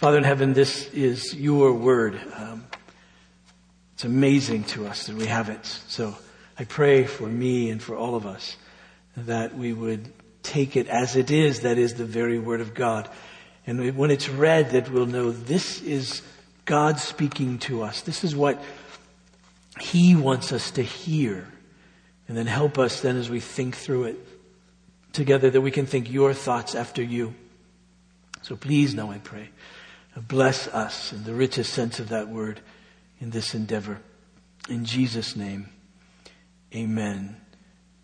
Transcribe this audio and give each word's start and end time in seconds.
Father 0.00 0.16
in 0.16 0.24
heaven, 0.24 0.54
this 0.54 0.86
is 0.94 1.34
your 1.34 1.74
word. 1.74 2.18
Um, 2.34 2.64
it's 3.92 4.04
amazing 4.04 4.64
to 4.64 4.86
us 4.86 5.08
that 5.08 5.14
we 5.14 5.26
have 5.26 5.50
it. 5.50 5.66
So 5.66 6.16
I 6.58 6.64
pray 6.64 7.04
for 7.04 7.26
me 7.26 7.68
and 7.68 7.82
for 7.82 7.96
all 7.96 8.14
of 8.14 8.24
us 8.24 8.56
that 9.14 9.54
we 9.54 9.74
would 9.74 10.10
take 10.42 10.74
it 10.74 10.88
as 10.88 11.16
it 11.16 11.30
is, 11.30 11.60
that 11.60 11.76
is 11.76 11.96
the 11.96 12.06
very 12.06 12.38
word 12.38 12.62
of 12.62 12.72
God. 12.72 13.10
And 13.66 13.94
when 13.94 14.10
it's 14.10 14.26
read, 14.26 14.70
that 14.70 14.88
we'll 14.88 15.04
know 15.04 15.32
this 15.32 15.82
is 15.82 16.22
God 16.64 16.98
speaking 16.98 17.58
to 17.58 17.82
us. 17.82 18.00
This 18.00 18.24
is 18.24 18.34
what 18.34 18.58
He 19.80 20.16
wants 20.16 20.50
us 20.50 20.70
to 20.70 20.82
hear. 20.82 21.46
And 22.26 22.38
then 22.38 22.46
help 22.46 22.78
us 22.78 23.02
then 23.02 23.18
as 23.18 23.28
we 23.28 23.40
think 23.40 23.76
through 23.76 24.04
it 24.04 24.16
together 25.12 25.50
that 25.50 25.60
we 25.60 25.70
can 25.70 25.84
think 25.84 26.10
your 26.10 26.32
thoughts 26.32 26.74
after 26.74 27.02
you. 27.02 27.34
So 28.40 28.56
please 28.56 28.94
now 28.94 29.10
I 29.10 29.18
pray. 29.18 29.50
Bless 30.16 30.66
us 30.68 31.12
in 31.12 31.24
the 31.24 31.34
richest 31.34 31.72
sense 31.72 32.00
of 32.00 32.08
that 32.08 32.28
word 32.28 32.60
in 33.20 33.30
this 33.30 33.54
endeavor. 33.54 34.00
In 34.68 34.84
Jesus' 34.84 35.36
name, 35.36 35.68
amen. 36.74 37.36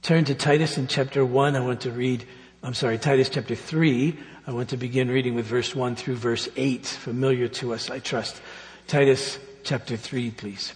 Turn 0.02 0.24
to 0.26 0.34
Titus 0.34 0.78
in 0.78 0.86
chapter 0.86 1.24
1. 1.24 1.56
I 1.56 1.60
want 1.60 1.80
to 1.82 1.90
read, 1.90 2.24
I'm 2.62 2.74
sorry, 2.74 2.98
Titus 2.98 3.28
chapter 3.28 3.54
3. 3.54 4.16
I 4.46 4.52
want 4.52 4.68
to 4.68 4.76
begin 4.76 5.10
reading 5.10 5.34
with 5.34 5.46
verse 5.46 5.74
1 5.74 5.96
through 5.96 6.16
verse 6.16 6.48
8. 6.56 6.86
Familiar 6.86 7.48
to 7.48 7.74
us, 7.74 7.90
I 7.90 7.98
trust. 7.98 8.40
Titus 8.86 9.38
chapter 9.64 9.96
3, 9.96 10.30
please. 10.30 10.72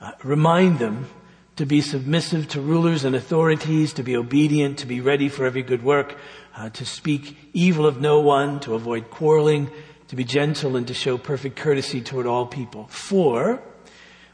Uh, 0.00 0.12
remind 0.22 0.78
them 0.78 1.08
to 1.56 1.66
be 1.66 1.80
submissive 1.80 2.48
to 2.48 2.60
rulers 2.60 3.04
and 3.04 3.16
authorities, 3.16 3.92
to 3.94 4.04
be 4.04 4.16
obedient, 4.16 4.78
to 4.78 4.86
be 4.86 5.00
ready 5.00 5.28
for 5.28 5.44
every 5.44 5.62
good 5.62 5.82
work, 5.82 6.16
uh, 6.56 6.70
to 6.70 6.86
speak 6.86 7.36
evil 7.52 7.86
of 7.86 8.00
no 8.00 8.20
one, 8.20 8.60
to 8.60 8.74
avoid 8.74 9.10
quarreling, 9.10 9.70
to 10.08 10.16
be 10.16 10.24
gentle 10.24 10.76
and 10.76 10.86
to 10.88 10.94
show 10.94 11.18
perfect 11.18 11.56
courtesy 11.56 12.00
toward 12.00 12.26
all 12.26 12.46
people. 12.46 12.86
For 12.88 13.62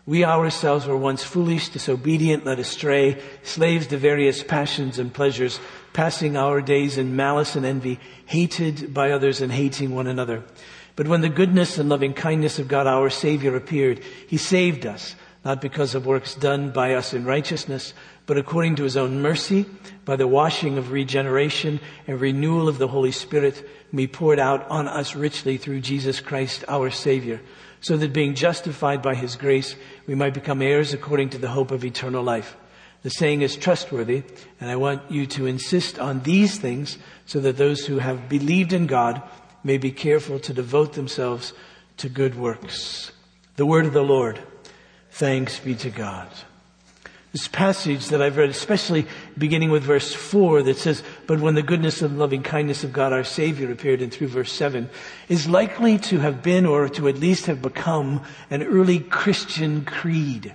we 0.07 0.25
ourselves 0.25 0.87
were 0.87 0.97
once 0.97 1.25
foolish, 1.25 1.69
disobedient, 1.71 2.45
led 2.45 2.59
astray, 2.59 3.21
slaves 3.43 3.89
to 3.89 3.97
various 3.97 4.43
passions 4.43 4.99
and 4.99 5.13
pleasures, 5.13 5.59
passing 5.93 6.37
our 6.37 6.61
days 6.61 6.97
in 6.97 7.17
malice 7.17 7.57
and 7.57 7.67
envy, 7.67 7.99
hated 8.27 8.95
by 8.95 9.11
others 9.11 9.41
and 9.41 9.53
hating 9.53 9.95
one 9.95 10.07
another. 10.07 10.45
But 10.95 11.09
when 11.09 11.21
the 11.21 11.29
goodness 11.29 11.77
and 11.77 11.89
loving 11.89 12.15
kindness 12.15 12.59
of 12.59 12.69
God 12.69 12.87
our 12.87 13.11
Savior 13.11 13.57
appeared, 13.57 14.03
He 14.29 14.37
saved 14.37 14.87
us 14.87 15.15
not 15.47 15.61
because 15.61 15.95
of 15.95 16.07
works 16.07 16.35
done 16.35 16.73
by 16.73 16.95
us 16.95 17.15
in 17.15 17.25
righteousness, 17.25 17.95
but 18.27 18.37
according 18.37 18.77
to 18.77 18.83
his 18.83 18.97
own 18.97 19.23
mercy, 19.23 19.65
by 20.05 20.17
the 20.17 20.27
washing 20.27 20.79
of 20.79 20.91
regeneration 20.91 21.81
and 22.07 22.21
renewal 22.21 22.69
of 22.69 22.79
the 22.79 22.89
Holy 22.89 23.13
Spirit, 23.13 23.67
be 23.95 24.07
poured 24.07 24.39
out 24.39 24.69
on 24.69 24.89
us 24.89 25.15
richly 25.15 25.57
through 25.57 25.81
Jesus 25.81 26.21
Christ 26.21 26.65
our 26.69 26.91
Savior, 26.91 27.41
so 27.81 27.97
that 27.97 28.13
being 28.13 28.35
justified 28.35 29.01
by 29.01 29.15
his 29.15 29.37
grace, 29.37 29.77
we 30.07 30.15
might 30.15 30.35
become 30.35 30.61
heirs 30.61 30.93
according 30.93 31.31
to 31.31 31.39
the 31.39 31.49
hope 31.49 31.71
of 31.71 31.85
eternal 31.85 32.23
life. 32.23 32.57
The 33.03 33.11
saying 33.11 33.43
is 33.43 33.57
trustworthy, 33.57 34.25
and 34.61 34.69
I 34.69 34.77
want 34.77 35.09
you 35.11 35.27
to 35.27 35.47
insist 35.47 35.99
on 35.99 36.23
these 36.23 36.59
things 36.59 36.99
so 37.27 37.39
that 37.41 37.57
those 37.57 37.87
who 37.87 37.99
have 37.99 38.29
believed 38.29 38.73
in 38.73 38.87
God 38.87 39.23
may 39.63 39.79
be 39.79 39.93
careful 39.93 40.41
to 40.41 40.53
devote 40.53 40.95
themselves 40.95 41.53
to 41.99 42.09
good 42.09 42.35
works. 42.35 43.13
The 43.57 43.67
word 43.67 43.87
of 43.87 43.93
the 43.93 44.03
Lord. 44.03 44.41
Thanks 45.11 45.59
be 45.61 45.75
to 45.77 45.91
God. 45.91 46.29
This 47.33 47.49
passage 47.49 48.07
that 48.09 48.23
I've 48.23 48.37
read, 48.37 48.49
especially 48.49 49.07
beginning 49.37 49.71
with 49.71 49.83
verse 49.83 50.15
4 50.15 50.63
that 50.63 50.79
says, 50.79 51.03
But 51.27 51.41
when 51.41 51.55
the 51.55 51.63
goodness 51.63 52.01
and 52.01 52.19
loving 52.19 52.43
kindness 52.43 52.83
of 52.83 52.93
God 52.93 53.13
our 53.13 53.25
Savior 53.25 53.71
appeared 53.71 54.01
in 54.01 54.11
through 54.11 54.29
verse 54.29 54.53
7, 54.53 54.89
is 55.29 55.49
likely 55.49 55.99
to 55.99 56.19
have 56.21 56.43
been 56.43 56.65
or 56.65 56.89
to 56.91 57.09
at 57.09 57.19
least 57.19 57.47
have 57.47 57.61
become 57.61 58.23
an 58.49 58.63
early 58.63 59.01
Christian 59.01 59.85
creed. 59.85 60.55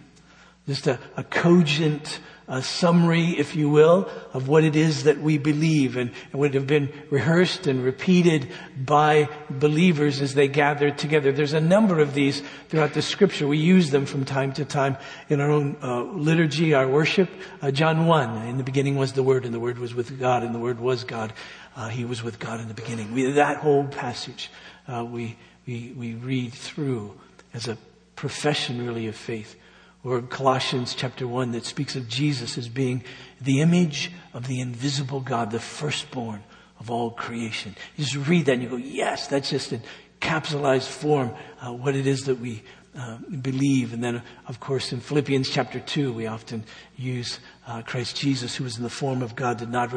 Just 0.67 0.87
a, 0.87 0.99
a 1.17 1.23
cogent 1.23 2.19
a 2.51 2.61
summary, 2.61 3.29
if 3.39 3.55
you 3.55 3.69
will, 3.69 4.09
of 4.33 4.49
what 4.49 4.65
it 4.65 4.75
is 4.75 5.05
that 5.05 5.17
we 5.21 5.37
believe 5.37 5.95
and, 5.95 6.11
would 6.33 6.53
have 6.53 6.67
been 6.67 6.91
rehearsed 7.09 7.65
and 7.65 7.81
repeated 7.81 8.51
by 8.77 9.29
believers 9.49 10.21
as 10.21 10.35
they 10.35 10.49
gathered 10.49 10.97
together. 10.97 11.31
There's 11.31 11.53
a 11.53 11.61
number 11.61 12.01
of 12.01 12.13
these 12.13 12.43
throughout 12.67 12.93
the 12.93 13.01
scripture. 13.01 13.47
We 13.47 13.57
use 13.57 13.89
them 13.89 14.05
from 14.05 14.25
time 14.25 14.51
to 14.53 14.65
time 14.65 14.97
in 15.29 15.39
our 15.39 15.49
own 15.49 15.77
uh, 15.81 16.03
liturgy, 16.03 16.73
our 16.73 16.89
worship. 16.89 17.29
Uh, 17.61 17.71
John 17.71 18.05
1, 18.05 18.45
in 18.47 18.57
the 18.57 18.65
beginning 18.65 18.97
was 18.97 19.13
the 19.13 19.23
Word 19.23 19.45
and 19.45 19.53
the 19.53 19.59
Word 19.59 19.79
was 19.79 19.95
with 19.95 20.19
God 20.19 20.43
and 20.43 20.53
the 20.53 20.59
Word 20.59 20.81
was 20.81 21.05
God. 21.05 21.31
Uh, 21.77 21.87
he 21.87 22.03
was 22.03 22.21
with 22.21 22.37
God 22.37 22.59
in 22.59 22.67
the 22.67 22.73
beginning. 22.73 23.13
We, 23.13 23.31
that 23.31 23.57
whole 23.57 23.85
passage 23.85 24.51
uh, 24.89 25.05
we, 25.05 25.37
we, 25.65 25.93
we 25.95 26.15
read 26.15 26.51
through 26.51 27.17
as 27.53 27.69
a 27.69 27.77
profession 28.17 28.85
really 28.85 29.07
of 29.07 29.15
faith 29.15 29.55
or 30.03 30.21
Colossians 30.21 30.95
chapter 30.95 31.27
1 31.27 31.51
that 31.51 31.65
speaks 31.65 31.95
of 31.95 32.07
Jesus 32.07 32.57
as 32.57 32.67
being 32.67 33.03
the 33.39 33.61
image 33.61 34.11
of 34.33 34.47
the 34.47 34.59
invisible 34.59 35.19
God, 35.19 35.51
the 35.51 35.59
firstborn 35.59 36.43
of 36.79 36.89
all 36.89 37.11
creation. 37.11 37.75
You 37.95 38.05
just 38.05 38.27
read 38.27 38.45
that 38.45 38.53
and 38.53 38.63
you 38.63 38.69
go, 38.69 38.77
yes, 38.77 39.27
that's 39.27 39.49
just 39.49 39.71
in 39.71 39.81
capsulized 40.19 40.87
form 40.87 41.33
uh, 41.59 41.73
what 41.73 41.95
it 41.95 42.07
is 42.07 42.25
that 42.25 42.39
we 42.39 42.63
uh, 42.95 43.17
believe. 43.41 43.93
And 43.93 44.03
then, 44.03 44.21
of 44.47 44.59
course, 44.59 44.91
in 44.91 44.99
Philippians 44.99 45.49
chapter 45.49 45.79
2, 45.79 46.13
we 46.13 46.27
often 46.27 46.63
use 46.97 47.39
uh, 47.67 47.81
Christ 47.83 48.15
Jesus, 48.15 48.55
who 48.55 48.63
was 48.63 48.77
in 48.77 48.83
the 48.83 48.89
form 48.89 49.21
of 49.21 49.35
God, 49.35 49.57
did 49.57 49.69
not 49.69 49.93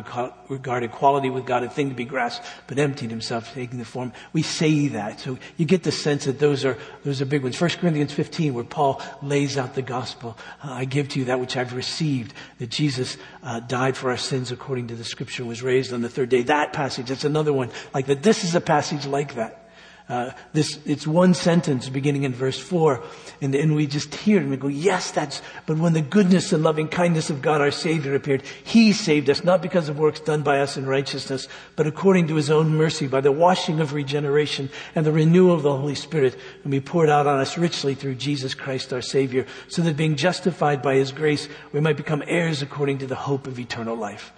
regard 0.50 0.82
equality 0.82 1.30
with 1.30 1.46
God 1.46 1.62
a 1.62 1.70
thing 1.70 1.88
to 1.88 1.94
be 1.94 2.04
grasped, 2.04 2.46
but 2.66 2.78
emptied 2.78 3.10
himself, 3.10 3.54
taking 3.54 3.78
the 3.78 3.86
form. 3.86 4.12
We 4.34 4.42
say 4.42 4.88
that. 4.88 5.20
So 5.20 5.38
you 5.56 5.64
get 5.64 5.82
the 5.82 5.90
sense 5.90 6.26
that 6.26 6.38
those 6.38 6.64
are, 6.64 6.76
those 7.04 7.22
are 7.22 7.24
big 7.24 7.42
ones. 7.42 7.58
1 7.58 7.70
Corinthians 7.70 8.12
15, 8.12 8.52
where 8.52 8.64
Paul 8.64 9.00
lays 9.22 9.56
out 9.56 9.74
the 9.74 9.82
gospel. 9.82 10.36
Uh, 10.62 10.72
I 10.72 10.84
give 10.84 11.08
to 11.10 11.18
you 11.18 11.24
that 11.26 11.40
which 11.40 11.56
I've 11.56 11.72
received, 11.72 12.34
that 12.58 12.68
Jesus 12.68 13.16
uh, 13.42 13.60
died 13.60 13.96
for 13.96 14.10
our 14.10 14.18
sins 14.18 14.52
according 14.52 14.88
to 14.88 14.94
the 14.94 15.04
scripture, 15.04 15.44
was 15.44 15.62
raised 15.62 15.92
on 15.94 16.02
the 16.02 16.10
third 16.10 16.28
day. 16.28 16.42
That 16.42 16.74
passage, 16.74 17.06
that's 17.06 17.24
another 17.24 17.52
one 17.52 17.70
like 17.94 18.06
that. 18.06 18.22
This 18.22 18.44
is 18.44 18.54
a 18.54 18.60
passage 18.60 19.06
like 19.06 19.36
that. 19.36 19.63
Uh, 20.06 20.30
this, 20.52 20.78
it's 20.84 21.06
one 21.06 21.32
sentence 21.32 21.88
beginning 21.88 22.24
in 22.24 22.34
verse 22.34 22.58
four, 22.58 23.02
and, 23.40 23.54
and 23.54 23.74
we 23.74 23.86
just 23.86 24.14
hear 24.14 24.36
it 24.36 24.42
and 24.42 24.50
we 24.50 24.56
go, 24.58 24.68
yes, 24.68 25.10
that's, 25.10 25.40
but 25.64 25.78
when 25.78 25.94
the 25.94 26.02
goodness 26.02 26.52
and 26.52 26.62
loving 26.62 26.88
kindness 26.88 27.30
of 27.30 27.40
God 27.40 27.62
our 27.62 27.70
Savior 27.70 28.14
appeared, 28.14 28.42
He 28.64 28.92
saved 28.92 29.30
us, 29.30 29.44
not 29.44 29.62
because 29.62 29.88
of 29.88 29.98
works 29.98 30.20
done 30.20 30.42
by 30.42 30.60
us 30.60 30.76
in 30.76 30.84
righteousness, 30.84 31.48
but 31.74 31.86
according 31.86 32.28
to 32.28 32.34
His 32.34 32.50
own 32.50 32.76
mercy, 32.76 33.06
by 33.06 33.22
the 33.22 33.32
washing 33.32 33.80
of 33.80 33.94
regeneration 33.94 34.68
and 34.94 35.06
the 35.06 35.12
renewal 35.12 35.54
of 35.54 35.62
the 35.62 35.74
Holy 35.74 35.94
Spirit, 35.94 36.36
and 36.64 36.70
be 36.70 36.82
poured 36.82 37.08
out 37.08 37.26
on 37.26 37.40
us 37.40 37.56
richly 37.56 37.94
through 37.94 38.16
Jesus 38.16 38.52
Christ 38.52 38.92
our 38.92 39.00
Savior, 39.00 39.46
so 39.68 39.80
that 39.80 39.96
being 39.96 40.16
justified 40.16 40.82
by 40.82 40.96
His 40.96 41.12
grace, 41.12 41.48
we 41.72 41.80
might 41.80 41.96
become 41.96 42.22
heirs 42.26 42.60
according 42.60 42.98
to 42.98 43.06
the 43.06 43.14
hope 43.14 43.46
of 43.46 43.58
eternal 43.58 43.96
life. 43.96 44.34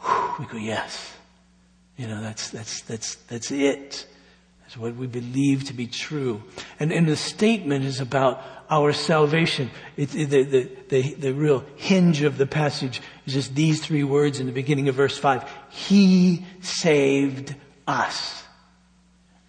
Whew, 0.00 0.34
we 0.38 0.46
go, 0.46 0.56
yes. 0.56 1.12
You 1.98 2.06
know, 2.06 2.22
that's, 2.22 2.48
that's, 2.48 2.80
that's, 2.80 3.16
that's 3.16 3.50
it 3.50 4.06
what 4.76 4.96
we 4.96 5.06
believe 5.06 5.64
to 5.64 5.72
be 5.72 5.86
true. 5.86 6.42
And, 6.80 6.92
and 6.92 7.06
the 7.06 7.16
statement 7.16 7.84
is 7.84 8.00
about 8.00 8.42
our 8.70 8.92
salvation. 8.92 9.70
It, 9.96 10.10
the, 10.10 10.24
the, 10.24 10.70
the, 10.88 11.14
the 11.14 11.32
real 11.32 11.64
hinge 11.76 12.22
of 12.22 12.38
the 12.38 12.46
passage 12.46 13.00
is 13.26 13.34
just 13.34 13.54
these 13.54 13.84
three 13.84 14.04
words 14.04 14.40
in 14.40 14.46
the 14.46 14.52
beginning 14.52 14.88
of 14.88 14.94
verse 14.94 15.16
5. 15.16 15.48
He 15.70 16.44
saved 16.60 17.54
us. 17.86 18.42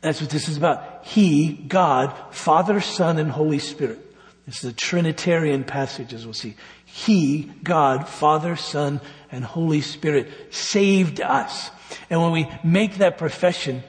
That's 0.02 0.22
what 0.22 0.30
this 0.30 0.48
is 0.48 0.58
about. 0.58 1.06
He, 1.06 1.54
God, 1.54 2.14
Father, 2.32 2.80
Son, 2.82 3.18
and 3.18 3.32
Holy 3.32 3.60
Spirit. 3.60 4.00
This 4.46 4.64
is 4.64 4.72
a 4.72 4.74
Trinitarian 4.74 5.64
passage, 5.64 6.14
as 6.14 6.26
we'll 6.26 6.34
see. 6.34 6.56
He, 6.86 7.52
God, 7.64 8.08
Father, 8.08 8.56
Son, 8.56 9.02
and 9.32 9.44
Holy 9.44 9.82
Spirit 9.82 10.30
saved 10.52 11.20
us. 11.20 11.72
And 12.10 12.22
when 12.22 12.32
we 12.32 12.48
make 12.64 12.98
that 12.98 13.18
profession, 13.18 13.84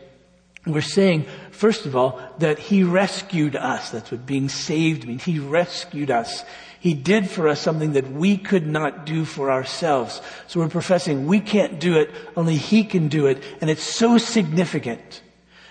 we're 0.74 0.80
saying, 0.80 1.26
first 1.50 1.86
of 1.86 1.94
all, 1.94 2.20
that 2.38 2.58
He 2.58 2.82
rescued 2.82 3.54
us. 3.54 3.90
That's 3.90 4.10
what 4.10 4.26
being 4.26 4.48
saved 4.48 5.06
means. 5.06 5.24
He 5.24 5.38
rescued 5.38 6.10
us. 6.10 6.44
He 6.80 6.94
did 6.94 7.28
for 7.28 7.48
us 7.48 7.60
something 7.60 7.92
that 7.92 8.10
we 8.10 8.36
could 8.36 8.66
not 8.66 9.06
do 9.06 9.24
for 9.24 9.50
ourselves. 9.50 10.20
So 10.46 10.60
we're 10.60 10.68
professing 10.68 11.26
we 11.26 11.40
can't 11.40 11.80
do 11.80 11.98
it, 11.98 12.10
only 12.36 12.56
He 12.56 12.84
can 12.84 13.08
do 13.08 13.26
it. 13.26 13.42
And 13.60 13.70
it's 13.70 13.82
so 13.82 14.18
significant 14.18 15.22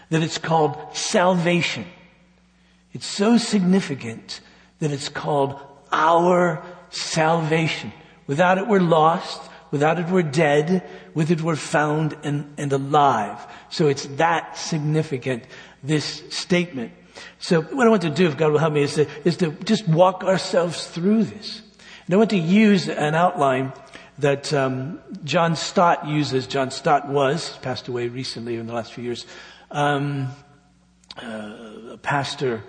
that 0.10 0.24
it's 0.24 0.38
called 0.38 0.78
salvation. 0.96 1.86
It's 2.94 3.06
so 3.06 3.38
significant 3.38 4.40
that 4.80 4.92
it's 4.92 5.10
called 5.10 5.60
our 5.92 6.64
salvation. 6.90 7.92
Without 8.28 8.58
it, 8.58 8.68
we're 8.68 8.80
lost. 8.80 9.42
Without 9.75 10.00
it, 10.00 10.07
we're 10.07 10.24
dead. 10.24 10.88
With 11.13 11.31
it, 11.31 11.42
we're 11.42 11.57
found 11.57 12.16
and, 12.24 12.54
and 12.57 12.72
alive. 12.72 13.45
So 13.69 13.89
it's 13.89 14.06
that 14.16 14.57
significant, 14.57 15.44
this 15.83 16.24
statement. 16.30 16.94
So 17.39 17.62
what 17.62 17.86
I 17.86 17.89
want 17.89 18.04
to 18.04 18.10
do, 18.10 18.25
if 18.25 18.38
God 18.38 18.54
will 18.54 18.60
help 18.60 18.72
me, 18.72 18.83
is 18.83 18.95
to, 18.95 19.06
is 19.25 19.36
to 19.36 19.51
just 19.51 19.86
walk 19.86 20.24
ourselves 20.24 20.88
through 20.88 21.25
this. 21.25 21.62
And 22.06 22.16
I 22.16 22.18
want 22.18 22.30
to 22.30 22.38
use 22.38 22.88
an 22.88 23.16
outline 23.16 23.74
that 24.19 24.54
um, 24.54 25.01
John 25.25 25.57
Stott 25.57 26.07
uses. 26.07 26.48
John 26.48 26.72
Stott 26.72 27.10
was, 27.10 27.57
passed 27.57 27.89
away 27.89 28.07
recently 28.07 28.56
in 28.56 28.68
the 28.68 28.74
last 28.74 28.94
few 28.94 29.04
years, 29.04 29.25
um, 29.72 30.30
uh, 31.22 31.51
a 31.92 32.00
pastor, 32.01 32.63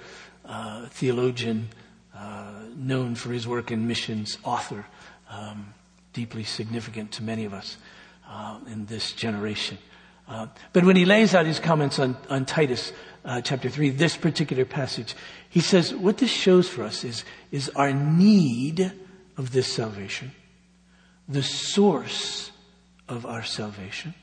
uh, 0.45 0.87
theologian, 0.87 1.69
uh, 2.17 2.51
known 2.75 3.15
for 3.15 3.31
his 3.31 3.47
work 3.47 3.71
in 3.71 3.87
missions, 3.87 4.39
author, 4.43 4.85
um, 5.31 5.73
deeply 6.17 6.45
significant 6.45 7.13
to 7.13 7.23
many 7.23 7.45
of 7.45 7.53
us 7.53 7.77
uh, 8.27 8.59
in 8.73 8.87
this 8.87 9.13
generation. 9.13 9.77
Uh, 10.27 10.47
but 10.73 10.83
when 10.83 10.97
he 10.97 11.05
lays 11.05 11.35
out 11.35 11.45
his 11.45 11.61
comments 11.61 11.99
on, 11.99 12.17
on 12.31 12.47
Titus 12.47 12.91
uh, 13.27 13.43
chapter 13.43 13.69
3, 13.69 13.91
this 13.91 14.17
particular 14.17 14.65
passage, 14.65 15.15
he 15.51 15.61
says 15.61 15.95
what 15.95 16.17
this 16.17 16.31
shows 16.31 16.71
for 16.71 16.85
us 16.85 17.05
is, 17.05 17.23
is 17.53 17.69
our 17.77 17.93
need 17.93 18.93
of 19.37 19.53
this 19.53 19.71
salvation, 19.71 20.33
the 21.29 21.43
source 21.43 22.51
of 23.11 23.27
our 23.27 23.45
salvation, 23.45 24.15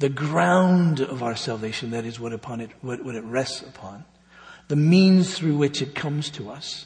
the 0.00 0.10
ground 0.10 1.00
of 1.00 1.22
our 1.22 1.34
salvation, 1.34 1.92
that 1.92 2.04
is 2.04 2.20
what 2.20 2.34
upon 2.34 2.60
it, 2.60 2.70
what, 2.82 3.02
what 3.02 3.14
it 3.14 3.24
rests 3.24 3.62
upon, 3.62 4.04
the 4.68 4.76
means 4.76 5.38
through 5.38 5.56
which 5.56 5.80
it 5.80 5.94
comes 5.94 6.28
to 6.28 6.50
us, 6.50 6.84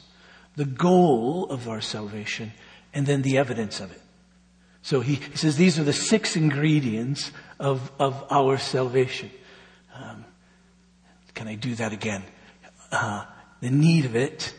the 0.55 0.65
goal 0.65 1.47
of 1.49 1.67
our 1.67 1.81
salvation, 1.81 2.53
and 2.93 3.05
then 3.05 3.23
the 3.23 3.37
evidence 3.37 3.81
of 3.81 3.91
it. 3.91 4.01
So 4.87 5.01
he, 5.01 5.15
he 5.15 5.35
says 5.35 5.57
these 5.57 5.77
are 5.77 5.83
the 5.83 5.91
six 5.91 6.37
ingredients 6.37 7.33
of, 7.59 7.91
of 7.99 8.23
our 8.31 8.57
salvation. 8.57 9.29
Um, 9.93 10.23
can 11.33 11.49
I 11.49 11.55
do 11.55 11.75
that 11.75 11.91
again? 11.91 12.23
Uh, 12.89 13.25
the 13.59 13.69
need 13.69 14.05
of 14.05 14.15
it, 14.15 14.53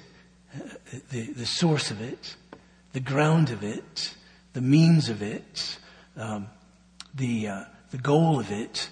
the, 1.09 1.33
the 1.33 1.47
source 1.47 1.91
of 1.91 2.03
it, 2.03 2.37
the 2.93 3.01
ground 3.01 3.49
of 3.49 3.65
it, 3.65 4.13
the 4.53 4.61
means 4.61 5.09
of 5.09 5.23
it, 5.23 5.79
um, 6.19 6.49
the, 7.15 7.49
uh, 7.49 7.65
the 7.91 7.97
goal 7.97 8.39
of 8.39 8.53
it, 8.53 8.91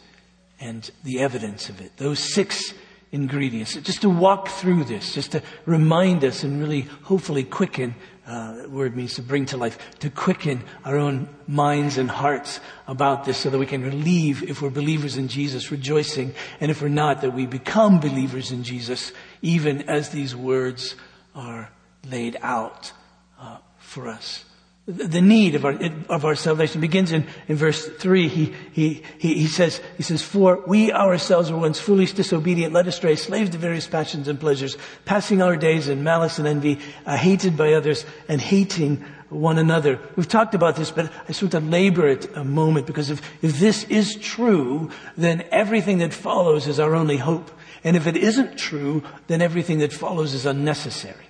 and 0.59 0.91
the 1.05 1.21
evidence 1.21 1.69
of 1.69 1.83
it. 1.83 1.99
Those 1.99 2.19
six 2.19 2.73
ingredients. 3.13 3.75
Just 3.75 4.01
to 4.01 4.09
walk 4.09 4.49
through 4.49 4.85
this, 4.85 5.13
just 5.13 5.33
to 5.33 5.43
remind 5.67 6.25
us 6.25 6.45
and 6.45 6.59
really 6.59 6.89
hopefully 7.03 7.45
quicken, 7.45 7.95
uh, 8.27 8.63
word 8.69 8.97
means 8.97 9.15
to 9.15 9.23
bring 9.23 9.47
to 9.47 9.57
life, 9.57 9.79
to 10.01 10.11
quicken 10.11 10.65
our 10.85 10.97
own 10.97 11.29
minds 11.47 11.99
and 11.99 12.11
hearts 12.11 12.61
about 12.89 13.25
this 13.25 13.37
so 13.37 13.51
that 13.51 13.59
we 13.59 13.67
can 13.67 13.83
relieve, 13.83 14.43
if 14.43 14.63
we're 14.63 14.71
believers 14.71 15.17
in 15.17 15.29
Jesus, 15.29 15.71
rejoicing, 15.71 16.35
and 16.61 16.71
if 16.71 16.83
we're 16.83 16.89
not, 16.89 17.21
that 17.21 17.35
we 17.35 17.47
become 17.47 18.01
believers 18.01 18.51
in 18.51 18.65
Jesus, 18.65 19.13
even 19.43 19.89
as 19.89 20.09
these 20.09 20.35
words 20.35 20.97
are 21.35 21.71
laid 22.09 22.37
out 22.43 22.93
uh, 23.39 23.59
for 23.79 24.09
us 24.09 24.46
the 24.87 25.21
need 25.21 25.57
of 25.57 25.65
our, 25.65 25.77
of 26.09 26.25
our 26.25 26.37
salvation 26.37 26.81
begins 26.81 27.11
in, 27.11 27.27
in 27.49 27.57
verse 27.57 27.87
three. 27.87 28.29
He, 28.29 28.55
he, 28.73 29.03
he, 29.19 29.35
he 29.35 29.47
says, 29.49 29.81
he 29.97 30.05
says, 30.05 30.23
for 30.23 30.63
we 30.65 30.93
ourselves 30.93 31.51
were 31.51 31.59
once 31.59 31.81
foolish, 31.81 32.13
disobedient, 32.13 32.73
led 32.73 32.87
astray, 32.87 33.17
slaves 33.17 33.51
to 33.51 33.59
various 33.59 33.89
passions 33.89 34.29
and 34.29 34.39
pleasures, 34.39 34.77
passing 35.05 35.43
our 35.43 35.57
days 35.57 35.89
in 35.89 36.05
malice 36.05 36.39
and 36.39 36.47
envy, 36.47 36.79
uh, 37.05 37.17
hated 37.17 37.57
by 37.57 37.73
others 37.73 38.07
and 38.29 38.41
hating 38.41 39.05
one 39.29 39.59
another. 39.59 39.99
We've 40.15 40.29
talked 40.29 40.55
about 40.55 40.77
this, 40.77 40.93
but 40.93 41.13
I 41.25 41.27
just 41.27 41.43
want 41.43 41.53
to 41.53 41.61
labor 41.61 42.07
it 42.07 42.37
a 42.37 42.45
moment 42.45 42.87
because 42.87 43.11
if, 43.11 43.21
if 43.43 43.59
this 43.59 43.83
is 43.85 44.15
true, 44.15 44.91
then 45.17 45.45
everything 45.51 45.99
that 45.99 46.15
follows 46.15 46.69
is 46.69 46.79
our 46.79 46.95
only 46.95 47.17
hope. 47.17 47.51
And 47.83 47.97
if 47.97 48.07
it 48.07 48.17
isn't 48.17 48.57
true, 48.57 49.03
then 49.27 49.43
everything 49.43 49.79
that 49.79 49.93
follows 49.93 50.33
is 50.33 50.47
unnecessary. 50.47 51.26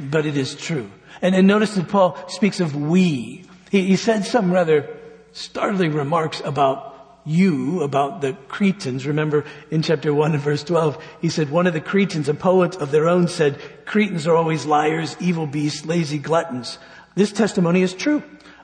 But 0.00 0.26
it 0.26 0.36
is 0.36 0.54
true. 0.54 0.90
And, 1.22 1.34
and 1.34 1.46
notice 1.46 1.74
that 1.74 1.88
Paul 1.88 2.16
speaks 2.28 2.60
of 2.60 2.74
we. 2.74 3.44
He, 3.70 3.86
he 3.86 3.96
said 3.96 4.24
some 4.24 4.52
rather 4.52 4.88
startling 5.32 5.92
remarks 5.92 6.40
about 6.44 7.20
you, 7.24 7.82
about 7.82 8.20
the 8.20 8.32
Cretans. 8.48 9.06
Remember 9.06 9.44
in 9.70 9.82
chapter 9.82 10.12
1 10.12 10.32
and 10.32 10.40
verse 10.40 10.64
12, 10.64 11.02
he 11.20 11.28
said, 11.28 11.50
one 11.50 11.66
of 11.66 11.74
the 11.74 11.80
Cretans, 11.80 12.28
a 12.28 12.34
poet 12.34 12.76
of 12.76 12.90
their 12.90 13.08
own 13.08 13.28
said, 13.28 13.60
Cretans 13.84 14.26
are 14.26 14.34
always 14.34 14.66
liars, 14.66 15.16
evil 15.20 15.46
beasts, 15.46 15.84
lazy 15.84 16.18
gluttons. 16.18 16.78
This 17.14 17.32
testimony 17.32 17.82
is 17.82 17.92
true. 17.92 18.22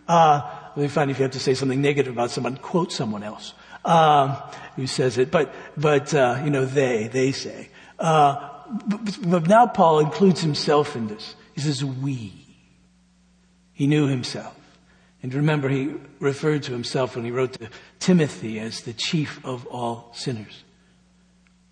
Uh, 0.09 0.49
we 0.77 0.89
find 0.89 1.11
if 1.11 1.19
you 1.19 1.25
have 1.25 1.33
to 1.33 1.41
say 1.41 1.55
something 1.55 1.81
negative 1.81 2.13
about 2.13 2.31
someone, 2.31 2.57
quote 2.57 2.93
someone 2.93 3.23
else 3.23 3.55
um, 3.85 4.37
who 4.77 4.87
says 4.87 5.19
it. 5.19 5.31
But, 5.31 5.55
but 5.77 6.13
uh, 6.15 6.41
you 6.45 6.51
know, 6.51 6.65
they, 6.65 7.09
they 7.09 7.33
say. 7.33 7.69
Uh, 7.99 8.56
but 8.69 9.47
now 9.47 9.67
Paul 9.67 10.01
includes 10.01 10.41
himself 10.41 10.97
in 10.97 11.09
this. 11.09 11.35
He 11.55 11.61
says, 11.61 11.85
we. 11.85 12.33
He 13.73 13.87
knew 13.87 14.07
himself. 14.07 14.55
And 15.23 15.35
remember, 15.35 15.69
he 15.69 15.95
referred 16.21 16.63
to 16.65 16.73
himself 16.73 17.17
when 17.17 17.25
he 17.25 17.31
wrote 17.31 17.55
to 17.55 17.69
Timothy 17.99 18.61
as 18.61 18.83
the 18.83 18.93
chief 18.93 19.45
of 19.45 19.67
all 19.67 20.11
sinners. 20.15 20.63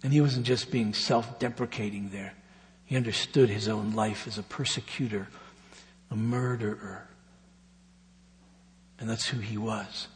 And 0.03 0.13
he 0.13 0.21
wasn't 0.21 0.47
just 0.47 0.71
being 0.71 0.93
self 0.93 1.39
deprecating 1.39 2.11
there, 2.11 2.35
he 2.85 2.97
understood 2.97 3.49
his 3.49 3.69
own 3.69 3.93
life 3.93 4.27
as 4.27 4.39
a 4.39 4.43
persecutor, 4.43 5.29
a 6.11 6.17
murderer. 6.17 7.09
And 8.99 9.09
that's 9.09 9.27
who 9.27 9.39
he 9.39 9.57
was. 9.57 10.09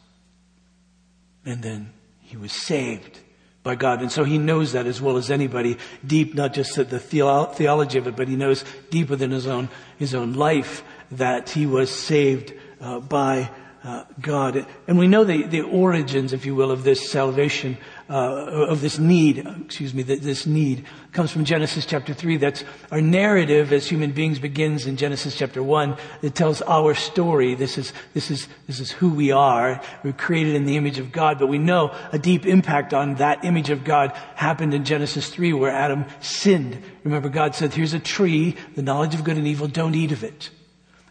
And 1.45 1.63
then 1.63 1.93
he 2.21 2.37
was 2.37 2.51
saved 2.51 3.19
by 3.63 3.75
God. 3.75 4.01
And 4.01 4.11
so 4.11 4.23
he 4.23 4.37
knows 4.37 4.71
that 4.73 4.85
as 4.85 5.01
well 5.01 5.17
as 5.17 5.29
anybody, 5.29 5.77
deep, 6.05 6.33
not 6.33 6.53
just 6.53 6.75
the 6.75 6.99
theology 6.99 7.97
of 7.97 8.07
it, 8.07 8.15
but 8.15 8.27
he 8.27 8.35
knows 8.35 8.63
deeper 8.89 9.15
than 9.15 9.31
his 9.31 9.47
own, 9.47 9.69
his 9.97 10.15
own 10.15 10.33
life 10.33 10.83
that 11.11 11.49
he 11.49 11.65
was 11.65 11.89
saved 11.89 12.53
uh, 12.79 12.99
by 12.99 13.49
uh, 13.83 14.03
God. 14.21 14.65
And 14.87 14.97
we 14.97 15.07
know 15.07 15.23
the, 15.23 15.43
the 15.43 15.61
origins, 15.61 16.33
if 16.33 16.45
you 16.45 16.55
will, 16.55 16.71
of 16.71 16.83
this 16.83 17.09
salvation 17.09 17.77
uh, 18.09 18.65
of 18.67 18.81
this 18.81 18.97
need, 18.97 19.45
excuse 19.65 19.93
me, 19.93 20.01
this 20.01 20.47
need 20.47 20.85
comes 21.11 21.31
from 21.31 21.45
Genesis 21.45 21.85
chapter 21.85 22.11
3. 22.11 22.37
That's 22.37 22.63
our 22.91 23.01
narrative 23.01 23.71
as 23.71 23.87
human 23.87 24.11
beings 24.11 24.39
begins 24.39 24.87
in 24.87 24.97
Genesis 24.97 25.35
chapter 25.37 25.61
1. 25.61 25.95
It 26.23 26.33
tells 26.33 26.63
our 26.63 26.95
story. 26.95 27.53
This 27.53 27.77
is, 27.77 27.93
this 28.15 28.31
is, 28.31 28.47
this 28.65 28.79
is 28.79 28.89
who 28.89 29.09
we 29.09 29.31
are. 29.31 29.79
We're 30.03 30.13
created 30.13 30.55
in 30.55 30.65
the 30.65 30.75
image 30.75 30.97
of 30.97 31.11
God, 31.11 31.37
but 31.37 31.47
we 31.47 31.59
know 31.59 31.95
a 32.11 32.17
deep 32.17 32.47
impact 32.47 32.95
on 32.95 33.15
that 33.15 33.45
image 33.45 33.69
of 33.69 33.83
God 33.83 34.11
happened 34.33 34.73
in 34.73 34.85
Genesis 34.85 35.29
3 35.29 35.53
where 35.53 35.71
Adam 35.71 36.05
sinned. 36.19 36.81
Remember 37.03 37.29
God 37.29 37.53
said, 37.53 37.75
here's 37.75 37.93
a 37.93 37.99
tree, 37.99 38.55
the 38.73 38.81
knowledge 38.81 39.13
of 39.13 39.23
good 39.23 39.37
and 39.37 39.45
evil, 39.45 39.67
don't 39.67 39.93
eat 39.93 40.11
of 40.11 40.23
it. 40.23 40.49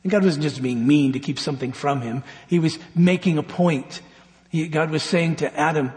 And 0.08 0.10
God 0.10 0.24
wasn't 0.24 0.44
just 0.44 0.62
being 0.62 0.86
mean 0.86 1.12
to 1.12 1.18
keep 1.18 1.38
something 1.38 1.70
from 1.70 2.00
him. 2.00 2.24
He 2.46 2.58
was 2.58 2.78
making 2.94 3.36
a 3.36 3.42
point. 3.42 4.00
He, 4.48 4.66
God 4.66 4.88
was 4.90 5.02
saying 5.02 5.36
to 5.36 5.54
Adam, 5.54 5.92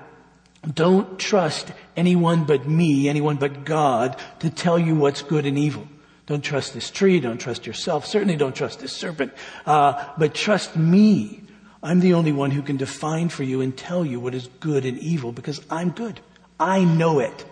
don't 0.70 1.18
trust 1.18 1.72
anyone 1.96 2.44
but 2.44 2.68
me, 2.68 3.08
anyone 3.08 3.38
but 3.38 3.64
God 3.64 4.20
to 4.40 4.50
tell 4.50 4.78
you 4.78 4.96
what's 4.96 5.22
good 5.22 5.46
and 5.46 5.58
evil. 5.58 5.88
Don't 6.26 6.42
trust 6.42 6.74
this 6.74 6.92
tree. 6.92 7.22
Don't 7.22 7.38
trust 7.38 7.66
yourself. 7.66 8.06
Certainly 8.06 8.36
don't 8.36 8.54
trust 8.54 8.82
this 8.82 8.92
serpent. 8.92 9.32
Uh, 9.66 10.04
but 10.18 10.34
trust 10.34 10.76
me. 10.76 11.44
I'm 11.82 12.02
the 12.02 12.16
only 12.16 12.34
one 12.34 12.52
who 12.52 12.64
can 12.64 12.76
define 12.76 13.30
for 13.30 13.44
you 13.44 13.62
and 13.62 13.78
tell 13.78 14.06
you 14.06 14.20
what 14.20 14.36
is 14.36 14.48
good 14.60 14.84
and 14.84 15.00
evil 15.00 15.32
because 15.32 15.62
I'm 15.70 15.92
good. 15.92 16.20
I 16.60 16.84
know 16.84 17.20
it. 17.20 17.46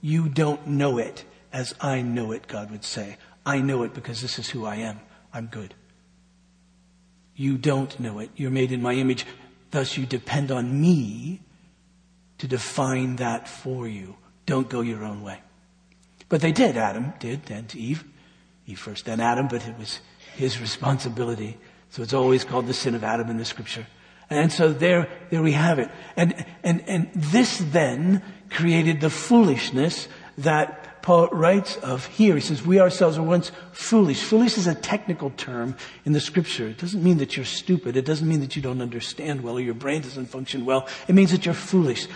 You 0.00 0.30
don't 0.30 0.66
know 0.68 0.96
it 0.96 1.26
as 1.52 1.74
I 1.82 2.00
know 2.00 2.32
it, 2.32 2.48
God 2.48 2.70
would 2.70 2.84
say. 2.84 3.18
I 3.44 3.60
know 3.60 3.82
it 3.82 3.92
because 3.92 4.22
this 4.22 4.38
is 4.38 4.48
who 4.48 4.64
I 4.64 4.76
am. 4.76 5.00
I'm 5.34 5.48
good. 5.48 5.74
You 7.38 7.56
don't 7.56 7.98
know 8.00 8.18
it. 8.18 8.30
You're 8.34 8.50
made 8.50 8.72
in 8.72 8.82
my 8.82 8.94
image. 8.94 9.24
Thus 9.70 9.96
you 9.96 10.06
depend 10.06 10.50
on 10.50 10.80
me 10.80 11.40
to 12.38 12.48
define 12.48 13.16
that 13.16 13.48
for 13.48 13.86
you. 13.86 14.16
Don't 14.44 14.68
go 14.68 14.80
your 14.80 15.04
own 15.04 15.22
way. 15.22 15.40
But 16.28 16.40
they 16.40 16.50
did. 16.50 16.76
Adam 16.76 17.12
did, 17.20 17.48
and 17.48 17.72
Eve. 17.76 18.04
Eve 18.66 18.80
first, 18.80 19.04
then 19.04 19.20
Adam, 19.20 19.46
but 19.46 19.66
it 19.66 19.78
was 19.78 20.00
his 20.34 20.60
responsibility. 20.60 21.56
So 21.90 22.02
it's 22.02 22.12
always 22.12 22.42
called 22.42 22.66
the 22.66 22.74
sin 22.74 22.96
of 22.96 23.04
Adam 23.04 23.30
in 23.30 23.36
the 23.36 23.44
scripture. 23.44 23.86
And 24.28 24.52
so 24.52 24.72
there, 24.72 25.08
there 25.30 25.40
we 25.40 25.52
have 25.52 25.78
it. 25.78 25.90
And, 26.16 26.44
and, 26.64 26.82
and 26.88 27.08
this 27.14 27.58
then 27.58 28.20
created 28.50 29.00
the 29.00 29.10
foolishness 29.10 30.08
that 30.38 30.87
Paul 31.08 31.28
writes 31.28 31.78
of 31.78 32.04
here. 32.04 32.34
He 32.34 32.42
says, 32.42 32.66
we 32.66 32.80
ourselves 32.80 33.18
were 33.18 33.24
once 33.24 33.50
foolish. 33.72 34.22
Foolish 34.22 34.58
is 34.58 34.66
a 34.66 34.74
technical 34.74 35.30
term 35.38 35.74
in 36.04 36.12
the 36.12 36.20
scripture. 36.20 36.68
It 36.68 36.76
doesn't 36.76 37.02
mean 37.02 37.16
that 37.16 37.34
you're 37.34 37.46
stupid. 37.46 37.96
It 37.96 38.04
doesn't 38.04 38.28
mean 38.28 38.40
that 38.40 38.56
you 38.56 38.60
don't 38.60 38.82
understand 38.82 39.42
well 39.42 39.56
or 39.56 39.62
your 39.62 39.72
brain 39.72 40.02
doesn't 40.02 40.26
function 40.26 40.66
well. 40.66 40.86
It 41.08 41.14
means 41.14 41.30
that 41.30 41.46
you're 41.46 41.54
foolish. 41.54 42.08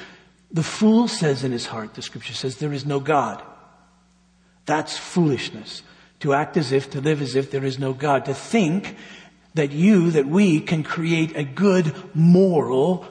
The 0.51 0.63
fool 0.63 1.09
says 1.09 1.43
in 1.43 1.53
his 1.53 1.65
heart, 1.65 1.95
the 1.95 2.03
scripture 2.03 2.35
says, 2.35 2.59
there 2.59 2.75
is 2.75 2.85
no 2.85 3.01
God. 3.01 3.43
That's 4.67 4.99
foolishness. 4.99 5.83
To 6.21 6.35
act 6.35 6.59
as 6.59 6.71
if, 6.71 6.91
to 6.91 7.01
live 7.01 7.23
as 7.23 7.35
if 7.35 7.51
there 7.51 7.65
is 7.65 7.79
no 7.79 7.95
God. 7.95 8.27
To 8.27 8.35
think 8.35 8.95
that 9.55 9.73
you, 9.73 10.11
that 10.11 10.27
we 10.27 10.61
can 10.61 10.83
create 10.83 11.35
a 11.35 11.45
good 11.45 11.95
moral 12.13 13.09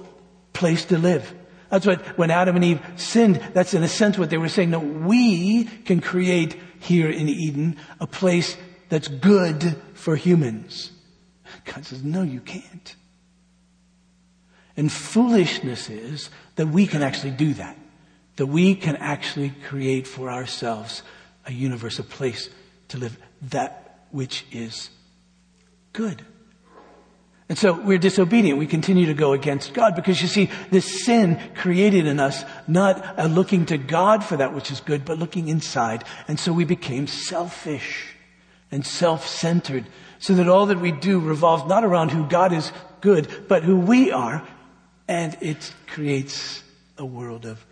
place 0.54 0.86
to 0.86 1.00
live. 1.00 1.34
That's 1.72 1.86
what, 1.86 2.06
when 2.18 2.32
Adam 2.32 2.58
and 2.58 2.66
Eve 2.66 2.82
sinned, 2.98 3.42
that's 3.54 3.74
in 3.74 3.82
a 3.82 3.88
sense 3.88 4.18
what 4.18 4.30
they 4.30 4.38
were 4.38 4.50
saying. 4.50 4.72
No, 4.72 4.80
we 4.80 5.64
can 5.64 6.02
create 6.02 6.60
here 6.80 7.10
in 7.10 7.30
Eden 7.30 7.78
a 8.02 8.06
place 8.06 8.58
that's 8.90 9.08
good 9.08 9.82
for 9.94 10.18
humans. 10.18 10.92
God 11.64 11.86
says, 11.86 12.04
no, 12.04 12.24
you 12.24 12.42
can't. 12.42 12.96
And 14.76 14.92
foolishness 14.92 15.90
is 15.90 16.30
that 16.58 16.68
we 16.68 16.88
can 16.88 17.02
actually 17.02 17.32
do 17.32 17.54
that. 17.54 17.78
That 18.36 18.48
we 18.48 18.76
can 18.76 18.98
actually 18.98 19.54
create 19.70 20.08
for 20.08 20.30
ourselves 20.30 21.04
a 21.46 21.54
universe, 21.54 22.00
a 22.00 22.04
place 22.04 22.50
to 22.90 22.98
live 22.98 23.18
that 23.44 24.08
which 24.12 24.46
is 24.52 24.90
good. 25.94 26.26
And 27.52 27.58
so 27.58 27.74
we're 27.74 27.98
disobedient. 27.98 28.60
We 28.60 28.66
continue 28.66 29.08
to 29.08 29.14
go 29.14 29.34
against 29.34 29.74
God 29.74 29.94
because 29.94 30.22
you 30.22 30.30
see, 30.30 30.50
this 30.70 31.04
sin 31.04 31.38
created 31.54 32.08
in 32.08 32.18
us 32.18 32.46
not 32.66 33.20
uh, 33.20 33.26
looking 33.26 33.66
to 33.66 33.78
God 33.78 34.24
for 34.24 34.38
that 34.38 34.54
which 34.54 34.72
is 34.72 34.80
good, 34.80 35.04
but 35.04 35.20
looking 35.20 35.50
inside. 35.50 36.06
And 36.30 36.40
so 36.40 36.54
we 36.54 36.64
became 36.64 37.08
selfish 37.08 38.16
and 38.72 38.86
self-centered 38.86 39.86
so 40.18 40.34
that 40.36 40.48
all 40.48 40.68
that 40.68 40.80
we 40.80 40.94
do 40.94 41.20
revolves 41.20 41.66
not 41.66 41.84
around 41.84 42.12
who 42.12 42.26
God 42.26 42.54
is 42.54 42.72
good, 43.02 43.28
but 43.50 43.64
who 43.64 43.76
we 43.76 44.14
are. 44.14 44.48
And 45.10 45.38
it 45.42 45.74
creates 45.88 46.64
a 46.98 47.04
world 47.04 47.46
of 47.46 47.66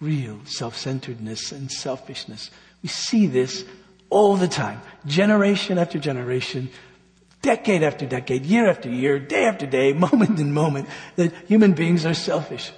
real 0.00 0.40
self-centeredness 0.44 1.52
and 1.52 1.70
selfishness. 1.70 2.50
We 2.82 2.88
see 2.88 3.28
this 3.28 3.64
all 4.10 4.34
the 4.34 4.48
time, 4.48 4.82
generation 5.06 5.78
after 5.78 6.00
generation, 6.00 6.68
decade 7.44 7.82
after 7.82 8.06
decade, 8.06 8.46
year 8.46 8.68
after 8.68 8.88
year, 8.88 9.18
day 9.18 9.44
after 9.44 9.66
day, 9.66 9.92
moment 10.08 10.40
in 10.40 10.52
moment, 10.52 10.88
that 11.16 11.32
human 11.46 11.74
beings 11.74 12.04
are 12.04 12.14
selfish. 12.14 12.72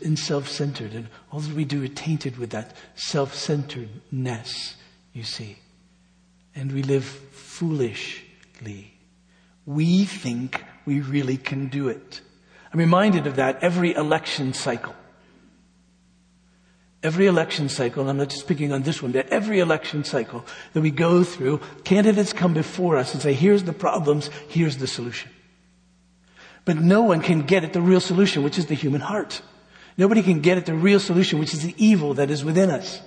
In 0.00 0.16
self-centered 0.16 0.94
and 0.94 1.08
all 1.30 1.40
that 1.40 1.54
we 1.54 1.66
do 1.66 1.82
is 1.82 1.90
tainted 1.94 2.38
with 2.38 2.50
that 2.50 2.74
self-centeredness, 2.94 4.74
you 5.12 5.22
see. 5.22 5.58
And 6.54 6.72
we 6.72 6.82
live 6.82 7.04
foolishly. 7.04 8.94
We 9.66 10.04
think 10.06 10.64
we 10.86 11.00
really 11.00 11.36
can 11.36 11.68
do 11.68 11.88
it. 11.88 12.22
I'm 12.72 12.80
reminded 12.80 13.26
of 13.26 13.36
that 13.36 13.62
every 13.62 13.94
election 13.94 14.54
cycle. 14.54 14.94
Every 17.02 17.26
election 17.26 17.68
cycle, 17.68 18.02
and 18.02 18.10
I'm 18.10 18.16
not 18.16 18.30
just 18.30 18.42
speaking 18.42 18.72
on 18.72 18.82
this 18.82 19.02
one, 19.02 19.12
but 19.12 19.28
every 19.28 19.60
election 19.60 20.02
cycle 20.02 20.44
that 20.72 20.80
we 20.80 20.90
go 20.90 21.22
through, 21.24 21.60
candidates 21.84 22.32
come 22.32 22.54
before 22.54 22.96
us 22.96 23.12
and 23.12 23.22
say, 23.22 23.32
here's 23.32 23.64
the 23.64 23.72
problems, 23.72 24.30
here's 24.48 24.78
the 24.78 24.86
solution. 24.86 25.30
But 26.64 26.78
no 26.78 27.02
one 27.02 27.20
can 27.20 27.42
get 27.42 27.64
at 27.64 27.72
the 27.72 27.80
real 27.80 28.00
solution, 28.00 28.42
which 28.42 28.58
is 28.58 28.66
the 28.66 28.74
human 28.74 29.00
heart. 29.00 29.40
Nobody 29.96 30.22
can 30.22 30.40
get 30.40 30.58
at 30.58 30.66
the 30.66 30.74
real 30.74 30.98
solution, 30.98 31.38
which 31.38 31.54
is 31.54 31.62
the 31.62 31.74
evil 31.78 32.14
that 32.14 32.30
is 32.30 32.44
within 32.44 32.70
us. 32.70 33.00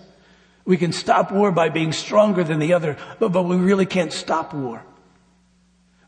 We 0.65 0.77
can 0.77 0.93
stop 0.93 1.31
war 1.31 1.51
by 1.51 1.69
being 1.69 1.91
stronger 1.91 2.43
than 2.43 2.59
the 2.59 2.73
other, 2.73 2.95
but, 3.19 3.29
but 3.29 3.43
we 3.43 3.57
really 3.57 3.85
can't 3.85 4.13
stop 4.13 4.53
war. 4.53 4.83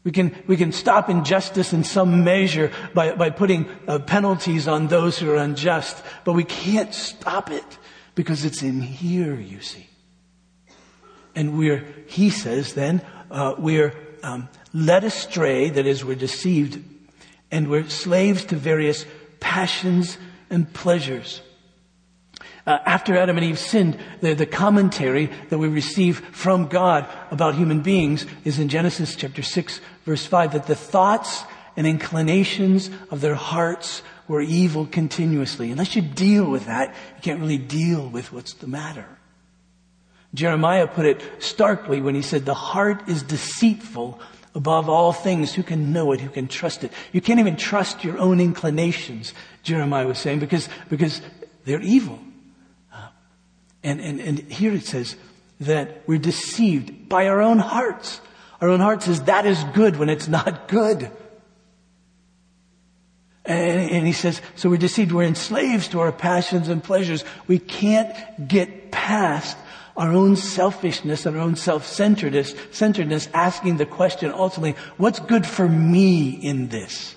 We 0.04 0.12
can, 0.12 0.36
we 0.48 0.58
can 0.58 0.72
stop 0.72 1.10
injustice 1.10 1.74
in 1.74 1.84
some 1.84 2.24
measure 2.24 2.72
by, 2.94 3.14
by 3.14 3.30
putting 3.30 3.70
uh, 3.88 4.00
penalties 4.00 4.68
on 4.68 4.88
those 4.88 5.20
who 5.20 5.30
are 5.30 5.38
unjust, 5.38 6.02
but 6.24 6.34
we 6.34 6.44
can't 6.44 6.94
stop 6.94 7.52
it 7.52 7.78
because 8.16 8.44
it's 8.44 8.64
in 8.64 8.82
here, 8.82 9.36
you 9.36 9.62
see. 9.62 9.88
And 11.36 11.58
we're, 11.58 11.86
he 12.08 12.30
says 12.30 12.74
then, 12.74 13.02
uh, 13.30 13.56
we're 13.58 13.94
um, 14.24 14.50
led 14.74 15.04
astray, 15.04 15.70
that 15.70 15.86
is, 15.86 16.04
we're 16.04 16.16
deceived, 16.16 16.84
and 17.52 17.70
we're 17.70 17.88
slaves 17.88 18.46
to 18.46 18.56
various 18.56 19.06
passions 19.40 20.18
and 20.50 20.72
pleasures. 20.74 21.42
Uh, 22.66 22.78
after 22.86 23.18
Adam 23.18 23.38
and 23.38 23.46
Eve 23.46 23.60
sinned, 23.60 23.98
the, 24.22 24.34
the 24.34 24.46
commentary 24.46 25.32
that 25.50 25.58
we 25.58 25.68
receive 25.68 26.20
from 26.32 26.68
God 26.68 27.08
about 27.32 27.56
human 27.56 27.82
beings 27.82 28.26
is 28.46 28.60
in 28.60 28.70
Genesis 28.70 29.16
chapter 29.16 29.42
6 29.42 29.82
verse 30.06 30.26
5 30.26 30.54
that 30.54 30.68
the 30.68 30.76
thoughts 30.76 31.44
and 31.76 31.88
inclinations 31.88 32.90
of 33.10 33.22
their 33.22 33.36
hearts 33.36 34.04
were 34.28 34.42
evil 34.42 34.86
continuously. 34.86 35.72
Unless 35.72 35.96
you 35.96 36.02
deal 36.02 36.46
with 36.46 36.66
that, 36.66 36.90
you 37.16 37.22
can't 37.22 37.40
really 37.40 37.58
deal 37.58 38.08
with 38.08 38.32
what's 38.32 38.54
the 38.54 38.68
matter. 38.68 39.06
Jeremiah 40.34 40.88
put 40.88 41.06
it 41.06 41.22
starkly 41.40 42.02
when 42.02 42.16
he 42.16 42.22
said, 42.22 42.46
the 42.46 42.54
heart 42.54 43.10
is 43.10 43.24
deceitful 43.24 44.20
above 44.56 44.90
all 44.90 45.12
things. 45.12 45.54
Who 45.54 45.64
can 45.64 45.92
know 45.92 46.12
it? 46.12 46.22
Who 46.22 46.30
can 46.30 46.48
trust 46.48 46.84
it? 46.84 46.94
You 47.12 47.22
can't 47.22 47.40
even 47.40 47.58
trust 47.58 48.04
your 48.04 48.18
own 48.18 48.40
inclinations, 48.40 49.34
Jeremiah 49.64 50.08
was 50.08 50.20
saying, 50.20 50.40
because, 50.40 50.70
because 50.90 51.22
they're 51.66 51.82
evil. 51.82 52.20
And, 53.84 54.00
and, 54.00 54.20
and 54.20 54.40
here 54.40 54.74
it 54.74 54.86
says 54.86 55.16
that 55.62 56.04
we're 56.08 56.20
deceived 56.20 57.10
by 57.10 57.28
our 57.28 57.42
own 57.42 57.60
hearts. 57.60 58.22
Our 58.60 58.70
own 58.70 58.80
heart 58.80 59.04
says 59.04 59.24
that 59.24 59.46
is 59.46 59.64
good 59.74 59.98
when 59.98 60.10
it's 60.10 60.28
not 60.28 60.68
good. 60.68 61.12
And, 63.44 63.90
and, 63.90 64.08
he 64.08 64.14
says, 64.14 64.40
so 64.56 64.70
we're 64.70 64.78
deceived, 64.78 65.12
we're 65.12 65.24
enslaved 65.24 65.92
to 65.92 66.00
our 66.02 66.12
passions 66.12 66.68
and 66.68 66.84
pleasures. 66.84 67.26
We 67.48 67.58
can't 67.58 68.48
get 68.48 68.92
past 68.92 69.58
our 69.98 70.14
own 70.14 70.36
selfishness 70.36 71.26
and 71.26 71.36
our 71.36 71.42
own 71.42 71.56
self-centeredness, 71.56 72.56
centeredness, 72.72 73.28
asking 73.34 73.78
the 73.78 73.86
question 73.86 74.32
ultimately, 74.32 74.76
what's 74.98 75.20
good 75.20 75.46
for 75.46 75.68
me 75.68 76.30
in 76.30 76.70
this? 76.70 77.16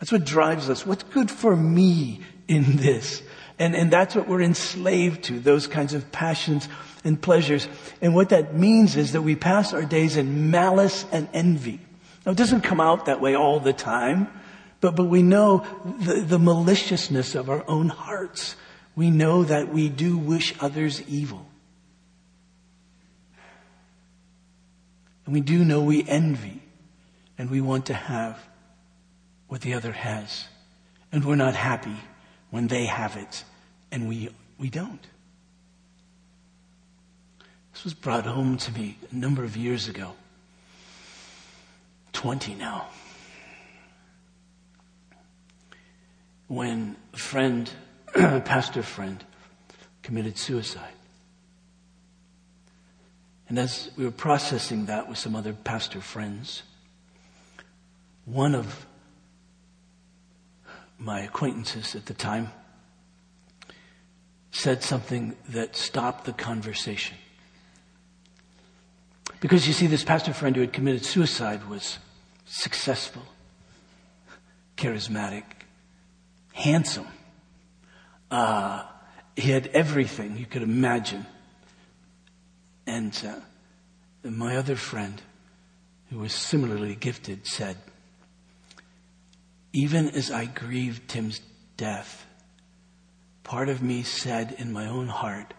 That's 0.00 0.10
what 0.10 0.24
drives 0.24 0.68
us. 0.68 0.84
What's 0.84 1.04
good 1.04 1.30
for 1.30 1.54
me 1.54 2.20
in 2.48 2.76
this? 2.76 3.22
And, 3.62 3.76
and 3.76 3.92
that's 3.92 4.16
what 4.16 4.26
we're 4.26 4.42
enslaved 4.42 5.22
to, 5.26 5.38
those 5.38 5.68
kinds 5.68 5.94
of 5.94 6.10
passions 6.10 6.68
and 7.04 7.22
pleasures. 7.22 7.68
And 8.00 8.12
what 8.12 8.30
that 8.30 8.56
means 8.56 8.96
is 8.96 9.12
that 9.12 9.22
we 9.22 9.36
pass 9.36 9.72
our 9.72 9.84
days 9.84 10.16
in 10.16 10.50
malice 10.50 11.06
and 11.12 11.28
envy. 11.32 11.78
Now, 12.26 12.32
it 12.32 12.38
doesn't 12.38 12.62
come 12.62 12.80
out 12.80 13.06
that 13.06 13.20
way 13.20 13.36
all 13.36 13.60
the 13.60 13.72
time, 13.72 14.26
but, 14.80 14.96
but 14.96 15.04
we 15.04 15.22
know 15.22 15.64
the, 16.00 16.14
the 16.14 16.40
maliciousness 16.40 17.36
of 17.36 17.48
our 17.48 17.64
own 17.68 17.88
hearts. 17.88 18.56
We 18.96 19.12
know 19.12 19.44
that 19.44 19.68
we 19.68 19.88
do 19.88 20.18
wish 20.18 20.54
others 20.58 21.00
evil. 21.02 21.46
And 25.24 25.34
we 25.34 25.40
do 25.40 25.64
know 25.64 25.84
we 25.84 26.02
envy 26.02 26.62
and 27.38 27.48
we 27.48 27.60
want 27.60 27.86
to 27.86 27.94
have 27.94 28.44
what 29.46 29.60
the 29.60 29.74
other 29.74 29.92
has. 29.92 30.48
And 31.12 31.24
we're 31.24 31.36
not 31.36 31.54
happy 31.54 31.94
when 32.50 32.66
they 32.66 32.86
have 32.86 33.16
it 33.16 33.44
and 33.92 34.08
we, 34.08 34.30
we 34.58 34.70
don't. 34.70 35.06
This 37.74 37.84
was 37.84 37.94
brought 37.94 38.24
home 38.24 38.56
to 38.56 38.72
me 38.72 38.96
a 39.10 39.14
number 39.14 39.44
of 39.44 39.56
years 39.56 39.86
ago. 39.86 40.14
20 42.14 42.54
now. 42.54 42.88
When 46.48 46.96
a 47.12 47.16
friend, 47.18 47.70
a 48.14 48.40
pastor 48.40 48.82
friend, 48.82 49.22
committed 50.02 50.38
suicide. 50.38 50.94
And 53.48 53.58
as 53.58 53.90
we 53.96 54.04
were 54.04 54.10
processing 54.10 54.86
that 54.86 55.08
with 55.08 55.18
some 55.18 55.36
other 55.36 55.52
pastor 55.52 56.00
friends, 56.00 56.62
one 58.24 58.54
of 58.54 58.86
my 60.98 61.20
acquaintances 61.20 61.94
at 61.94 62.06
the 62.06 62.14
time 62.14 62.50
said 64.52 64.82
something 64.82 65.34
that 65.48 65.74
stopped 65.74 66.26
the 66.26 66.32
conversation. 66.32 67.16
Because 69.40 69.66
you 69.66 69.72
see, 69.72 69.88
this 69.88 70.04
pastor 70.04 70.32
friend 70.32 70.54
who 70.54 70.60
had 70.60 70.72
committed 70.72 71.04
suicide 71.04 71.68
was 71.68 71.98
successful, 72.44 73.22
charismatic, 74.76 75.42
handsome. 76.52 77.08
Uh, 78.30 78.84
he 79.34 79.50
had 79.50 79.68
everything 79.68 80.36
you 80.36 80.46
could 80.46 80.62
imagine. 80.62 81.26
And 82.86 83.18
uh, 83.26 84.28
my 84.28 84.56
other 84.56 84.76
friend, 84.76 85.20
who 86.10 86.18
was 86.18 86.34
similarly 86.34 86.94
gifted, 86.94 87.46
said, 87.46 87.78
even 89.72 90.10
as 90.10 90.30
I 90.30 90.44
grieved 90.44 91.08
Tim's 91.08 91.40
death, 91.78 92.26
part 93.44 93.68
of 93.68 93.82
me 93.82 94.02
said 94.02 94.56
in 94.58 94.72
my 94.72 94.86
own 94.86 95.08
heart, 95.08 95.54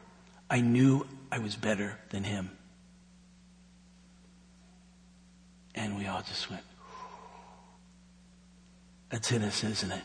I 0.49 0.61
knew 0.61 1.07
I 1.31 1.39
was 1.39 1.55
better 1.55 1.99
than 2.09 2.23
him. 2.23 2.51
And 5.75 5.97
we 5.97 6.05
all 6.07 6.21
just 6.21 6.49
went, 6.49 6.63
that's 9.09 9.31
in 9.31 9.43
us, 9.43 9.63
isn't 9.63 9.91
it? 9.91 10.03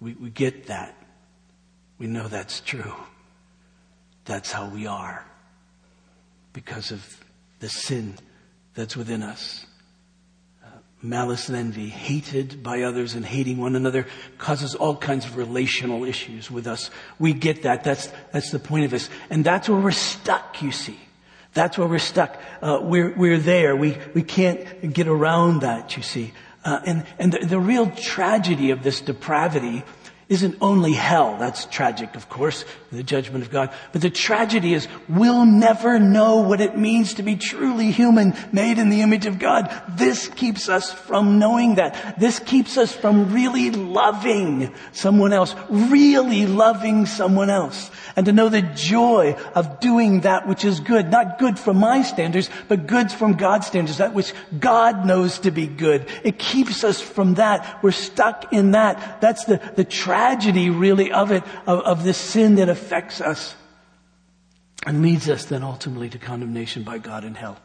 We, 0.00 0.14
we 0.14 0.30
get 0.30 0.66
that. 0.66 0.96
We 1.98 2.06
know 2.06 2.28
that's 2.28 2.60
true. 2.60 2.94
That's 4.24 4.52
how 4.52 4.68
we 4.68 4.86
are 4.86 5.24
because 6.52 6.90
of 6.90 7.24
the 7.60 7.68
sin 7.68 8.14
that's 8.74 8.96
within 8.96 9.22
us 9.22 9.66
malice 11.02 11.48
and 11.48 11.56
envy, 11.56 11.88
hated 11.88 12.62
by 12.62 12.82
others 12.82 13.14
and 13.14 13.24
hating 13.24 13.58
one 13.58 13.76
another 13.76 14.06
causes 14.38 14.74
all 14.74 14.96
kinds 14.96 15.24
of 15.24 15.36
relational 15.36 16.04
issues 16.04 16.50
with 16.50 16.66
us. 16.66 16.90
We 17.18 17.32
get 17.32 17.62
that. 17.62 17.84
That's, 17.84 18.12
that's 18.32 18.50
the 18.50 18.58
point 18.58 18.84
of 18.84 18.90
this. 18.90 19.08
And 19.30 19.44
that's 19.44 19.68
where 19.68 19.80
we're 19.80 19.90
stuck, 19.92 20.60
you 20.60 20.72
see. 20.72 20.98
That's 21.54 21.78
where 21.78 21.88
we're 21.88 21.98
stuck. 21.98 22.40
Uh, 22.60 22.80
we're, 22.82 23.14
we're 23.16 23.38
there. 23.38 23.74
We, 23.76 23.96
we 24.14 24.22
can't 24.22 24.92
get 24.92 25.08
around 25.08 25.60
that, 25.60 25.96
you 25.96 26.02
see. 26.02 26.32
Uh, 26.64 26.80
and 26.84 27.06
and 27.18 27.32
the, 27.32 27.46
the 27.46 27.58
real 27.58 27.90
tragedy 27.90 28.72
of 28.72 28.82
this 28.82 29.00
depravity 29.00 29.84
isn't 30.28 30.56
only 30.60 30.92
hell. 30.92 31.38
That's 31.38 31.64
tragic, 31.66 32.14
of 32.14 32.28
course, 32.28 32.64
the 32.90 33.02
judgment 33.02 33.44
of 33.44 33.50
God. 33.50 33.70
But 33.92 34.00
the 34.00 34.08
tragedy 34.08 34.72
is 34.72 34.88
we'll 35.10 35.44
never 35.44 35.98
know 35.98 36.38
what 36.38 36.62
it 36.62 36.78
means 36.78 37.14
to 37.14 37.22
be 37.22 37.36
truly 37.36 37.90
human, 37.90 38.34
made 38.50 38.78
in 38.78 38.88
the 38.88 39.02
image 39.02 39.26
of 39.26 39.38
God. 39.38 39.70
This 39.90 40.28
keeps 40.28 40.70
us 40.70 40.90
from 40.90 41.38
knowing 41.38 41.74
that. 41.74 42.18
This 42.18 42.38
keeps 42.38 42.78
us 42.78 42.90
from 42.90 43.34
really 43.34 43.70
loving 43.70 44.74
someone 44.92 45.34
else, 45.34 45.54
really 45.68 46.46
loving 46.46 47.04
someone 47.04 47.50
else. 47.50 47.90
And 48.16 48.24
to 48.24 48.32
know 48.32 48.48
the 48.48 48.62
joy 48.62 49.36
of 49.54 49.80
doing 49.80 50.22
that 50.22 50.48
which 50.48 50.64
is 50.64 50.80
good. 50.80 51.10
Not 51.10 51.38
good 51.38 51.58
from 51.58 51.76
my 51.76 52.02
standards, 52.02 52.48
but 52.68 52.86
good 52.86 53.12
from 53.12 53.34
God's 53.34 53.66
standards. 53.66 53.98
That 53.98 54.14
which 54.14 54.32
God 54.58 55.04
knows 55.04 55.40
to 55.40 55.50
be 55.50 55.66
good. 55.66 56.06
It 56.24 56.38
keeps 56.38 56.84
us 56.84 57.02
from 57.02 57.34
that. 57.34 57.80
We're 57.82 57.92
stuck 57.92 58.50
in 58.50 58.70
that. 58.70 59.20
That's 59.20 59.44
the, 59.44 59.60
the 59.76 59.84
tragedy 59.84 60.70
really 60.70 61.12
of 61.12 61.32
it, 61.32 61.44
of, 61.66 61.80
of 61.80 62.02
this 62.02 62.16
sin 62.16 62.54
that 62.56 62.68
affects 62.68 62.77
us 63.20 63.54
and 64.86 65.02
leads 65.02 65.28
us 65.28 65.44
then 65.46 65.62
ultimately 65.62 66.08
to 66.08 66.18
condemnation 66.18 66.82
by 66.82 66.98
God 66.98 67.24
in 67.24 67.34
hell. 67.34 67.58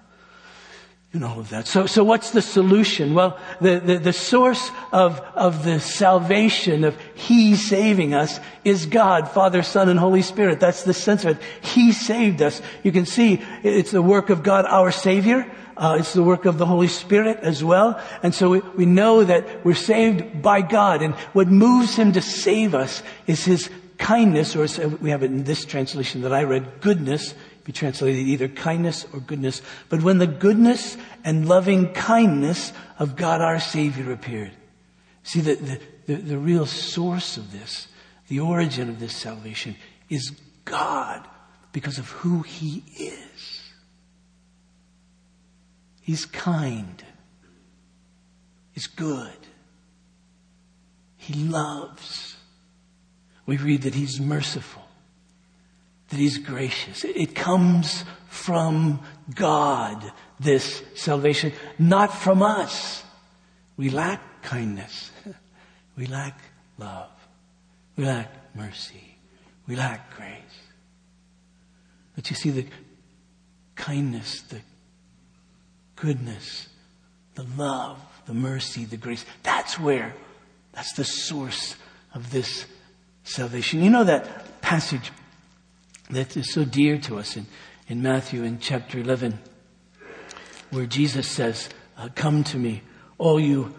And 1.13 1.23
all 1.23 1.39
of 1.39 1.49
that. 1.51 1.67
So, 1.67 1.85
so 1.85 2.03
what's 2.03 2.31
the 2.31 2.41
solution? 2.41 3.13
Well, 3.13 3.37
the, 3.61 3.79
the, 3.79 3.99
the 3.99 4.13
source 4.13 4.71
of, 4.91 5.19
of 5.35 5.63
the 5.63 5.79
salvation 5.79 6.83
of 6.83 6.97
He 7.13 7.55
saving 7.55 8.15
us 8.15 8.39
is 8.63 8.87
God, 8.87 9.29
Father, 9.29 9.61
Son, 9.61 9.89
and 9.89 9.99
Holy 9.99 10.23
Spirit. 10.23 10.59
That's 10.59 10.81
the 10.81 10.93
sense 10.93 11.23
of 11.23 11.37
it. 11.37 11.43
He 11.61 11.91
saved 11.91 12.41
us. 12.41 12.63
You 12.81 12.91
can 12.91 13.05
see 13.05 13.43
it's 13.61 13.91
the 13.91 14.01
work 14.01 14.31
of 14.31 14.41
God, 14.41 14.65
our 14.65 14.89
Savior. 14.91 15.45
Uh, 15.77 15.97
it's 15.99 16.13
the 16.13 16.23
work 16.23 16.45
of 16.45 16.57
the 16.57 16.65
Holy 16.65 16.87
Spirit 16.87 17.37
as 17.41 17.63
well. 17.63 18.01
And 18.23 18.33
so 18.33 18.49
we, 18.49 18.59
we 18.75 18.85
know 18.87 19.23
that 19.23 19.63
we're 19.63 19.75
saved 19.75 20.41
by 20.41 20.61
God. 20.61 21.03
And 21.03 21.13
what 21.33 21.47
moves 21.47 21.95
Him 21.95 22.13
to 22.13 22.23
save 22.23 22.73
us 22.73 23.03
is 23.27 23.45
His 23.45 23.69
kindness, 24.03 24.53
or 24.53 24.67
we 24.97 25.11
have 25.11 25.23
it 25.23 25.31
in 25.31 25.45
this 25.45 25.63
translation 25.63 26.21
that 26.21 26.33
I 26.33 26.43
read, 26.43 26.81
goodness, 26.81 27.33
be 27.63 27.71
translated 27.71 28.27
either 28.27 28.49
kindness 28.49 29.05
or 29.13 29.21
goodness. 29.21 29.61
But 29.87 30.03
when 30.03 30.17
the 30.17 30.27
goodness 30.27 30.97
and 31.23 31.47
loving 31.47 31.93
kindness 31.93 32.73
of 32.99 33.15
God 33.15 33.39
our 33.39 33.61
Savior 33.61 34.11
appeared. 34.11 34.51
See, 35.23 35.39
the, 35.39 35.55
the, 35.55 35.79
the, 36.05 36.15
the 36.15 36.37
real 36.37 36.65
source 36.65 37.37
of 37.37 37.53
this, 37.53 37.87
the 38.27 38.41
origin 38.41 38.89
of 38.89 38.99
this 38.99 39.15
salvation 39.15 39.77
is 40.09 40.33
God 40.65 41.25
because 41.71 41.97
of 41.97 42.09
who 42.09 42.41
He 42.41 42.83
is. 42.97 43.61
He's 46.01 46.25
kind. 46.25 47.01
He's 48.73 48.87
good. 48.87 49.37
He 51.15 51.35
loves. 51.45 52.35
We 53.45 53.57
read 53.57 53.83
that 53.83 53.95
He's 53.95 54.19
merciful, 54.19 54.83
that 56.09 56.17
He's 56.17 56.37
gracious. 56.37 57.03
It 57.03 57.35
comes 57.35 58.05
from 58.27 59.01
God, 59.35 60.11
this 60.39 60.83
salvation, 60.95 61.53
not 61.77 62.13
from 62.13 62.41
us. 62.41 63.03
We 63.77 63.89
lack 63.89 64.43
kindness. 64.43 65.11
We 65.95 66.07
lack 66.07 66.39
love. 66.79 67.11
We 67.95 68.05
lack 68.05 68.55
mercy. 68.55 69.15
We 69.67 69.75
lack 69.75 70.15
grace. 70.17 70.33
But 72.15 72.29
you 72.29 72.35
see, 72.35 72.49
the 72.49 72.65
kindness, 73.75 74.41
the 74.41 74.61
goodness, 75.95 76.67
the 77.35 77.45
love, 77.57 77.99
the 78.25 78.33
mercy, 78.33 78.85
the 78.85 78.97
grace. 78.97 79.25
That's 79.43 79.79
where, 79.79 80.13
that's 80.73 80.93
the 80.93 81.03
source 81.03 81.75
of 82.13 82.31
this 82.31 82.65
salvation. 83.23 83.83
You 83.83 83.89
know 83.89 84.03
that 84.03 84.61
passage 84.61 85.11
that 86.09 86.35
is 86.37 86.51
so 86.51 86.65
dear 86.65 86.97
to 86.99 87.17
us 87.17 87.37
in, 87.37 87.45
in 87.87 88.01
Matthew 88.01 88.43
in 88.43 88.59
chapter 88.59 88.99
11, 88.99 89.39
where 90.71 90.85
Jesus 90.85 91.27
says, 91.27 91.69
uh, 91.97 92.09
Come 92.15 92.43
to 92.45 92.57
me, 92.57 92.81
all 93.17 93.39
you 93.39 93.73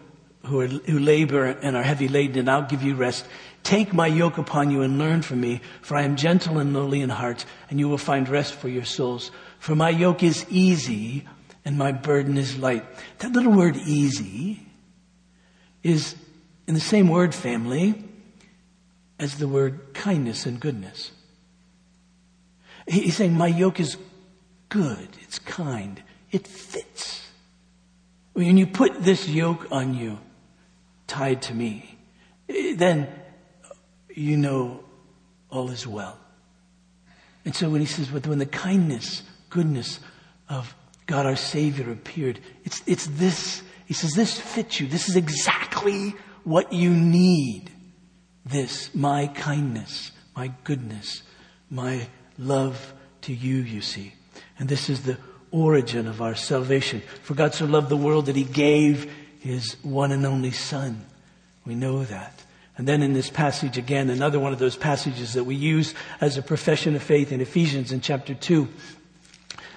who, 0.44 0.60
are, 0.60 0.66
who 0.66 0.98
labor 0.98 1.46
and 1.46 1.76
are 1.76 1.82
heavy 1.82 2.08
laden, 2.08 2.40
and 2.40 2.50
I'll 2.50 2.62
give 2.66 2.82
you 2.82 2.94
rest. 2.94 3.26
Take 3.62 3.94
my 3.94 4.06
yoke 4.06 4.36
upon 4.36 4.70
you 4.70 4.82
and 4.82 4.98
learn 4.98 5.22
from 5.22 5.40
me, 5.40 5.62
for 5.80 5.96
I 5.96 6.02
am 6.02 6.16
gentle 6.16 6.58
and 6.58 6.74
lowly 6.74 7.00
in 7.00 7.08
heart, 7.08 7.44
and 7.70 7.78
you 7.78 7.88
will 7.88 7.98
find 7.98 8.28
rest 8.28 8.54
for 8.54 8.68
your 8.68 8.84
souls. 8.84 9.30
For 9.58 9.74
my 9.74 9.88
yoke 9.88 10.22
is 10.22 10.44
easy 10.50 11.24
and 11.64 11.78
my 11.78 11.92
burden 11.92 12.36
is 12.36 12.58
light. 12.58 12.84
That 13.20 13.32
little 13.32 13.52
word 13.52 13.76
easy 13.76 14.66
is 15.82 16.14
in 16.66 16.74
the 16.74 16.80
same 16.80 17.08
word 17.08 17.34
family 17.34 18.04
as 19.18 19.38
the 19.38 19.48
word 19.48 19.94
kindness 19.94 20.46
and 20.46 20.60
goodness. 20.60 21.12
He's 22.86 23.16
saying, 23.16 23.34
My 23.34 23.46
yoke 23.46 23.80
is 23.80 23.96
good, 24.68 25.08
it's 25.22 25.38
kind, 25.38 26.02
it 26.30 26.46
fits. 26.46 27.30
When 28.32 28.56
you 28.56 28.66
put 28.66 29.02
this 29.02 29.28
yoke 29.28 29.68
on 29.70 29.94
you, 29.94 30.18
tied 31.06 31.42
to 31.42 31.54
me, 31.54 31.98
then 32.48 33.08
you 34.08 34.36
know 34.36 34.80
all 35.50 35.70
is 35.70 35.86
well. 35.86 36.18
And 37.44 37.54
so 37.54 37.68
when 37.68 37.80
he 37.80 37.86
says, 37.86 38.10
when 38.10 38.38
the 38.38 38.46
kindness, 38.46 39.22
goodness 39.50 40.00
of 40.48 40.74
God 41.06 41.26
our 41.26 41.36
Savior 41.36 41.90
appeared. 41.90 42.40
It's, 42.64 42.82
it's 42.86 43.06
this. 43.06 43.62
He 43.86 43.94
says, 43.94 44.14
this 44.14 44.38
fits 44.40 44.80
you. 44.80 44.86
This 44.86 45.08
is 45.08 45.16
exactly 45.16 46.14
what 46.44 46.72
you 46.72 46.90
need. 46.90 47.70
This, 48.44 48.94
my 48.94 49.28
kindness, 49.28 50.12
my 50.36 50.52
goodness, 50.64 51.22
my 51.70 52.08
love 52.38 52.92
to 53.22 53.34
you, 53.34 53.56
you 53.56 53.80
see. 53.80 54.14
And 54.58 54.68
this 54.68 54.90
is 54.90 55.02
the 55.02 55.18
origin 55.50 56.06
of 56.06 56.20
our 56.20 56.34
salvation. 56.34 57.02
For 57.22 57.34
God 57.34 57.54
so 57.54 57.64
loved 57.64 57.88
the 57.88 57.96
world 57.96 58.26
that 58.26 58.36
he 58.36 58.44
gave 58.44 59.10
his 59.40 59.76
one 59.82 60.12
and 60.12 60.26
only 60.26 60.50
Son. 60.50 61.04
We 61.64 61.74
know 61.74 62.04
that. 62.04 62.42
And 62.76 62.88
then 62.88 63.02
in 63.02 63.12
this 63.12 63.30
passage 63.30 63.78
again, 63.78 64.10
another 64.10 64.40
one 64.40 64.52
of 64.52 64.58
those 64.58 64.76
passages 64.76 65.34
that 65.34 65.44
we 65.44 65.54
use 65.54 65.94
as 66.20 66.36
a 66.36 66.42
profession 66.42 66.96
of 66.96 67.02
faith 67.02 67.30
in 67.30 67.40
Ephesians 67.40 67.92
in 67.92 68.00
chapter 68.00 68.34
2 68.34 68.68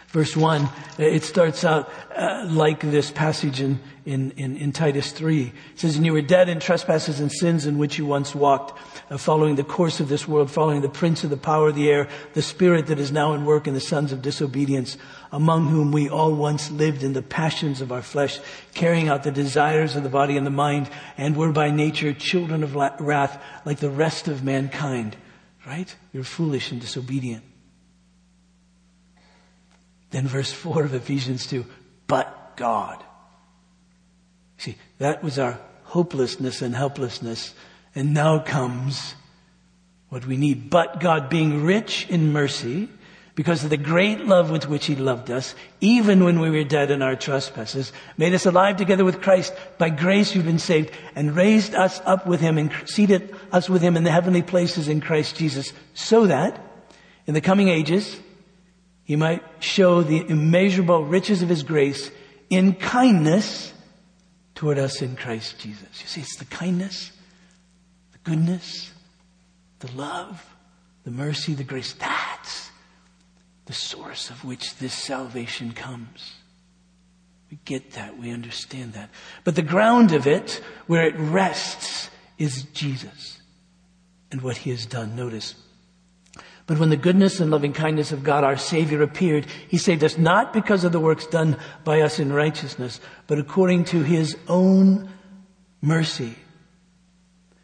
verse 0.07 0.37
1, 0.37 0.69
it 0.97 1.23
starts 1.23 1.63
out 1.63 1.91
uh, 2.15 2.45
like 2.49 2.79
this 2.79 3.11
passage 3.11 3.59
in, 3.59 3.79
in, 4.05 4.31
in, 4.31 4.55
in, 4.55 4.71
Titus 4.71 5.11
3. 5.11 5.43
It 5.43 5.53
says, 5.75 5.97
And 5.97 6.05
you 6.05 6.13
were 6.13 6.21
dead 6.21 6.47
in 6.47 6.59
trespasses 6.59 7.19
and 7.19 7.31
sins 7.31 7.65
in 7.65 7.77
which 7.77 7.97
you 7.97 8.05
once 8.05 8.33
walked, 8.33 8.79
uh, 9.11 9.17
following 9.17 9.55
the 9.55 9.65
course 9.65 9.99
of 9.99 10.07
this 10.07 10.25
world, 10.25 10.49
following 10.49 10.81
the 10.81 10.89
prince 10.89 11.25
of 11.25 11.29
the 11.29 11.37
power 11.37 11.69
of 11.69 11.75
the 11.75 11.89
air, 11.89 12.07
the 12.33 12.41
spirit 12.41 12.87
that 12.87 12.99
is 12.99 13.11
now 13.11 13.33
in 13.33 13.43
work 13.43 13.67
in 13.67 13.73
the 13.73 13.81
sons 13.81 14.13
of 14.13 14.21
disobedience, 14.21 14.97
among 15.33 15.67
whom 15.67 15.91
we 15.91 16.07
all 16.07 16.33
once 16.33 16.71
lived 16.71 17.03
in 17.03 17.11
the 17.11 17.21
passions 17.21 17.81
of 17.81 17.91
our 17.91 18.01
flesh, 18.01 18.39
carrying 18.73 19.09
out 19.09 19.23
the 19.23 19.31
desires 19.31 19.97
of 19.97 20.03
the 20.03 20.09
body 20.09 20.37
and 20.37 20.47
the 20.47 20.51
mind, 20.51 20.89
and 21.17 21.35
were 21.35 21.51
by 21.51 21.69
nature 21.69 22.13
children 22.13 22.63
of 22.63 22.75
wrath 22.75 23.43
like 23.65 23.79
the 23.79 23.89
rest 23.89 24.29
of 24.29 24.41
mankind. 24.41 25.17
Right? 25.65 25.93
You're 26.13 26.23
foolish 26.23 26.71
and 26.71 26.79
disobedient. 26.79 27.43
Then 30.11 30.27
verse 30.27 30.51
4 30.51 30.83
of 30.83 30.93
Ephesians 30.93 31.47
2, 31.47 31.65
but 32.07 32.55
God. 32.55 33.03
See, 34.57 34.77
that 34.99 35.23
was 35.23 35.37
our 35.37 35.59
hopelessness 35.83 36.61
and 36.61 36.75
helplessness. 36.75 37.53
And 37.95 38.13
now 38.13 38.39
comes 38.39 39.15
what 40.09 40.25
we 40.25 40.37
need. 40.37 40.69
But 40.69 40.99
God 40.99 41.29
being 41.29 41.63
rich 41.63 42.07
in 42.09 42.31
mercy, 42.31 42.89
because 43.35 43.63
of 43.63 43.69
the 43.69 43.77
great 43.77 44.25
love 44.25 44.49
with 44.49 44.67
which 44.67 44.87
he 44.87 44.95
loved 44.95 45.29
us, 45.29 45.53
even 45.79 46.23
when 46.23 46.39
we 46.39 46.49
were 46.49 46.63
dead 46.63 46.89
in 46.89 47.03
our 47.03 47.15
trespasses, 47.15 47.93
made 48.17 48.33
us 48.33 48.47
alive 48.47 48.77
together 48.77 49.05
with 49.05 49.21
Christ. 49.21 49.53
By 49.77 49.89
grace 49.89 50.33
you've 50.33 50.45
been 50.45 50.57
saved 50.57 50.91
and 51.13 51.35
raised 51.35 51.75
us 51.75 52.01
up 52.05 52.25
with 52.25 52.41
him 52.41 52.57
and 52.57 52.71
seated 52.85 53.35
us 53.51 53.69
with 53.69 53.83
him 53.83 53.95
in 53.95 54.03
the 54.03 54.11
heavenly 54.11 54.41
places 54.41 54.87
in 54.87 55.01
Christ 55.01 55.35
Jesus 55.35 55.71
so 55.93 56.25
that 56.25 56.59
in 57.27 57.35
the 57.35 57.41
coming 57.41 57.69
ages, 57.69 58.19
he 59.07 59.15
might 59.15 59.41
show 59.61 60.01
the 60.03 60.29
immeasurable 60.29 61.05
riches 61.05 61.41
of 61.41 61.47
his 61.47 61.63
grace 61.63 62.11
in 62.49 62.73
kindness 62.73 63.71
toward 64.53 64.77
us 64.77 65.01
in 65.01 65.15
Christ 65.15 65.57
Jesus. 65.59 66.01
You 66.01 66.07
see, 66.07 66.19
it's 66.19 66.35
the 66.35 66.43
kindness, 66.43 67.13
the 68.11 68.17
goodness, 68.25 68.91
the 69.79 69.89
love, 69.93 70.45
the 71.05 71.11
mercy, 71.11 71.53
the 71.53 71.63
grace. 71.63 71.93
That's 71.93 72.69
the 73.65 73.71
source 73.71 74.29
of 74.29 74.43
which 74.43 74.75
this 74.75 74.93
salvation 74.93 75.71
comes. 75.71 76.33
We 77.49 77.59
get 77.63 77.91
that. 77.91 78.19
We 78.19 78.31
understand 78.31 78.91
that. 78.91 79.09
But 79.45 79.55
the 79.55 79.61
ground 79.61 80.11
of 80.11 80.27
it, 80.27 80.61
where 80.87 81.07
it 81.07 81.15
rests, 81.17 82.09
is 82.37 82.63
Jesus 82.73 83.39
and 84.33 84.41
what 84.41 84.57
he 84.57 84.71
has 84.71 84.85
done. 84.85 85.15
Notice 85.15 85.55
but 86.67 86.79
when 86.79 86.89
the 86.89 86.97
goodness 86.97 87.39
and 87.39 87.49
loving 87.49 87.71
kindness 87.71 88.11
of 88.11 88.23
God 88.23 88.43
our 88.43 88.57
Savior 88.57 89.01
appeared, 89.01 89.47
He 89.69 89.77
saved 89.77 90.03
us 90.03 90.17
not 90.17 90.53
because 90.53 90.83
of 90.83 90.91
the 90.91 90.99
works 90.99 91.25
done 91.25 91.57
by 91.85 92.01
us 92.01 92.19
in 92.19 92.31
righteousness, 92.31 92.99
but 93.25 93.39
according 93.39 93.85
to 93.85 94.03
His 94.03 94.37
own 94.49 95.09
mercy. 95.81 96.35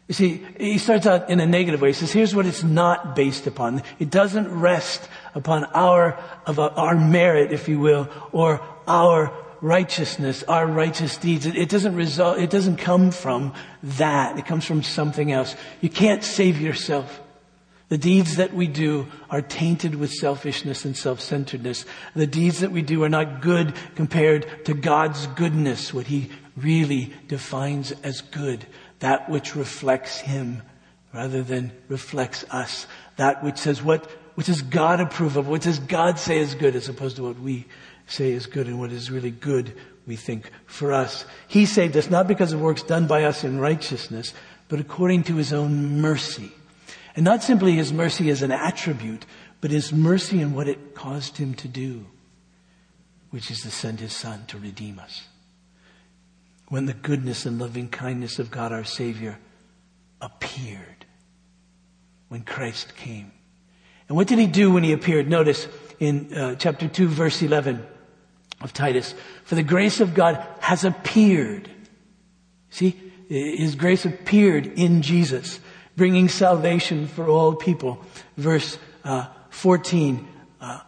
You 0.08 0.14
see, 0.14 0.46
he 0.58 0.76
starts 0.78 1.06
out 1.06 1.30
in 1.30 1.40
a 1.40 1.46
negative 1.46 1.80
way. 1.80 1.88
He 1.88 1.94
says, 1.94 2.12
here's 2.12 2.34
what 2.34 2.44
it's 2.44 2.62
not 2.62 3.16
based 3.16 3.46
upon. 3.46 3.82
It 3.98 4.10
doesn't 4.10 4.52
rest 4.52 5.08
upon 5.34 5.64
our, 5.66 6.18
of 6.46 6.58
our 6.58 6.94
merit, 6.94 7.52
if 7.52 7.68
you 7.68 7.78
will, 7.78 8.10
or 8.30 8.60
our 8.86 9.32
righteousness, 9.62 10.42
our 10.42 10.66
righteous 10.66 11.16
deeds. 11.16 11.46
It, 11.46 11.56
it 11.56 11.70
doesn't 11.70 11.94
result, 11.94 12.38
it 12.38 12.50
doesn't 12.50 12.76
come 12.76 13.12
from 13.12 13.54
that. 13.82 14.38
It 14.38 14.44
comes 14.44 14.66
from 14.66 14.82
something 14.82 15.32
else. 15.32 15.56
You 15.80 15.88
can't 15.88 16.22
save 16.22 16.60
yourself. 16.60 17.20
The 17.94 17.98
deeds 17.98 18.34
that 18.38 18.52
we 18.52 18.66
do 18.66 19.06
are 19.30 19.40
tainted 19.40 19.94
with 19.94 20.10
selfishness 20.10 20.84
and 20.84 20.96
self-centeredness. 20.96 21.84
The 22.16 22.26
deeds 22.26 22.58
that 22.58 22.72
we 22.72 22.82
do 22.82 23.04
are 23.04 23.08
not 23.08 23.40
good 23.40 23.72
compared 23.94 24.64
to 24.64 24.74
God's 24.74 25.28
goodness, 25.28 25.94
what 25.94 26.08
He 26.08 26.28
really 26.56 27.14
defines 27.28 27.92
as 28.02 28.20
good. 28.20 28.66
That 28.98 29.30
which 29.30 29.54
reflects 29.54 30.18
Him 30.18 30.62
rather 31.12 31.44
than 31.44 31.70
reflects 31.86 32.44
us. 32.50 32.88
That 33.14 33.44
which 33.44 33.58
says 33.58 33.80
what, 33.80 34.10
what 34.34 34.46
does 34.46 34.62
God 34.62 34.98
approve 34.98 35.36
of? 35.36 35.46
What 35.46 35.62
does 35.62 35.78
God 35.78 36.18
say 36.18 36.38
is 36.40 36.56
good 36.56 36.74
as 36.74 36.88
opposed 36.88 37.14
to 37.18 37.22
what 37.22 37.38
we 37.38 37.64
say 38.08 38.32
is 38.32 38.46
good 38.46 38.66
and 38.66 38.80
what 38.80 38.90
is 38.90 39.08
really 39.08 39.30
good 39.30 39.72
we 40.04 40.16
think 40.16 40.50
for 40.66 40.92
us. 40.92 41.24
He 41.46 41.64
saved 41.64 41.96
us 41.96 42.10
not 42.10 42.26
because 42.26 42.52
of 42.52 42.60
works 42.60 42.82
done 42.82 43.06
by 43.06 43.22
us 43.22 43.44
in 43.44 43.60
righteousness, 43.60 44.34
but 44.66 44.80
according 44.80 45.22
to 45.22 45.36
His 45.36 45.52
own 45.52 46.00
mercy. 46.00 46.50
And 47.16 47.24
not 47.24 47.42
simply 47.42 47.72
his 47.72 47.92
mercy 47.92 48.30
as 48.30 48.42
an 48.42 48.50
attribute, 48.50 49.24
but 49.60 49.70
his 49.70 49.92
mercy 49.92 50.40
in 50.40 50.52
what 50.52 50.68
it 50.68 50.94
caused 50.94 51.36
him 51.36 51.54
to 51.54 51.68
do, 51.68 52.06
which 53.30 53.50
is 53.50 53.62
to 53.62 53.70
send 53.70 54.00
his 54.00 54.14
son 54.14 54.44
to 54.48 54.58
redeem 54.58 54.98
us. 54.98 55.22
When 56.68 56.86
the 56.86 56.94
goodness 56.94 57.46
and 57.46 57.60
loving 57.60 57.88
kindness 57.88 58.38
of 58.38 58.50
God 58.50 58.72
our 58.72 58.84
Savior 58.84 59.38
appeared, 60.20 61.04
when 62.28 62.42
Christ 62.42 62.96
came. 62.96 63.30
And 64.08 64.16
what 64.16 64.26
did 64.26 64.38
he 64.38 64.46
do 64.46 64.72
when 64.72 64.82
he 64.82 64.92
appeared? 64.92 65.28
Notice 65.28 65.68
in 66.00 66.34
uh, 66.34 66.56
chapter 66.56 66.88
2, 66.88 67.06
verse 67.06 67.40
11 67.42 67.86
of 68.60 68.72
Titus, 68.72 69.14
for 69.44 69.54
the 69.54 69.62
grace 69.62 70.00
of 70.00 70.14
God 70.14 70.44
has 70.60 70.84
appeared. 70.84 71.70
See, 72.70 73.00
his 73.28 73.76
grace 73.76 74.04
appeared 74.04 74.66
in 74.66 75.02
Jesus 75.02 75.60
bringing 75.96 76.28
salvation 76.28 77.06
for 77.06 77.28
all 77.28 77.54
people. 77.54 78.04
Verse 78.36 78.78
uh, 79.04 79.26
14, 79.50 80.26
uh, 80.60 80.80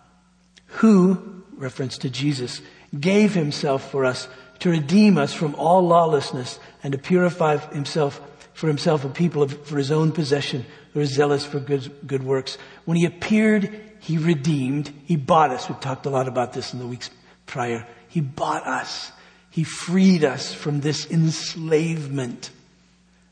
who, 0.66 1.42
reference 1.56 1.98
to 1.98 2.10
Jesus, 2.10 2.60
gave 2.98 3.34
himself 3.34 3.90
for 3.90 4.04
us 4.04 4.28
to 4.60 4.70
redeem 4.70 5.18
us 5.18 5.32
from 5.32 5.54
all 5.56 5.86
lawlessness 5.86 6.58
and 6.82 6.92
to 6.92 6.98
purify 6.98 7.56
himself 7.56 8.20
for 8.56 8.68
himself 8.68 9.04
a 9.04 9.10
people 9.10 9.42
of, 9.42 9.66
for 9.66 9.76
his 9.76 9.90
own 9.90 10.10
possession 10.12 10.64
who 10.94 11.00
are 11.00 11.04
zealous 11.04 11.44
for 11.44 11.60
good, 11.60 11.92
good 12.06 12.22
works. 12.22 12.56
When 12.86 12.96
he 12.96 13.04
appeared, 13.04 13.70
he 14.00 14.16
redeemed, 14.16 14.90
he 15.04 15.16
bought 15.16 15.50
us. 15.50 15.68
We've 15.68 15.78
talked 15.78 16.06
a 16.06 16.10
lot 16.10 16.26
about 16.26 16.54
this 16.54 16.72
in 16.72 16.78
the 16.78 16.86
weeks 16.86 17.10
prior. 17.44 17.86
He 18.08 18.22
bought 18.22 18.66
us. 18.66 19.12
He 19.50 19.62
freed 19.62 20.24
us 20.24 20.54
from 20.54 20.80
this 20.80 21.10
enslavement 21.10 22.50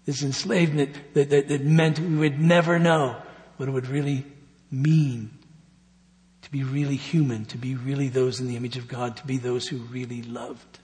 this 0.04 0.22
enslavement 0.22 0.94
that, 1.14 1.30
that, 1.30 1.48
that 1.48 1.64
meant 1.64 1.98
we 1.98 2.16
would 2.16 2.40
never 2.40 2.78
know 2.78 3.20
what 3.56 3.68
it 3.68 3.72
would 3.72 3.86
really 3.86 4.24
mean 4.70 5.38
to 6.42 6.50
be 6.50 6.62
really 6.62 6.96
human, 6.96 7.44
to 7.46 7.56
be 7.56 7.74
really 7.74 8.08
those 8.08 8.40
in 8.40 8.46
the 8.46 8.56
image 8.56 8.76
of 8.76 8.86
God, 8.86 9.16
to 9.16 9.26
be 9.26 9.38
those 9.38 9.66
who 9.66 9.78
really 9.78 10.22
loved. 10.22 10.78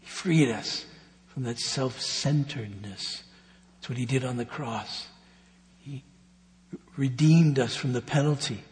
He 0.00 0.06
freed 0.06 0.50
us 0.50 0.86
from 1.26 1.42
that 1.42 1.58
self-centeredness. 1.58 3.22
That's 3.74 3.88
what 3.88 3.98
he 3.98 4.06
did 4.06 4.24
on 4.24 4.38
the 4.38 4.46
cross. 4.46 5.06
He 5.80 6.02
redeemed 6.96 7.58
us 7.58 7.76
from 7.76 7.92
the 7.92 8.00
penalty 8.00 8.62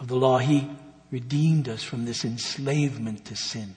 of 0.00 0.08
the 0.08 0.16
law. 0.16 0.38
He 0.38 0.70
redeemed 1.10 1.68
us 1.68 1.82
from 1.82 2.06
this 2.06 2.24
enslavement 2.24 3.26
to 3.26 3.36
sin. 3.36 3.74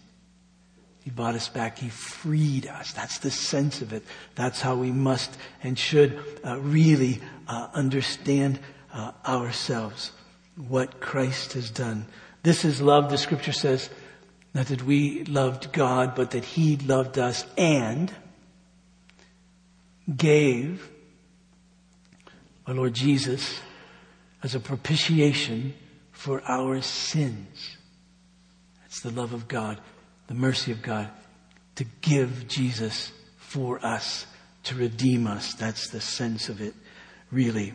He 1.05 1.11
bought 1.11 1.35
us 1.35 1.47
back. 1.49 1.77
He 1.77 1.89
freed 1.89 2.65
us. 2.65 2.91
That's 2.91 3.19
the 3.19 3.29
sense 3.29 3.83
of 3.83 3.93
it. 3.93 4.03
That's 4.33 4.59
how 4.59 4.75
we 4.75 4.91
must 4.91 5.37
and 5.61 5.77
should 5.77 6.19
uh, 6.43 6.59
really 6.59 7.21
uh, 7.47 7.67
understand 7.75 8.57
uh, 8.91 9.11
ourselves, 9.23 10.11
what 10.55 10.99
Christ 10.99 11.53
has 11.53 11.69
done. 11.69 12.07
This 12.41 12.65
is 12.65 12.81
love, 12.81 13.11
the 13.11 13.19
scripture 13.19 13.51
says, 13.51 13.91
not 14.55 14.65
that 14.67 14.81
we 14.81 15.23
loved 15.25 15.71
God, 15.71 16.15
but 16.15 16.31
that 16.31 16.43
He 16.43 16.77
loved 16.77 17.19
us 17.19 17.45
and 17.55 18.11
gave 20.17 20.89
our 22.65 22.73
Lord 22.73 22.95
Jesus 22.95 23.59
as 24.41 24.55
a 24.55 24.59
propitiation 24.59 25.75
for 26.11 26.41
our 26.47 26.81
sins. 26.81 27.77
That's 28.81 29.01
the 29.01 29.11
love 29.11 29.33
of 29.33 29.47
God 29.47 29.79
the 30.27 30.33
mercy 30.33 30.71
of 30.71 30.81
God 30.81 31.09
to 31.75 31.85
give 32.01 32.47
Jesus 32.47 33.11
for 33.37 33.83
us, 33.85 34.25
to 34.63 34.75
redeem 34.75 35.27
us. 35.27 35.53
That's 35.53 35.89
the 35.89 36.01
sense 36.01 36.49
of 36.49 36.61
it, 36.61 36.73
really. 37.31 37.73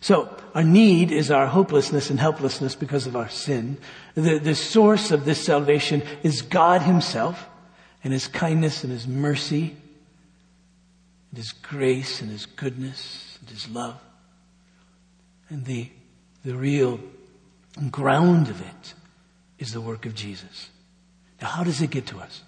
So, 0.00 0.36
our 0.54 0.64
need 0.64 1.12
is 1.12 1.30
our 1.30 1.46
hopelessness 1.46 2.10
and 2.10 2.18
helplessness 2.18 2.74
because 2.74 3.06
of 3.06 3.14
our 3.14 3.28
sin. 3.28 3.78
The, 4.14 4.38
the 4.38 4.54
source 4.54 5.10
of 5.10 5.24
this 5.24 5.44
salvation 5.44 6.02
is 6.22 6.42
God 6.42 6.82
Himself 6.82 7.46
and 8.02 8.12
His 8.12 8.26
kindness 8.26 8.82
and 8.82 8.92
His 8.92 9.06
mercy 9.06 9.76
and 11.30 11.38
His 11.38 11.52
grace 11.52 12.20
and 12.20 12.30
His 12.30 12.46
goodness 12.46 13.38
and 13.40 13.50
His 13.50 13.68
love. 13.68 14.00
And 15.48 15.64
the, 15.64 15.88
the 16.44 16.56
real 16.56 16.98
ground 17.90 18.48
of 18.48 18.60
it 18.60 18.94
is 19.58 19.72
the 19.72 19.80
work 19.80 20.04
of 20.04 20.14
Jesus. 20.14 20.70
Now, 21.42 21.48
how 21.48 21.64
does 21.64 21.82
it 21.82 21.90
get 21.90 22.06
to 22.06 22.20
us? 22.20 22.42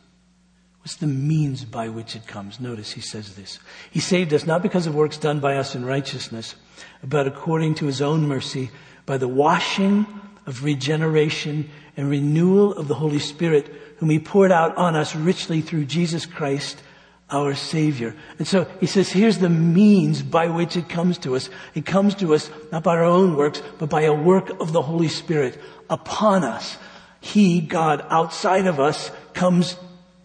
What's 0.81 0.97
the 0.97 1.07
means 1.07 1.65
by 1.65 1.89
which 1.89 2.15
it 2.15 2.27
comes? 2.27 2.61
Notice 2.61 2.93
he 2.93 3.01
says 3.01 3.35
this. 3.35 3.59
He 3.91 4.01
saved 4.01 4.33
us 4.33 4.47
not 4.47 4.63
because 4.63 4.87
of 4.87 4.95
works 4.95 5.17
done 5.17 5.41
by 5.41 5.57
us 5.57 5.75
in 5.75 5.85
righteousness, 5.85 6.55
but 7.03 7.27
according 7.27 7.75
to 7.77 7.87
his 7.87 8.01
own 8.01 8.29
mercy, 8.29 8.71
by 9.05 9.19
the 9.19 9.27
washing 9.27 10.07
of 10.47 10.63
regeneration 10.63 11.69
and 11.97 12.09
renewal 12.09 12.73
of 12.75 12.87
the 12.87 12.95
Holy 12.95 13.19
Spirit, 13.19 13.67
whom 13.97 14.11
he 14.11 14.19
poured 14.19 14.53
out 14.53 14.77
on 14.77 14.95
us 14.95 15.17
richly 15.17 15.61
through 15.61 15.87
Jesus 15.87 16.27
Christ, 16.27 16.81
our 17.31 17.55
Savior. 17.55 18.15
And 18.39 18.47
so 18.47 18.65
he 18.79 18.87
says, 18.87 19.11
here's 19.11 19.39
the 19.39 19.49
means 19.49 20.23
by 20.23 20.49
which 20.49 20.77
it 20.77 20.89
comes 20.89 21.19
to 21.19 21.35
us. 21.35 21.49
It 21.75 21.87
comes 21.87 22.15
to 22.17 22.35
us 22.35 22.51
not 22.71 22.85
by 22.85 22.97
our 22.97 23.05
own 23.05 23.37
works, 23.37 23.63
but 23.79 23.89
by 23.89 24.03
a 24.03 24.15
work 24.15 24.51
of 24.61 24.73
the 24.73 24.83
Holy 24.83 25.09
Spirit 25.09 25.59
upon 25.89 26.45
us. 26.45 26.77
He, 27.25 27.63
God, 27.63 28.05
outside 28.11 28.67
of 28.67 28.79
us, 28.79 29.11
comes 29.33 29.77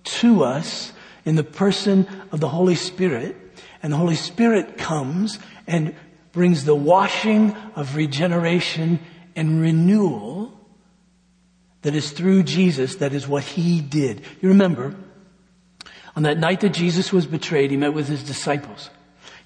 to 0.03 0.43
us 0.43 0.91
in 1.23 1.37
the 1.37 1.45
person 1.45 2.05
of 2.33 2.41
the 2.41 2.49
Holy 2.49 2.75
Spirit. 2.75 3.37
And 3.81 3.93
the 3.93 3.97
Holy 3.97 4.15
Spirit 4.15 4.77
comes 4.77 5.39
and 5.65 5.95
brings 6.33 6.65
the 6.65 6.75
washing 6.75 7.55
of 7.77 7.95
regeneration 7.95 8.99
and 9.33 9.61
renewal 9.61 10.59
that 11.83 11.95
is 11.95 12.11
through 12.11 12.43
Jesus. 12.43 12.97
That 12.97 13.13
is 13.13 13.29
what 13.29 13.43
He 13.43 13.79
did. 13.79 14.21
You 14.41 14.49
remember, 14.49 14.93
on 16.17 16.23
that 16.23 16.37
night 16.37 16.59
that 16.59 16.73
Jesus 16.73 17.13
was 17.13 17.25
betrayed, 17.25 17.71
He 17.71 17.77
met 17.77 17.93
with 17.93 18.09
His 18.09 18.23
disciples. 18.23 18.89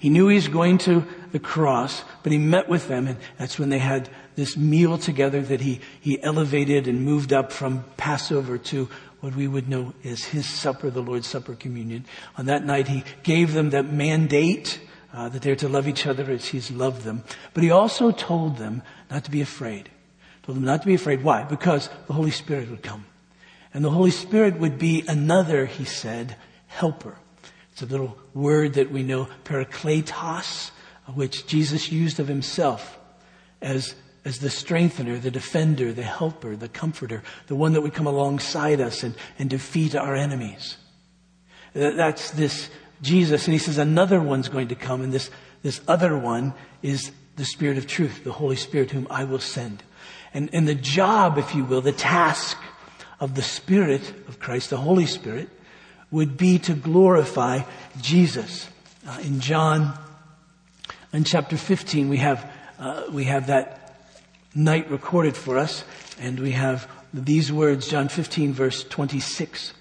He 0.00 0.10
knew 0.10 0.28
he 0.28 0.34
was 0.34 0.48
going 0.48 0.78
to 0.78 1.06
the 1.32 1.38
cross, 1.38 2.04
but 2.22 2.30
he 2.30 2.36
met 2.36 2.68
with 2.68 2.88
them 2.88 3.06
and 3.06 3.16
that's 3.38 3.58
when 3.58 3.70
they 3.70 3.78
had 3.78 4.10
this 4.36 4.56
meal 4.56 4.98
together 4.98 5.42
that 5.42 5.60
he, 5.60 5.80
he 6.00 6.22
elevated 6.22 6.88
and 6.88 7.04
moved 7.04 7.32
up 7.32 7.52
from 7.52 7.84
Passover 7.96 8.58
to 8.58 8.88
what 9.20 9.36
we 9.36 9.48
would 9.48 9.68
know 9.68 9.94
as 10.04 10.24
his 10.24 10.46
supper, 10.46 10.90
the 10.90 11.02
Lord's 11.02 11.26
Supper 11.26 11.54
communion. 11.54 12.04
On 12.36 12.46
that 12.46 12.64
night, 12.64 12.88
he 12.88 13.04
gave 13.22 13.54
them 13.54 13.70
that 13.70 13.90
mandate 13.90 14.80
uh, 15.14 15.28
that 15.28 15.42
they're 15.42 15.56
to 15.56 15.68
love 15.68 15.88
each 15.88 16.06
other 16.06 16.30
as 16.30 16.46
he's 16.46 16.70
loved 16.70 17.02
them. 17.02 17.22
But 17.54 17.62
he 17.62 17.70
also 17.70 18.10
told 18.10 18.58
them 18.58 18.82
not 19.10 19.24
to 19.24 19.30
be 19.30 19.40
afraid. 19.40 19.88
Told 20.42 20.56
them 20.56 20.64
not 20.64 20.82
to 20.82 20.86
be 20.86 20.94
afraid. 20.94 21.22
Why? 21.22 21.44
Because 21.44 21.88
the 22.06 22.12
Holy 22.12 22.32
Spirit 22.32 22.68
would 22.70 22.82
come. 22.82 23.06
And 23.72 23.84
the 23.84 23.90
Holy 23.90 24.10
Spirit 24.10 24.58
would 24.58 24.78
be 24.78 25.04
another, 25.08 25.66
he 25.66 25.84
said, 25.84 26.36
helper. 26.66 27.16
It's 27.72 27.82
a 27.82 27.86
little 27.86 28.18
word 28.34 28.74
that 28.74 28.90
we 28.90 29.02
know, 29.02 29.28
parakletos, 29.44 30.70
which 31.14 31.46
Jesus 31.46 31.90
used 31.90 32.20
of 32.20 32.28
himself 32.28 32.98
as, 33.60 33.94
as 34.24 34.38
the 34.38 34.50
strengthener, 34.50 35.18
the 35.18 35.30
defender, 35.30 35.92
the 35.92 36.02
helper, 36.02 36.56
the 36.56 36.68
comforter, 36.68 37.22
the 37.46 37.54
one 37.54 37.74
that 37.74 37.82
would 37.82 37.94
come 37.94 38.06
alongside 38.06 38.80
us 38.80 39.02
and, 39.02 39.14
and 39.38 39.50
defeat 39.50 39.94
our 39.94 40.14
enemies. 40.14 40.78
That's 41.74 42.30
this 42.30 42.70
Jesus. 43.02 43.44
And 43.44 43.52
he 43.52 43.58
says 43.58 43.78
another 43.78 44.20
one's 44.20 44.48
going 44.48 44.68
to 44.68 44.74
come 44.74 45.02
and 45.02 45.12
this, 45.12 45.30
this 45.62 45.80
other 45.86 46.16
one 46.16 46.54
is 46.82 47.12
the 47.36 47.44
Spirit 47.44 47.78
of 47.78 47.86
truth, 47.86 48.24
the 48.24 48.32
Holy 48.32 48.56
Spirit 48.56 48.92
whom 48.92 49.06
I 49.10 49.24
will 49.24 49.40
send. 49.40 49.82
And, 50.32 50.50
and 50.52 50.66
the 50.66 50.74
job, 50.74 51.38
if 51.38 51.54
you 51.54 51.64
will, 51.64 51.80
the 51.80 51.92
task 51.92 52.56
of 53.20 53.34
the 53.34 53.42
Spirit 53.42 54.08
of 54.28 54.38
Christ, 54.38 54.70
the 54.70 54.76
Holy 54.76 55.06
Spirit, 55.06 55.48
would 56.10 56.36
be 56.36 56.58
to 56.60 56.74
glorify 56.74 57.60
Jesus. 58.00 58.68
Uh, 59.06 59.18
in 59.22 59.40
John, 59.40 59.98
in 61.12 61.24
chapter 61.24 61.56
15, 61.56 62.08
we 62.08 62.18
have, 62.18 62.50
uh, 62.78 63.04
we 63.10 63.24
have 63.24 63.48
that 63.48 63.83
night 64.54 64.90
recorded 64.90 65.36
for 65.36 65.58
us, 65.58 65.84
and 66.18 66.38
we 66.38 66.52
have 66.52 66.88
these 67.12 67.52
words, 67.52 67.88
John 67.88 68.08
15 68.08 68.52
verse 68.52 68.84
26. 68.84 69.74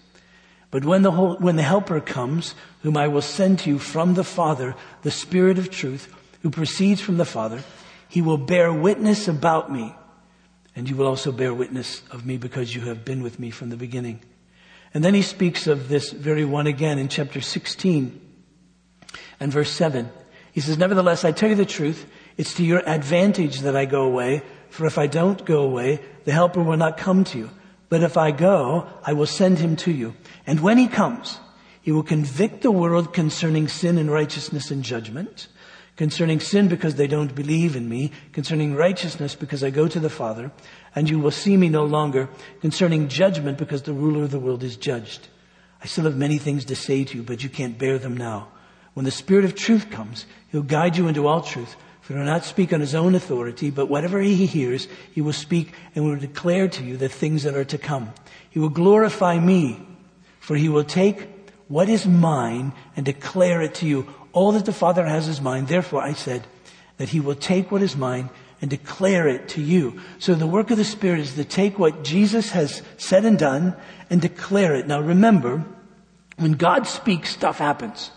But 0.71 0.85
when 0.85 1.03
the, 1.03 1.11
whole, 1.11 1.37
when 1.37 1.55
the 1.55 1.63
Helper 1.63 1.99
comes, 1.99 2.55
whom 2.81 2.97
I 2.97 3.07
will 3.07 3.21
send 3.21 3.59
to 3.59 3.69
you 3.69 3.79
from 3.79 4.15
the 4.15 4.23
Father, 4.23 4.75
the 5.03 5.11
Spirit 5.11 5.59
of 5.59 5.69
truth, 5.69 6.11
who 6.41 6.49
proceeds 6.49 6.99
from 6.99 7.17
the 7.17 7.25
Father, 7.25 7.63
he 8.09 8.21
will 8.21 8.37
bear 8.37 8.73
witness 8.73 9.27
about 9.27 9.71
me. 9.71 9.95
And 10.75 10.89
you 10.89 10.95
will 10.95 11.07
also 11.07 11.31
bear 11.31 11.53
witness 11.53 12.01
of 12.09 12.25
me 12.25 12.37
because 12.37 12.73
you 12.73 12.81
have 12.81 13.05
been 13.05 13.21
with 13.21 13.39
me 13.39 13.51
from 13.51 13.69
the 13.69 13.77
beginning. 13.77 14.21
And 14.93 15.03
then 15.03 15.13
he 15.13 15.21
speaks 15.21 15.67
of 15.67 15.89
this 15.89 16.11
very 16.11 16.45
one 16.45 16.67
again 16.67 16.97
in 16.97 17.07
chapter 17.07 17.41
16 17.41 18.19
and 19.39 19.51
verse 19.51 19.71
7. 19.71 20.09
He 20.51 20.61
says, 20.61 20.77
Nevertheless, 20.77 21.23
I 21.23 21.31
tell 21.31 21.49
you 21.49 21.55
the 21.55 21.65
truth. 21.65 22.05
It's 22.37 22.55
to 22.55 22.63
your 22.63 22.87
advantage 22.87 23.61
that 23.61 23.75
I 23.75 23.85
go 23.85 24.03
away. 24.03 24.41
For 24.73 24.87
if 24.87 24.97
I 24.97 25.05
don't 25.05 25.45
go 25.45 25.61
away, 25.61 25.99
the 26.25 26.31
helper 26.31 26.63
will 26.63 26.77
not 26.77 26.97
come 26.97 27.23
to 27.25 27.37
you. 27.37 27.51
But 27.89 28.01
if 28.01 28.17
I 28.17 28.31
go, 28.31 28.87
I 29.03 29.13
will 29.13 29.27
send 29.27 29.59
him 29.59 29.75
to 29.75 29.91
you. 29.91 30.15
And 30.47 30.61
when 30.61 30.79
he 30.79 30.87
comes, 30.87 31.39
he 31.83 31.91
will 31.91 32.01
convict 32.01 32.63
the 32.63 32.71
world 32.71 33.13
concerning 33.13 33.67
sin 33.67 33.99
and 33.99 34.09
righteousness 34.09 34.71
and 34.71 34.81
judgment. 34.81 35.47
Concerning 35.95 36.39
sin 36.39 36.69
because 36.69 36.95
they 36.95 37.05
don't 37.05 37.35
believe 37.35 37.75
in 37.75 37.87
me. 37.87 38.13
Concerning 38.31 38.73
righteousness 38.73 39.35
because 39.35 39.63
I 39.63 39.69
go 39.69 39.87
to 39.87 39.99
the 39.99 40.09
Father. 40.09 40.51
And 40.95 41.07
you 41.07 41.19
will 41.19 41.29
see 41.29 41.55
me 41.55 41.69
no 41.69 41.85
longer. 41.85 42.27
Concerning 42.59 43.09
judgment 43.09 43.59
because 43.59 43.83
the 43.83 43.93
ruler 43.93 44.23
of 44.23 44.31
the 44.31 44.39
world 44.39 44.63
is 44.63 44.75
judged. 44.75 45.27
I 45.83 45.85
still 45.85 46.05
have 46.05 46.17
many 46.17 46.39
things 46.39 46.65
to 46.65 46.75
say 46.75 47.03
to 47.03 47.17
you, 47.17 47.21
but 47.21 47.43
you 47.43 47.49
can't 47.49 47.77
bear 47.77 47.99
them 47.99 48.17
now. 48.17 48.47
When 48.95 49.05
the 49.05 49.11
Spirit 49.11 49.45
of 49.45 49.53
truth 49.53 49.91
comes, 49.91 50.25
He'll 50.51 50.63
guide 50.63 50.97
you 50.97 51.07
into 51.07 51.27
all 51.27 51.41
truth. 51.41 51.75
For 52.03 52.13
he 52.13 52.19
will 52.19 52.25
not 52.25 52.43
speak 52.43 52.73
on 52.73 52.81
his 52.81 52.93
own 52.93 53.15
authority, 53.15 53.69
but 53.71 53.87
whatever 53.87 54.19
he 54.19 54.45
hears, 54.45 54.89
he 55.13 55.21
will 55.21 55.31
speak 55.31 55.73
and 55.95 56.03
will 56.03 56.17
declare 56.17 56.67
to 56.67 56.83
you 56.83 56.97
the 56.97 57.07
things 57.07 57.43
that 57.43 57.55
are 57.55 57.63
to 57.63 57.77
come. 57.77 58.13
He 58.49 58.59
will 58.59 58.67
glorify 58.67 59.39
me, 59.39 59.87
for 60.41 60.57
he 60.57 60.67
will 60.67 60.83
take 60.83 61.29
what 61.69 61.87
is 61.87 62.05
mine 62.05 62.73
and 62.97 63.05
declare 63.05 63.61
it 63.61 63.75
to 63.75 63.87
you. 63.87 64.13
All 64.33 64.51
that 64.51 64.65
the 64.65 64.73
Father 64.73 65.05
has 65.05 65.29
is 65.29 65.39
mine. 65.39 65.65
Therefore, 65.65 66.03
I 66.03 66.11
said 66.11 66.43
that 66.97 67.09
he 67.09 67.21
will 67.21 67.35
take 67.35 67.71
what 67.71 67.81
is 67.81 67.95
mine 67.95 68.29
and 68.59 68.69
declare 68.69 69.29
it 69.29 69.47
to 69.49 69.61
you. 69.61 70.01
So 70.19 70.35
the 70.35 70.45
work 70.45 70.71
of 70.71 70.77
the 70.77 70.83
Spirit 70.83 71.21
is 71.21 71.35
to 71.35 71.45
take 71.45 71.79
what 71.79 72.03
Jesus 72.03 72.51
has 72.51 72.81
said 72.97 73.23
and 73.23 73.39
done 73.39 73.77
and 74.09 74.19
declare 74.19 74.75
it. 74.75 74.87
Now 74.87 74.99
remember, 74.99 75.63
when 76.35 76.53
God 76.53 76.85
speaks, 76.85 77.29
stuff 77.29 77.59
happens. 77.59 78.11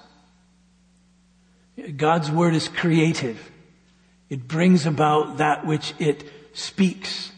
God's 1.96 2.33
word 2.33 2.55
is 2.55 2.66
creative. 2.66 3.53
It 4.29 4.49
brings 4.49 4.87
about 4.87 5.39
that 5.39 5.67
which 5.67 5.95
it 5.99 6.29
speaks. 6.53 7.33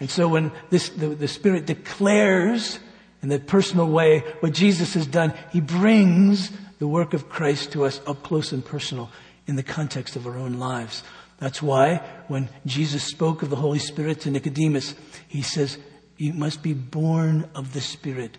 And 0.00 0.10
so 0.10 0.28
when 0.28 0.52
this, 0.70 0.88
the, 0.90 1.08
the 1.08 1.28
Spirit 1.28 1.66
declares 1.66 2.78
in 3.22 3.28
that 3.30 3.46
personal 3.46 3.86
way 3.88 4.20
what 4.40 4.52
Jesus 4.52 4.94
has 4.94 5.06
done, 5.06 5.32
He 5.52 5.60
brings 5.60 6.52
the 6.78 6.88
work 6.88 7.14
of 7.14 7.28
Christ 7.28 7.72
to 7.72 7.84
us 7.84 8.00
up 8.06 8.22
close 8.22 8.52
and 8.52 8.64
personal 8.64 9.10
in 9.46 9.56
the 9.56 9.62
context 9.62 10.16
of 10.16 10.26
our 10.26 10.36
own 10.36 10.58
lives. 10.58 11.02
That's 11.38 11.62
why 11.62 12.02
when 12.28 12.48
Jesus 12.66 13.04
spoke 13.04 13.42
of 13.42 13.50
the 13.50 13.56
Holy 13.56 13.78
Spirit 13.78 14.20
to 14.22 14.30
Nicodemus, 14.30 14.94
He 15.28 15.42
says, 15.42 15.78
you 16.16 16.32
must 16.32 16.62
be 16.62 16.72
born 16.74 17.48
of 17.54 17.72
the 17.72 17.80
Spirit. 17.80 18.38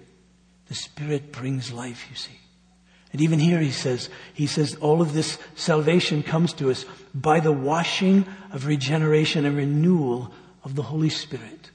The 0.68 0.76
Spirit 0.76 1.32
brings 1.32 1.72
life, 1.72 2.08
you 2.10 2.15
see. 2.15 2.39
And 3.15 3.21
even 3.21 3.39
here 3.39 3.62
he 3.62 3.71
says, 3.71 4.10
he 4.34 4.45
says 4.45 4.75
all 4.82 5.01
of 5.01 5.13
this 5.13 5.38
salvation 5.56 6.21
comes 6.21 6.51
to 6.56 6.69
us 6.69 6.84
by 7.13 7.39
the 7.39 7.54
washing 7.54 8.25
of 8.51 8.65
regeneration 8.65 9.45
and 9.45 9.56
renewal 9.56 10.34
of 10.65 10.75
the 10.75 10.82
Holy 10.82 11.08
Spirit. 11.08 11.71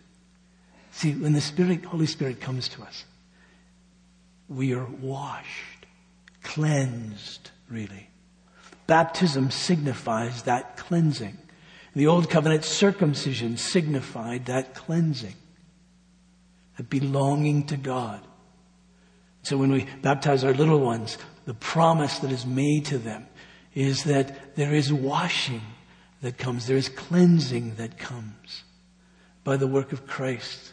See, 0.90 1.14
when 1.14 1.32
the 1.32 1.40
Spirit, 1.40 1.86
Holy 1.86 2.04
Spirit 2.04 2.42
comes 2.42 2.68
to 2.68 2.82
us, 2.82 3.06
we 4.50 4.74
are 4.74 4.84
washed, 4.84 5.86
cleansed, 6.42 7.50
really. 7.70 8.10
Baptism 8.86 9.50
signifies 9.50 10.42
that 10.42 10.76
cleansing. 10.76 11.38
The 11.96 12.06
Old 12.06 12.28
Covenant 12.28 12.66
circumcision 12.66 13.56
signified 13.56 14.44
that 14.44 14.74
cleansing, 14.74 15.36
that 16.76 16.90
belonging 16.90 17.64
to 17.68 17.78
God. 17.78 18.20
So 19.42 19.56
when 19.56 19.72
we 19.72 19.86
baptize 20.02 20.44
our 20.44 20.54
little 20.54 20.80
ones, 20.80 21.18
the 21.46 21.54
promise 21.54 22.18
that 22.18 22.30
is 22.30 22.46
made 22.46 22.84
to 22.86 22.98
them 22.98 23.26
is 23.74 24.04
that 24.04 24.56
there 24.56 24.74
is 24.74 24.92
washing 24.92 25.62
that 26.22 26.36
comes, 26.38 26.66
there 26.66 26.76
is 26.76 26.88
cleansing 26.88 27.76
that 27.76 27.98
comes 27.98 28.64
by 29.44 29.56
the 29.56 29.66
work 29.66 29.92
of 29.92 30.06
Christ 30.06 30.72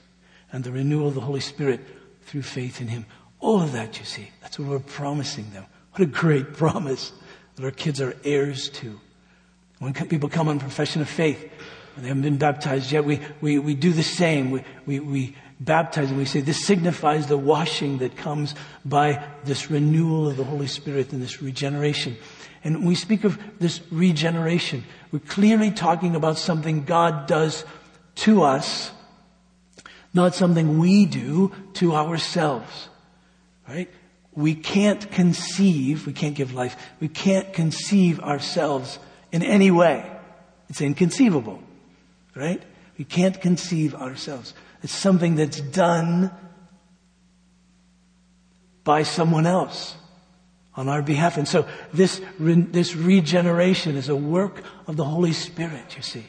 and 0.52 0.64
the 0.64 0.72
renewal 0.72 1.08
of 1.08 1.16
the 1.16 1.22
Holy 1.22 1.40
Spirit 1.40 1.82
through 2.24 2.42
faith 2.42 2.82
in 2.82 2.88
Him. 2.88 3.06
All 3.40 3.62
of 3.62 3.72
that, 3.74 4.00
you 4.00 4.06
see, 4.06 4.32
that's 4.42 4.60
what 4.60 4.68
we're 4.68 4.80
promising 4.80 5.52
them. 5.52 5.66
What 5.94 6.02
a 6.02 6.12
great 6.12 6.54
promise 6.58 7.14
that 7.56 7.64
our 7.64 7.72
kids 7.72 8.02
are 8.02 8.16
heirs 8.24 8.70
to. 8.70 9.00
When 9.80 9.94
people 9.94 10.30
come 10.30 10.48
on 10.48 10.60
profession 10.60 11.02
of 11.02 11.10
faith, 11.10 11.42
and 11.96 12.04
they 12.04 12.10
haven't 12.10 12.24
been 12.24 12.38
baptized 12.38 12.92
yet, 12.92 13.06
we, 13.06 13.20
we, 13.42 13.58
we 13.60 13.74
do 13.74 13.92
the 13.92 14.04
same. 14.04 14.52
We, 14.52 14.64
we, 14.86 15.00
we 15.00 15.36
baptize 15.60 16.10
and 16.10 16.18
we 16.18 16.26
say 16.26 16.42
this 16.42 16.66
signifies 16.66 17.28
the 17.28 17.38
washing 17.38 17.98
that 18.00 18.16
comes 18.16 18.54
by 18.86 19.24
this 19.44 19.72
renewal 19.72 20.30
of 20.30 20.38
the 20.38 20.44
Holy 20.44 20.68
Spirit 20.68 21.12
and 21.12 21.22
this 21.22 21.42
regeneration. 21.42 22.18
And 22.64 22.78
when 22.78 22.88
we 22.88 22.96
speak 22.96 23.24
of 23.24 23.40
this 23.60 23.82
regeneration, 23.92 24.84
we're 25.12 25.20
clearly 25.20 25.72
talking 25.72 26.16
about 26.16 26.38
something 26.38 26.84
God 26.84 27.28
does 27.28 27.66
to 28.16 28.44
us, 28.44 28.92
not 30.14 30.36
something 30.36 30.80
we 30.80 31.06
do 31.06 31.54
to 31.74 31.96
ourselves. 31.96 32.90
Right? 33.68 33.90
We 34.34 34.54
can't 34.56 35.10
conceive, 35.12 36.06
we 36.06 36.14
can't 36.14 36.36
give 36.36 36.54
life, 36.54 36.76
we 37.00 37.08
can't 37.08 37.52
conceive 37.54 38.20
ourselves 38.20 39.00
in 39.32 39.44
any 39.44 39.72
way. 39.72 40.10
It's 40.70 40.82
inconceivable. 40.82 41.62
Right? 42.36 42.62
We 42.98 43.06
can't 43.06 43.40
conceive 43.40 43.96
ourselves. 43.96 44.54
It's 44.84 44.94
something 44.94 45.36
that's 45.36 45.60
done 45.60 46.32
by 48.84 49.04
someone 49.04 49.46
else 49.46 49.96
on 50.76 50.88
our 50.88 51.02
behalf. 51.02 51.38
And 51.38 51.48
so 51.48 51.68
this, 51.92 52.22
this 52.40 52.96
regeneration 52.96 53.96
is 53.96 54.10
a 54.10 54.16
work 54.16 54.64
of 54.86 54.96
the 54.96 55.04
Holy 55.04 55.34
Spirit, 55.34 55.96
you 55.98 56.04
see. 56.04 56.26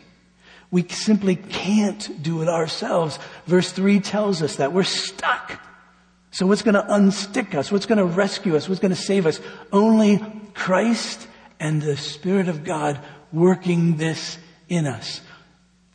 We 0.71 0.87
simply 0.89 1.37
can't 1.37 2.23
do 2.23 2.43
it 2.43 2.49
ourselves. 2.49 3.19
Verse 3.47 3.71
3 3.73 4.01
tells 4.01 4.43
us 4.43 4.57
that 4.57 4.73
we're 4.73 4.83
stuck. 4.83 5.61
So 6.31 6.47
what's 6.47 6.63
going 6.63 6.75
to 6.75 6.83
unstick 6.83 7.55
us? 7.55 7.73
What's 7.73 7.87
going 7.87 7.99
to 7.99 8.05
rescue 8.05 8.57
us? 8.57 8.69
What's 8.69 8.81
going 8.81 8.95
to 8.95 9.01
save 9.01 9.27
us? 9.27 9.41
Only 9.73 10.21
Christ 10.55 11.27
and 11.61 11.81
the 11.81 11.97
Spirit 11.97 12.49
of 12.49 12.65
God 12.65 13.01
working 13.33 13.97
this 13.97 14.39
in 14.69 14.87
us 14.87 15.21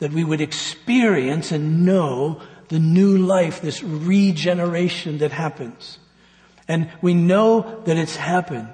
that 0.04 0.12
we 0.12 0.22
would 0.22 0.42
experience 0.42 1.50
and 1.50 1.86
know 1.86 2.38
the 2.68 2.78
new 2.78 3.16
life, 3.16 3.62
this 3.62 3.82
regeneration 3.82 5.16
that 5.16 5.32
happens. 5.32 5.98
And 6.68 6.90
we 7.00 7.14
know 7.14 7.80
that 7.86 7.96
it's 7.96 8.16
happened 8.16 8.68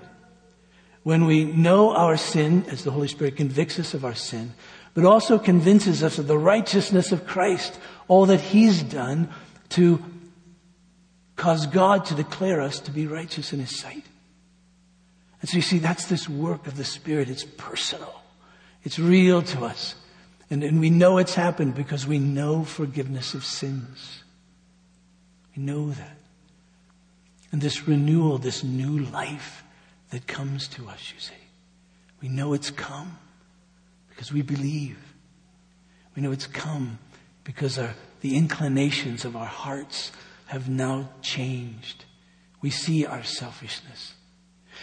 when 1.04 1.26
we 1.26 1.44
know 1.44 1.94
our 1.94 2.16
sin, 2.16 2.64
as 2.68 2.82
the 2.82 2.90
Holy 2.90 3.06
Spirit 3.06 3.36
convicts 3.36 3.78
us 3.78 3.94
of 3.94 4.04
our 4.04 4.16
sin, 4.16 4.54
but 4.92 5.04
also 5.04 5.38
convinces 5.38 6.02
us 6.02 6.18
of 6.18 6.26
the 6.26 6.36
righteousness 6.36 7.12
of 7.12 7.28
Christ, 7.28 7.78
all 8.08 8.26
that 8.26 8.40
He's 8.40 8.82
done 8.82 9.28
to 9.68 10.02
cause 11.36 11.66
God 11.66 12.06
to 12.06 12.16
declare 12.16 12.60
us 12.60 12.80
to 12.80 12.90
be 12.90 13.06
righteous 13.06 13.52
in 13.52 13.60
His 13.60 13.78
sight. 13.78 14.04
And 15.42 15.48
so 15.48 15.54
you 15.54 15.62
see, 15.62 15.78
that's 15.78 16.06
this 16.06 16.28
work 16.28 16.66
of 16.66 16.76
the 16.76 16.84
Spirit. 16.84 17.30
It's 17.30 17.44
personal. 17.44 18.20
It's 18.82 18.98
real 18.98 19.42
to 19.42 19.64
us. 19.66 19.94
And, 20.50 20.64
and 20.64 20.80
we 20.80 20.90
know 20.90 21.18
it's 21.18 21.34
happened 21.34 21.76
because 21.76 22.06
we 22.06 22.18
know 22.18 22.64
forgiveness 22.64 23.34
of 23.34 23.44
sins. 23.44 24.24
We 25.56 25.62
know 25.62 25.90
that. 25.90 26.16
And 27.52 27.60
this 27.60 27.86
renewal, 27.86 28.38
this 28.38 28.64
new 28.64 28.98
life 28.98 29.62
that 30.10 30.26
comes 30.26 30.66
to 30.68 30.88
us, 30.88 31.12
you 31.14 31.20
see. 31.20 31.34
We 32.20 32.28
know 32.28 32.52
it's 32.52 32.70
come 32.70 33.18
because 34.08 34.32
we 34.32 34.42
believe. 34.42 34.98
We 36.14 36.22
know 36.22 36.32
it's 36.32 36.46
come 36.46 36.98
because 37.44 37.78
our, 37.78 37.94
the 38.20 38.36
inclinations 38.36 39.24
of 39.24 39.36
our 39.36 39.46
hearts 39.46 40.12
have 40.46 40.68
now 40.68 41.08
changed. 41.22 42.04
We 42.60 42.70
see 42.70 43.06
our 43.06 43.22
selfishness. 43.22 44.14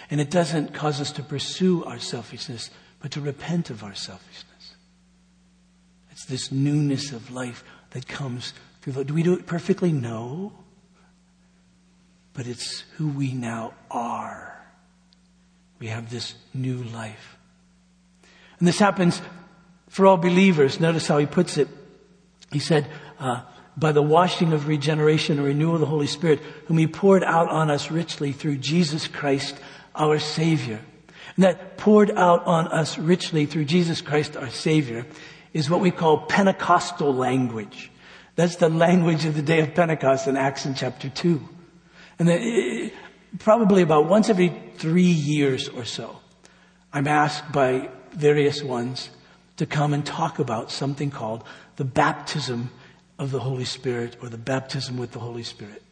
And 0.10 0.22
it 0.22 0.32
doesn't 0.32 0.74
cause 0.74 1.02
us 1.02 1.12
to 1.14 1.24
pursue 1.24 1.84
our 1.84 2.00
selfishness, 2.00 2.70
but 3.02 3.12
to 3.12 3.22
repent 3.22 3.70
of 3.70 3.84
our 3.84 3.96
selfishness. 3.96 4.47
It's 6.18 6.26
this 6.26 6.52
newness 6.52 7.12
of 7.12 7.30
life 7.30 7.64
that 7.92 8.08
comes 8.08 8.56
through. 8.82 9.04
Do 9.04 9.14
we 9.14 9.22
do 9.22 9.34
it 9.34 9.46
perfectly? 9.46 9.92
No. 9.92 10.52
but 12.34 12.48
it's 12.48 12.82
who 12.96 13.08
we 13.10 13.34
now 13.34 13.76
are. 13.92 14.60
We 15.78 15.88
have 15.88 16.10
this 16.10 16.34
new 16.56 16.78
life. 16.86 17.38
And 18.58 18.68
this 18.68 18.80
happens 18.80 19.22
for 19.90 20.08
all 20.08 20.18
believers. 20.18 20.80
Notice 20.80 21.08
how 21.08 21.20
he 21.20 21.28
puts 21.28 21.60
it. 21.60 21.68
He 22.52 22.58
said, 22.58 22.88
uh, 23.20 23.44
by 23.78 23.92
the 23.92 24.02
washing 24.02 24.54
of 24.54 24.68
regeneration 24.68 25.38
and 25.38 25.46
renewal 25.46 25.76
of 25.76 25.82
the 25.82 25.86
Holy 25.86 26.08
Spirit, 26.08 26.40
whom 26.66 26.80
he 26.80 26.88
poured 26.88 27.24
out 27.24 27.50
on 27.50 27.70
us 27.70 27.92
richly 27.92 28.32
through 28.32 28.58
Jesus 28.58 29.08
Christ, 29.08 29.56
our 29.94 30.18
Savior. 30.18 30.82
And 31.36 31.44
that 31.44 31.78
poured 31.78 32.10
out 32.10 32.44
on 32.48 32.68
us 32.70 32.98
richly 32.98 33.46
through 33.46 33.66
Jesus 33.66 34.02
Christ, 34.02 34.36
our 34.36 34.50
Savior, 34.50 35.06
is 35.54 35.70
what 35.70 35.80
we 35.80 35.92
call 35.92 36.20
Pentecostal 36.20 37.14
language. 37.14 37.92
That's 38.36 38.58
the 38.58 38.70
language 38.70 39.26
of 39.26 39.36
the 39.36 39.42
day 39.42 39.62
of 39.62 39.74
Pentecost 39.74 40.28
in 40.28 40.38
Acts 40.38 40.66
in 40.66 40.76
chapter 40.76 41.10
2. 41.10 41.42
And 42.20 42.28
then, 42.28 42.42
eh, 42.42 42.90
probably 43.40 43.82
about 43.82 44.06
once 44.06 44.30
every 44.30 44.50
three 44.76 45.04
years 45.04 45.68
or 45.70 45.86
so, 45.86 46.20
I'm 46.94 47.08
asked 47.08 47.52
by 47.52 47.90
various 48.12 48.64
ones 48.64 49.10
to 49.58 49.66
come 49.66 49.94
and 49.94 50.06
talk 50.06 50.40
about 50.40 50.72
something 50.72 51.12
called 51.12 51.44
the 51.76 51.86
baptism 51.86 52.70
of 53.20 53.32
the 53.32 53.40
Holy 53.40 53.66
Spirit 53.66 54.16
or 54.22 54.30
the 54.30 54.38
baptism 54.38 54.98
with 54.98 55.12
the 55.12 55.20
Holy 55.20 55.44
Spirit. 55.44 55.84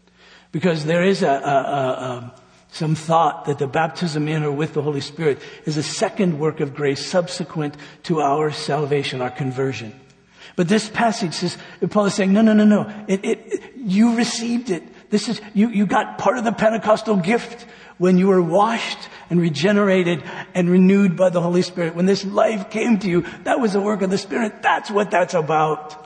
Because 0.51 0.85
there 0.85 1.03
is 1.03 1.21
a, 1.21 1.29
a, 1.29 1.31
a, 1.31 2.01
um, 2.01 2.31
some 2.75 2.93
thought 2.93 3.45
that 3.45 3.57
the 3.57 3.67
baptism 3.67 4.27
in 4.27 4.43
or 4.43 4.51
with 4.51 4.73
the 4.73 4.81
Holy 4.81 4.99
Spirit 4.99 5.39
is 5.63 5.77
a 5.77 5.83
second 5.83 6.37
work 6.39 6.59
of 6.59 6.75
grace 6.75 7.05
subsequent 7.05 7.73
to 8.03 8.19
our 8.19 8.51
salvation, 8.51 9.21
our 9.21 9.31
conversion. 9.31 9.97
But 10.57 10.67
this 10.67 10.89
passage 10.89 11.33
says, 11.33 11.57
Paul 11.89 12.07
is 12.07 12.13
saying, 12.15 12.33
no, 12.33 12.41
no, 12.41 12.51
no, 12.51 12.65
no. 12.65 12.93
It, 13.07 13.23
it, 13.23 13.73
you 13.77 14.17
received 14.17 14.71
it. 14.71 14.83
This 15.09 15.29
is, 15.29 15.39
you, 15.53 15.69
you 15.69 15.85
got 15.85 16.17
part 16.17 16.37
of 16.37 16.43
the 16.43 16.51
Pentecostal 16.51 17.15
gift 17.15 17.65
when 17.97 18.17
you 18.17 18.27
were 18.27 18.41
washed 18.41 19.07
and 19.29 19.39
regenerated 19.39 20.21
and 20.53 20.69
renewed 20.69 21.15
by 21.15 21.29
the 21.29 21.39
Holy 21.39 21.61
Spirit. 21.61 21.95
When 21.95 22.05
this 22.05 22.25
life 22.25 22.69
came 22.71 22.99
to 22.99 23.09
you, 23.09 23.21
that 23.45 23.61
was 23.61 23.71
the 23.71 23.79
work 23.79 24.01
of 24.01 24.09
the 24.09 24.17
Spirit. 24.17 24.61
That's 24.61 24.91
what 24.91 25.11
that's 25.11 25.33
about. 25.33 26.04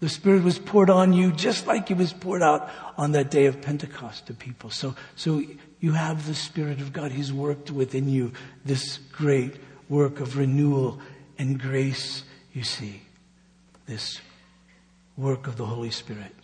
The 0.00 0.08
Spirit 0.08 0.42
was 0.42 0.58
poured 0.58 0.88
on 0.88 1.12
you 1.12 1.30
just 1.30 1.66
like 1.66 1.90
it 1.90 1.98
was 1.98 2.12
poured 2.12 2.42
out 2.42 2.70
on 2.96 3.12
that 3.12 3.30
day 3.30 3.46
of 3.46 3.60
Pentecost 3.60 4.26
to 4.26 4.34
people. 4.34 4.70
So, 4.70 4.94
so 5.14 5.42
you 5.78 5.92
have 5.92 6.26
the 6.26 6.34
Spirit 6.34 6.80
of 6.80 6.92
God. 6.92 7.12
He's 7.12 7.32
worked 7.32 7.70
within 7.70 8.08
you 8.08 8.32
this 8.64 8.98
great 9.12 9.56
work 9.90 10.20
of 10.20 10.38
renewal 10.38 10.98
and 11.38 11.60
grace, 11.60 12.22
you 12.54 12.64
see. 12.64 13.02
This 13.86 14.20
work 15.18 15.46
of 15.46 15.56
the 15.56 15.66
Holy 15.66 15.90
Spirit. 15.90 16.34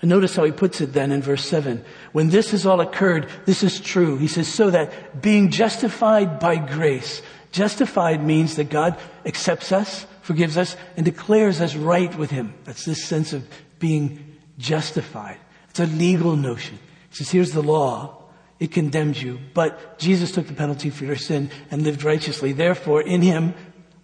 And 0.00 0.08
notice 0.08 0.36
how 0.36 0.44
he 0.44 0.52
puts 0.52 0.80
it 0.80 0.92
then 0.92 1.12
in 1.12 1.22
verse 1.22 1.44
7. 1.44 1.84
When 2.12 2.28
this 2.28 2.50
has 2.50 2.66
all 2.66 2.80
occurred, 2.80 3.28
this 3.46 3.62
is 3.62 3.80
true. 3.80 4.16
He 4.18 4.28
says, 4.28 4.48
so 4.48 4.70
that 4.70 5.22
being 5.22 5.50
justified 5.50 6.38
by 6.38 6.56
grace, 6.56 7.22
justified 7.52 8.22
means 8.22 8.56
that 8.56 8.68
God 8.68 8.98
accepts 9.24 9.72
us, 9.72 10.06
forgives 10.24 10.56
us, 10.56 10.76
and 10.96 11.04
declares 11.04 11.60
us 11.60 11.76
right 11.76 12.14
with 12.16 12.30
him. 12.30 12.54
That's 12.64 12.84
this 12.84 13.04
sense 13.04 13.32
of 13.32 13.46
being 13.78 14.36
justified. 14.58 15.38
It's 15.70 15.80
a 15.80 15.86
legal 15.86 16.34
notion. 16.34 16.78
He 17.10 17.16
says, 17.16 17.30
here's 17.30 17.52
the 17.52 17.62
law. 17.62 18.22
It 18.58 18.72
condemns 18.72 19.22
you, 19.22 19.38
but 19.52 19.98
Jesus 19.98 20.32
took 20.32 20.46
the 20.46 20.54
penalty 20.54 20.88
for 20.88 21.04
your 21.04 21.16
sin 21.16 21.50
and 21.70 21.82
lived 21.82 22.04
righteously. 22.04 22.52
Therefore, 22.52 23.02
in 23.02 23.20
him, 23.20 23.52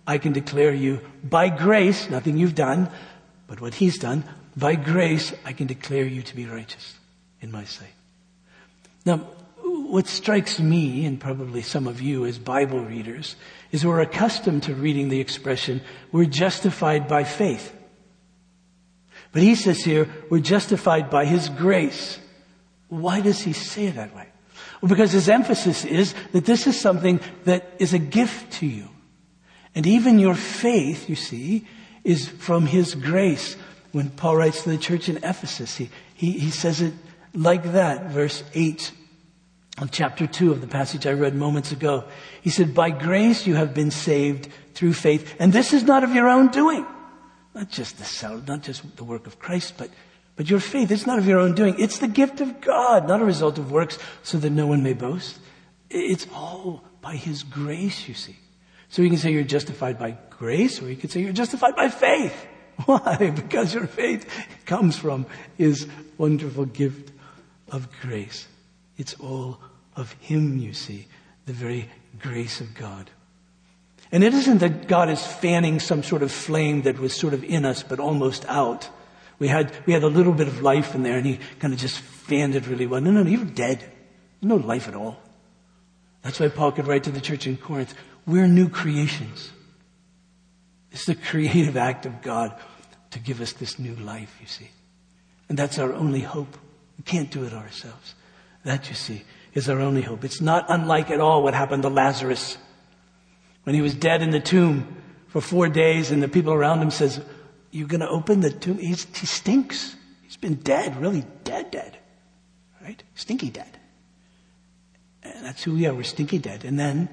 I 0.07 0.19
can 0.19 0.33
declare 0.33 0.75
you 0.75 1.01
by 1.23 1.49
grace, 1.49 2.11
nothing 2.11 2.37
you've 2.37 2.57
done, 2.57 2.91
but 3.47 3.61
what 3.61 3.75
he's 3.75 3.99
done, 3.99 4.25
by 4.57 4.75
grace, 4.75 5.33
I 5.45 5.53
can 5.53 5.69
declare 5.69 6.05
you 6.05 6.23
to 6.23 6.37
be 6.37 6.47
righteous 6.47 6.99
in 7.41 7.51
my 7.51 7.65
sight. 7.65 7.95
Now, 9.07 9.19
what 9.63 10.09
strikes 10.09 10.59
me, 10.59 11.07
and 11.07 11.21
probably 11.21 11.63
some 11.63 11.87
of 11.87 12.01
you 12.01 12.27
as 12.27 12.39
Bible 12.39 12.81
readers, 12.81 13.37
is 13.73 13.85
we're 13.85 14.01
accustomed 14.01 14.65
to 14.65 14.75
reading 14.75 15.09
the 15.09 15.21
expression, 15.21 15.81
we're 16.13 16.25
justified 16.25 17.09
by 17.09 17.25
faith. 17.25 17.77
But 19.33 19.43
he 19.43 19.55
says 19.55 19.85
here, 19.85 20.09
we're 20.29 20.41
justified 20.41 21.09
by 21.09 21.25
his 21.25 21.49
grace. 21.49 22.19
Why 22.89 23.21
does 23.21 23.41
he 23.41 23.53
say 23.53 23.87
it 23.87 23.95
that 23.95 24.15
way? 24.15 24.27
Well, 24.81 24.89
because 24.89 25.13
his 25.13 25.29
emphasis 25.29 25.85
is 25.85 26.15
that 26.33 26.47
this 26.47 26.67
is 26.67 26.81
something 26.81 27.21
that 27.45 27.71
is 27.79 27.95
a 27.95 27.99
gift 27.99 28.55
to 28.55 28.67
you. 28.67 28.89
And 29.75 29.87
even 29.87 30.19
your 30.19 30.35
faith, 30.35 31.09
you 31.09 31.15
see, 31.15 31.67
is 32.03 32.29
from 32.29 32.67
his 32.67 32.95
grace 32.95 33.57
when 33.93 34.11
Paul 34.11 34.37
writes 34.37 34.65
to 34.65 34.71
the 34.71 34.79
church 34.79 35.09
in 35.09 35.19
Ephesus. 35.19 35.77
He, 35.77 35.91
he, 36.15 36.33
he 36.33 36.51
says 36.51 36.81
it 36.81 36.95
like 37.35 37.73
that, 37.73 38.11
verse 38.11 38.43
8 38.55 38.93
of 39.81 39.91
chapter 39.91 40.27
2 40.27 40.53
of 40.53 40.61
the 40.61 40.67
passage 40.67 41.07
I 41.07 41.13
read 41.13 41.35
moments 41.35 41.73
ago. 41.73 42.05
He 42.43 42.51
said, 42.51 42.75
By 42.75 42.91
grace 42.91 43.47
you 43.47 43.55
have 43.55 43.75
been 43.75 43.91
saved 43.91 44.49
through 44.75 44.93
faith, 44.93 45.35
and 45.39 45.53
this 45.53 45.73
is 45.73 45.85
not 45.85 46.05
of 46.05 46.15
your 46.15 46.29
own 46.29 46.49
doing. 46.49 46.87
Not 47.55 47.71
just 47.71 47.99
the 47.99 48.43
not 48.47 48.63
just 48.63 48.97
the 48.97 49.05
work 49.05 49.27
of 49.27 49.39
Christ, 49.39 49.75
but, 49.77 49.91
but 50.37 50.49
your 50.49 50.61
faith. 50.61 50.91
It's 50.91 51.07
not 51.07 51.19
of 51.19 51.27
your 51.27 51.41
own 51.41 51.55
doing. 51.55 51.75
It's 51.79 51.99
the 51.99 52.09
gift 52.09 52.41
of 52.41 52.61
God, 52.61 53.09
not 53.09 53.21
a 53.21 53.25
result 53.25 53.59
of 53.59 53.73
works, 53.73 53.99
so 54.23 54.39
that 54.39 54.51
no 54.51 54.67
one 54.67 54.83
may 54.83 54.93
boast. 54.93 55.39
It's 55.89 56.27
all 56.33 56.85
by 57.01 57.17
His 57.17 57.43
grace, 57.43 58.07
you 58.07 58.15
see. 58.15 58.37
So 58.91 59.03
you 59.03 59.09
can 59.09 59.19
say 59.19 59.33
you're 59.33 59.43
justified 59.43 59.99
by 59.99 60.17
grace, 60.31 60.81
or 60.81 60.91
you 60.91 60.97
could 60.97 61.11
say 61.11 61.21
you're 61.21 61.33
justified 61.33 61.75
by 61.75 61.89
faith. 61.89 62.47
Why? 62.85 63.33
Because 63.35 63.75
your 63.75 63.87
faith 63.87 64.29
comes 64.67 64.97
from 64.97 65.27
His 65.57 65.89
wonderful 66.19 66.67
gift 66.67 67.13
of 67.71 67.89
grace. 68.01 68.47
It's 68.97 69.15
all 69.15 69.59
of 69.97 70.13
Him, 70.15 70.59
you 70.59 70.73
see, 70.73 71.07
the 71.47 71.53
very 71.53 71.89
grace 72.19 72.61
of 72.61 72.75
God. 72.75 73.11
And 74.13 74.25
it 74.25 74.35
isn't 74.35 74.59
that 74.59 74.89
God 74.89 75.09
is 75.09 75.25
fanning 75.25 75.79
some 75.79 76.03
sort 76.03 76.23
of 76.23 76.33
flame 76.33 76.83
that 76.83 76.99
was 76.99 77.15
sort 77.15 77.35
of 77.35 77.45
in 77.45 77.65
us 77.65 77.83
but 77.83 78.01
almost 78.01 78.45
out. 78.47 78.89
We 79.39 79.49
had, 79.49 79.73
we 79.87 79.93
had 79.93 80.03
a 80.03 80.09
little 80.09 80.33
bit 80.33 80.49
of 80.49 80.63
life 80.63 80.95
in 80.95 81.03
there 81.03 81.17
and 81.17 81.27
He 81.27 81.39
kind 81.61 81.73
of 81.73 81.79
just 81.79 81.99
fanned 81.99 82.55
it 82.55 82.67
really 82.67 82.87
well. 82.87 83.01
No, 83.01 83.11
no, 83.11 83.23
no, 83.23 83.31
you're 83.31 83.45
dead. 83.45 83.85
No 84.43 84.57
life 84.57 84.89
at 84.89 84.95
all. 84.95 85.19
That's 86.23 86.41
why 86.41 86.49
Paul 86.49 86.73
could 86.73 86.87
write 86.87 87.05
to 87.05 87.11
the 87.11 87.21
church 87.21 87.47
in 87.47 87.57
Corinth, 87.57 87.95
we're 88.27 88.47
new 88.47 88.69
creations. 88.69 89.51
It's 90.93 91.07
the 91.07 91.15
creative 91.15 91.77
act 91.77 92.05
of 92.05 92.21
God 92.21 92.55
to 93.11 93.19
give 93.19 93.41
us 93.41 93.53
this 93.53 93.79
new 93.79 93.95
life, 93.97 94.37
you 94.41 94.47
see. 94.47 94.71
And 95.49 95.59
that's 95.59 95.79
our 95.79 95.93
only 95.93 96.21
hope. 96.21 96.57
We 96.99 97.05
can't 97.05 97.31
do 97.31 97.45
it 97.45 97.53
ourselves. 97.53 98.15
That, 98.65 98.89
you 98.89 98.95
see, 98.95 99.23
is 99.55 99.69
our 99.69 99.81
only 99.81 100.03
hope. 100.03 100.25
It's 100.25 100.41
not 100.41 100.67
unlike 100.69 101.11
at 101.11 101.21
all 101.21 101.43
what 101.43 101.55
happened 101.55 101.83
to 101.83 101.89
Lazarus 101.89 102.57
when 103.65 103.75
he 103.75 103.83
was 103.83 103.95
dead 103.95 104.23
in 104.23 104.31
the 104.31 104.41
tomb 104.41 104.97
for 105.29 105.41
four 105.41 105.69
days 105.69 106.11
and 106.11 106.23
the 106.23 106.29
people 106.29 106.53
around 106.53 106.81
him 106.81 106.91
says, 106.91 107.21
you're 107.71 107.89
going 107.89 108.01
to 108.01 108.09
open 108.09 108.41
the 108.41 108.51
tomb? 108.51 108.79
He's, 108.79 109.05
he 109.17 109.27
stinks. 109.27 109.95
He's 110.23 110.37
been 110.37 110.57
dead, 110.57 111.01
really 111.01 111.25
dead, 111.45 111.71
dead. 111.71 111.99
Right? 112.83 113.03
Stinky 113.15 113.51
dead. 113.51 113.79
And 115.23 115.45
that's 115.45 115.63
who 115.63 115.75
we 115.75 115.87
are. 115.87 115.95
We're 115.95 116.03
stinky 116.03 116.39
dead. 116.39 116.65
And 116.65 116.79
then 116.79 117.09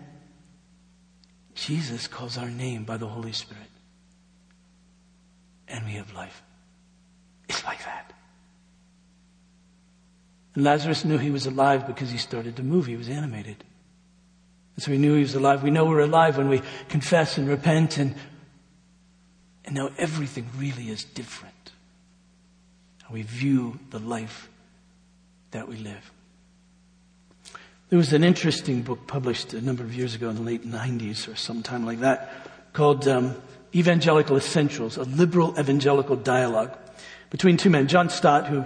Jesus 1.53 2.07
calls 2.07 2.37
our 2.37 2.49
name 2.49 2.85
by 2.85 2.97
the 2.97 3.07
Holy 3.07 3.33
Spirit 3.33 3.67
and 5.67 5.85
we 5.85 5.93
have 5.93 6.13
life. 6.13 6.41
It's 7.49 7.63
like 7.63 7.83
that. 7.85 8.06
And 10.57 10.65
Lazarus 10.65 11.05
knew 11.05 11.19
he 11.19 11.29
was 11.29 11.45
alive 11.45 11.85
because 11.85 12.09
he 12.09 12.17
started 12.17 12.55
to 12.55 12.63
move. 12.63 12.87
He 12.87 12.95
was 12.95 13.09
animated. 13.09 13.63
And 14.75 14.83
so 14.83 14.91
he 14.91 14.97
knew 14.97 15.13
he 15.13 15.21
was 15.21 15.35
alive. 15.35 15.61
We 15.61 15.69
know 15.69 15.85
we're 15.85 15.99
alive 15.99 16.39
when 16.39 16.49
we 16.49 16.63
confess 16.89 17.37
and 17.37 17.47
repent 17.47 17.99
and, 17.99 18.15
and 19.65 19.75
now 19.75 19.91
everything 19.99 20.49
really 20.57 20.89
is 20.89 21.03
different. 21.03 21.53
How 23.03 23.13
we 23.13 23.21
view 23.21 23.77
the 23.91 23.99
life 23.99 24.49
that 25.51 25.67
we 25.67 25.75
live. 25.75 26.11
There 27.89 27.99
was 27.99 28.11
an 28.13 28.23
interesting 28.23 28.81
book 28.81 29.05
published 29.05 29.53
a 29.53 29.61
number 29.61 29.83
of 29.83 29.93
years 29.93 30.15
ago 30.15 30.27
in 30.27 30.37
the 30.37 30.41
late 30.41 30.65
90s 30.65 31.31
or 31.31 31.35
sometime 31.35 31.85
like 31.85 31.99
that 31.99 32.73
called 32.73 33.07
um, 33.07 33.35
Evangelical 33.75 34.35
Essentials, 34.35 34.97
a 34.97 35.03
liberal 35.03 35.53
evangelical 35.59 36.15
dialogue 36.15 36.75
between 37.29 37.57
two 37.57 37.69
men, 37.69 37.87
John 37.87 38.09
Stott, 38.09 38.47
who 38.47 38.65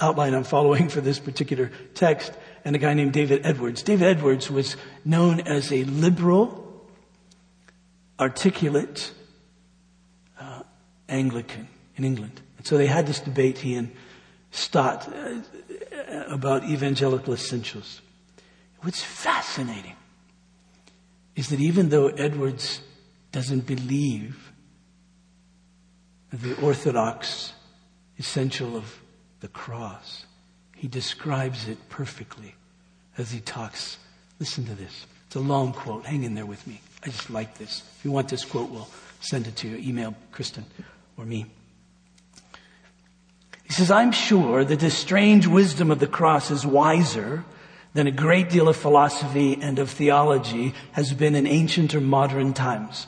outline 0.00 0.34
I'm 0.34 0.44
following 0.44 0.88
for 0.88 1.00
this 1.00 1.18
particular 1.18 1.70
text, 1.94 2.32
and 2.64 2.76
a 2.76 2.78
guy 2.78 2.94
named 2.94 3.12
David 3.12 3.44
Edwards. 3.44 3.82
David 3.82 4.06
Edwards 4.06 4.50
was 4.50 4.76
known 5.04 5.40
as 5.40 5.72
a 5.72 5.84
liberal, 5.84 6.86
articulate 8.20 9.12
uh, 10.38 10.62
Anglican 11.08 11.68
in 11.96 12.04
England. 12.04 12.40
And 12.58 12.66
so 12.66 12.76
they 12.76 12.86
had 12.86 13.06
this 13.06 13.20
debate, 13.20 13.58
he 13.58 13.74
and 13.74 13.90
Stott, 14.50 15.08
uh, 15.08 15.40
about 16.28 16.64
evangelical 16.64 17.32
essentials. 17.32 18.00
What's 18.80 19.02
fascinating 19.02 19.96
is 21.34 21.48
that 21.48 21.60
even 21.60 21.88
though 21.88 22.08
Edwards 22.08 22.80
doesn't 23.30 23.66
believe 23.66 24.52
the 26.32 26.54
orthodox 26.60 27.52
essential 28.18 28.76
of 28.76 29.01
the 29.42 29.48
cross. 29.48 30.24
He 30.76 30.88
describes 30.88 31.68
it 31.68 31.76
perfectly 31.90 32.54
as 33.18 33.30
he 33.30 33.40
talks. 33.40 33.98
Listen 34.38 34.64
to 34.64 34.74
this. 34.74 35.06
It's 35.26 35.36
a 35.36 35.40
long 35.40 35.72
quote. 35.72 36.06
Hang 36.06 36.22
in 36.22 36.34
there 36.34 36.46
with 36.46 36.66
me. 36.66 36.80
I 37.04 37.06
just 37.06 37.28
like 37.28 37.58
this. 37.58 37.82
If 37.98 38.04
you 38.04 38.12
want 38.12 38.28
this 38.28 38.44
quote, 38.44 38.70
we'll 38.70 38.88
send 39.20 39.46
it 39.46 39.56
to 39.56 39.68
you. 39.68 39.76
Email 39.76 40.14
Kristen 40.30 40.64
or 41.18 41.24
me. 41.24 41.46
He 43.64 43.72
says, 43.72 43.90
I'm 43.90 44.12
sure 44.12 44.64
that 44.64 44.80
this 44.80 44.96
strange 44.96 45.46
wisdom 45.46 45.90
of 45.90 45.98
the 45.98 46.06
cross 46.06 46.50
is 46.50 46.64
wiser 46.64 47.44
than 47.94 48.06
a 48.06 48.12
great 48.12 48.48
deal 48.48 48.68
of 48.68 48.76
philosophy 48.76 49.58
and 49.60 49.78
of 49.78 49.90
theology 49.90 50.72
has 50.92 51.12
been 51.12 51.34
in 51.34 51.46
ancient 51.46 51.94
or 51.94 52.00
modern 52.00 52.52
times. 52.52 53.06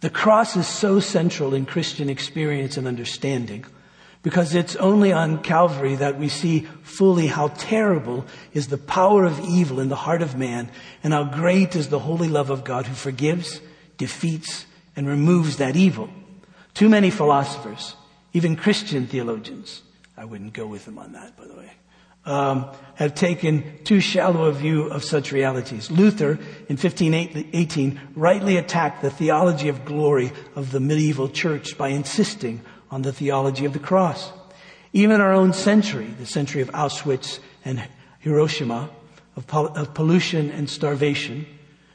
The 0.00 0.10
cross 0.10 0.56
is 0.56 0.66
so 0.66 1.00
central 1.00 1.54
in 1.54 1.66
Christian 1.66 2.08
experience 2.08 2.76
and 2.76 2.86
understanding 2.86 3.66
because 4.22 4.54
it's 4.54 4.76
only 4.76 5.12
on 5.12 5.42
Calvary 5.42 5.96
that 5.96 6.18
we 6.18 6.28
see 6.28 6.60
fully 6.82 7.26
how 7.26 7.48
terrible 7.48 8.26
is 8.52 8.68
the 8.68 8.78
power 8.78 9.24
of 9.24 9.40
evil 9.40 9.80
in 9.80 9.88
the 9.88 9.96
heart 9.96 10.20
of 10.20 10.36
man 10.36 10.70
and 11.02 11.12
how 11.12 11.24
great 11.24 11.74
is 11.74 11.88
the 11.88 11.98
holy 11.98 12.28
love 12.28 12.50
of 12.50 12.64
God 12.64 12.86
who 12.86 12.94
forgives, 12.94 13.60
defeats, 13.96 14.66
and 14.94 15.06
removes 15.06 15.56
that 15.56 15.76
evil. 15.76 16.10
Too 16.74 16.88
many 16.88 17.10
philosophers, 17.10 17.96
even 18.32 18.56
Christian 18.56 19.06
theologians, 19.06 19.82
I 20.16 20.26
wouldn't 20.26 20.52
go 20.52 20.66
with 20.66 20.84
them 20.84 20.98
on 20.98 21.12
that, 21.12 21.36
by 21.38 21.46
the 21.46 21.54
way, 21.54 21.70
um, 22.26 22.70
have 22.96 23.14
taken 23.14 23.82
too 23.84 24.00
shallow 24.00 24.44
a 24.44 24.52
view 24.52 24.82
of 24.82 25.02
such 25.02 25.32
realities. 25.32 25.90
Luther, 25.90 26.32
in 26.68 26.76
1518, 26.76 28.00
rightly 28.14 28.58
attacked 28.58 29.00
the 29.00 29.10
theology 29.10 29.70
of 29.70 29.86
glory 29.86 30.32
of 30.54 30.70
the 30.70 30.80
medieval 30.80 31.30
church 31.30 31.78
by 31.78 31.88
insisting 31.88 32.60
on 32.90 33.02
the 33.02 33.12
theology 33.12 33.64
of 33.64 33.72
the 33.72 33.78
cross. 33.78 34.32
Even 34.92 35.20
our 35.20 35.32
own 35.32 35.52
century, 35.52 36.06
the 36.18 36.26
century 36.26 36.62
of 36.62 36.70
Auschwitz 36.70 37.38
and 37.64 37.82
Hiroshima, 38.18 38.90
of, 39.36 39.46
pol- 39.46 39.76
of 39.76 39.94
pollution 39.94 40.50
and 40.50 40.68
starvation, 40.68 41.46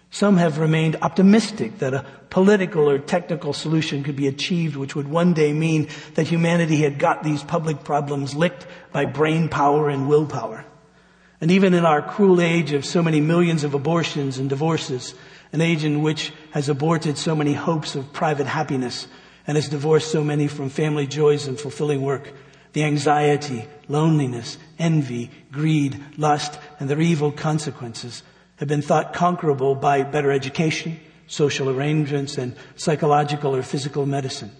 some 0.10 0.38
have 0.38 0.60
remained 0.60 0.96
optimistic 1.02 1.80
that 1.80 1.94
a 1.94 2.06
political 2.30 2.90
or 2.90 3.00
technical 3.00 3.52
solution 3.52 4.04
could 4.04 4.16
be 4.16 4.28
achieved 4.28 4.78
which 4.78 4.96
would 4.96 5.10
one 5.10 5.34
day 5.34 5.52
mean 5.52 5.90
that 6.14 6.28
humanity 6.28 6.78
had 6.78 7.00
got 7.00 7.22
these 7.22 7.44
public 7.44 7.84
problems 7.84 8.34
licked 8.34 8.66
by 8.94 9.04
brain 9.04 9.50
power 9.50 9.90
and 9.90 10.08
willpower. 10.08 10.64
And 11.42 11.52
even 11.52 11.74
in 11.74 11.86
our 11.86 12.02
cruel 12.02 12.40
age 12.40 12.72
of 12.72 12.86
so 12.86 13.04
many 13.04 13.20
millions 13.20 13.66
of 13.66 13.74
abortions 13.74 14.38
and 14.38 14.50
divorces, 14.50 15.14
an 15.52 15.60
age 15.60 15.84
in 15.84 16.02
which 16.02 16.32
has 16.52 16.70
aborted 16.70 17.18
so 17.18 17.36
many 17.36 17.54
hopes 17.54 17.96
of 17.96 18.14
private 18.14 18.48
happiness 18.48 19.08
and 19.48 19.58
has 19.58 19.70
divorced 19.70 20.12
so 20.12 20.24
many 20.24 20.48
from 20.48 20.70
family 20.70 21.08
joys 21.08 21.48
and 21.48 21.60
fulfilling 21.60 22.02
work, 22.02 22.34
the 22.74 22.84
anxiety, 22.84 23.66
loneliness, 23.88 24.58
envy, 24.78 25.32
greed, 25.52 26.04
lust, 26.18 26.60
and 26.80 26.90
their 26.90 27.00
evil 27.00 27.32
consequences 27.32 28.24
have 28.58 28.68
been 28.68 28.82
thought 28.82 29.14
conquerable 29.14 29.76
by 29.76 30.04
better 30.04 30.32
education, 30.32 31.00
social 31.28 31.70
arrangements, 31.70 32.38
and 32.38 32.56
psychological 32.76 33.56
or 33.56 33.64
physical 33.64 34.06
medicine. 34.06 34.52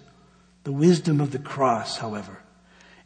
The 0.64 0.72
wisdom 0.72 1.20
of 1.20 1.32
the 1.32 1.38
cross, 1.38 1.98
however, 1.98 2.38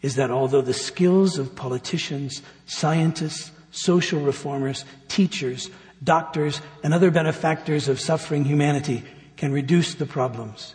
is 0.03 0.17
that 0.17 0.31
although 0.31 0.63
the 0.63 0.73
skills 0.73 1.39
of 1.39 1.55
politicians, 1.55 2.43
scientists, 2.67 3.51
social 3.71 4.21
reformers, 4.21 4.85
teachers, 5.09 5.71
doctors, 6.03 6.61
and 6.83 6.95
other 6.95 7.11
benefactors 7.11 7.89
of 7.89 8.01
suffering 8.01 8.45
humanity 8.45 9.05
can 9.37 9.53
reduce 9.53 9.95
the 9.95 10.07
problems, 10.07 10.75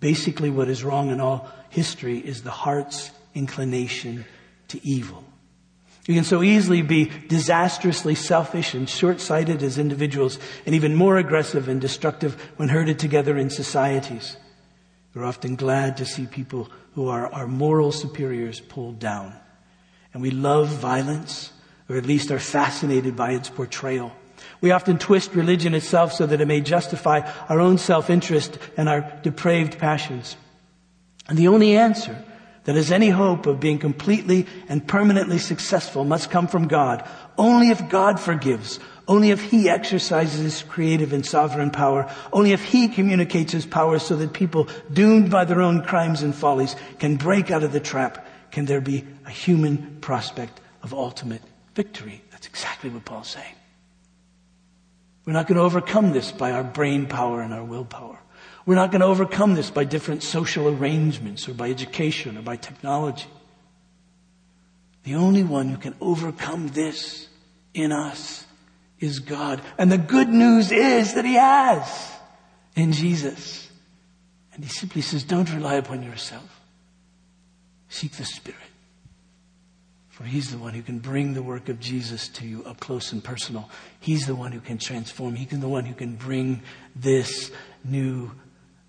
basically 0.00 0.50
what 0.50 0.68
is 0.68 0.84
wrong 0.84 1.10
in 1.10 1.20
all 1.20 1.50
history 1.70 2.18
is 2.18 2.42
the 2.42 2.50
heart's 2.50 3.10
inclination 3.34 4.24
to 4.68 4.84
evil. 4.86 5.24
We 6.08 6.14
can 6.14 6.24
so 6.24 6.42
easily 6.42 6.82
be 6.82 7.06
disastrously 7.06 8.14
selfish 8.14 8.74
and 8.74 8.88
short-sighted 8.88 9.62
as 9.62 9.76
individuals 9.76 10.38
and 10.64 10.74
even 10.74 10.94
more 10.94 11.16
aggressive 11.16 11.68
and 11.68 11.80
destructive 11.80 12.40
when 12.56 12.68
herded 12.68 12.98
together 12.98 13.36
in 13.36 13.50
societies. 13.50 14.36
We're 15.14 15.24
often 15.24 15.56
glad 15.56 15.96
to 15.96 16.04
see 16.04 16.26
people 16.26 16.70
who 16.94 17.08
are 17.08 17.32
our 17.32 17.46
moral 17.46 17.90
superiors 17.90 18.60
pulled 18.60 18.98
down. 18.98 19.34
And 20.12 20.22
we 20.22 20.30
love 20.30 20.68
violence, 20.68 21.52
or 21.88 21.96
at 21.96 22.06
least 22.06 22.30
are 22.30 22.38
fascinated 22.38 23.16
by 23.16 23.32
its 23.32 23.50
portrayal. 23.50 24.12
We 24.60 24.70
often 24.70 24.98
twist 24.98 25.34
religion 25.34 25.74
itself 25.74 26.12
so 26.12 26.26
that 26.26 26.40
it 26.40 26.46
may 26.46 26.60
justify 26.60 27.20
our 27.48 27.60
own 27.60 27.78
self-interest 27.78 28.58
and 28.76 28.88
our 28.88 29.00
depraved 29.22 29.78
passions. 29.78 30.36
And 31.28 31.38
the 31.38 31.48
only 31.48 31.76
answer 31.76 32.16
that 32.64 32.74
has 32.74 32.90
any 32.90 33.10
hope 33.10 33.46
of 33.46 33.60
being 33.60 33.78
completely 33.78 34.46
and 34.68 34.86
permanently 34.86 35.38
successful 35.38 36.04
must 36.04 36.30
come 36.30 36.48
from 36.48 36.66
God. 36.66 37.08
Only 37.38 37.70
if 37.70 37.88
God 37.88 38.18
forgives, 38.18 38.80
only 39.06 39.30
if 39.30 39.40
He 39.40 39.68
exercises 39.68 40.40
His 40.40 40.62
creative 40.64 41.12
and 41.12 41.24
sovereign 41.24 41.70
power, 41.70 42.12
only 42.32 42.52
if 42.52 42.64
He 42.64 42.88
communicates 42.88 43.52
His 43.52 43.66
power 43.66 43.98
so 44.00 44.16
that 44.16 44.32
people 44.32 44.68
doomed 44.92 45.30
by 45.30 45.44
their 45.44 45.62
own 45.62 45.82
crimes 45.82 46.22
and 46.22 46.34
follies 46.34 46.74
can 46.98 47.16
break 47.16 47.50
out 47.52 47.62
of 47.62 47.72
the 47.72 47.80
trap, 47.80 48.26
can 48.50 48.64
there 48.64 48.80
be 48.80 49.04
a 49.26 49.30
human 49.30 49.98
prospect 50.00 50.60
of 50.82 50.92
ultimate 50.92 51.42
victory. 51.74 52.22
That's 52.30 52.46
exactly 52.46 52.90
what 52.90 53.04
Paul's 53.04 53.28
saying. 53.28 53.54
We're 55.26 55.32
not 55.32 55.48
going 55.48 55.56
to 55.56 55.64
overcome 55.64 56.12
this 56.12 56.30
by 56.32 56.52
our 56.52 56.64
brain 56.64 57.06
power 57.06 57.42
and 57.42 57.52
our 57.52 57.64
willpower. 57.64 58.18
We're 58.64 58.76
not 58.76 58.92
going 58.92 59.00
to 59.00 59.06
overcome 59.06 59.54
this 59.54 59.70
by 59.70 59.84
different 59.84 60.22
social 60.22 60.68
arrangements 60.68 61.48
or 61.48 61.54
by 61.54 61.68
education 61.68 62.38
or 62.38 62.42
by 62.42 62.56
technology. 62.56 63.26
The 65.02 65.16
only 65.16 65.42
one 65.42 65.68
who 65.68 65.76
can 65.76 65.94
overcome 66.00 66.68
this 66.68 67.28
in 67.74 67.92
us 67.92 68.44
is 68.98 69.18
God. 69.18 69.60
And 69.78 69.90
the 69.90 69.98
good 69.98 70.28
news 70.28 70.72
is 70.72 71.14
that 71.14 71.24
He 71.24 71.34
has 71.34 72.12
in 72.74 72.92
Jesus. 72.92 73.68
And 74.54 74.64
He 74.64 74.70
simply 74.70 75.02
says, 75.02 75.22
don't 75.24 75.52
rely 75.52 75.74
upon 75.74 76.02
yourself. 76.02 76.60
Seek 77.88 78.12
the 78.12 78.24
Spirit. 78.24 78.65
For 80.16 80.24
He's 80.24 80.50
the 80.50 80.56
one 80.56 80.72
who 80.72 80.80
can 80.80 80.98
bring 80.98 81.34
the 81.34 81.42
work 81.42 81.68
of 81.68 81.78
Jesus 81.78 82.28
to 82.28 82.46
you 82.46 82.64
up 82.64 82.80
close 82.80 83.12
and 83.12 83.22
personal. 83.22 83.68
He's 84.00 84.26
the 84.26 84.34
one 84.34 84.50
who 84.50 84.60
can 84.60 84.78
transform. 84.78 85.34
He's 85.34 85.48
the 85.48 85.68
one 85.68 85.84
who 85.84 85.92
can 85.92 86.16
bring 86.16 86.62
this 86.94 87.50
new 87.84 88.30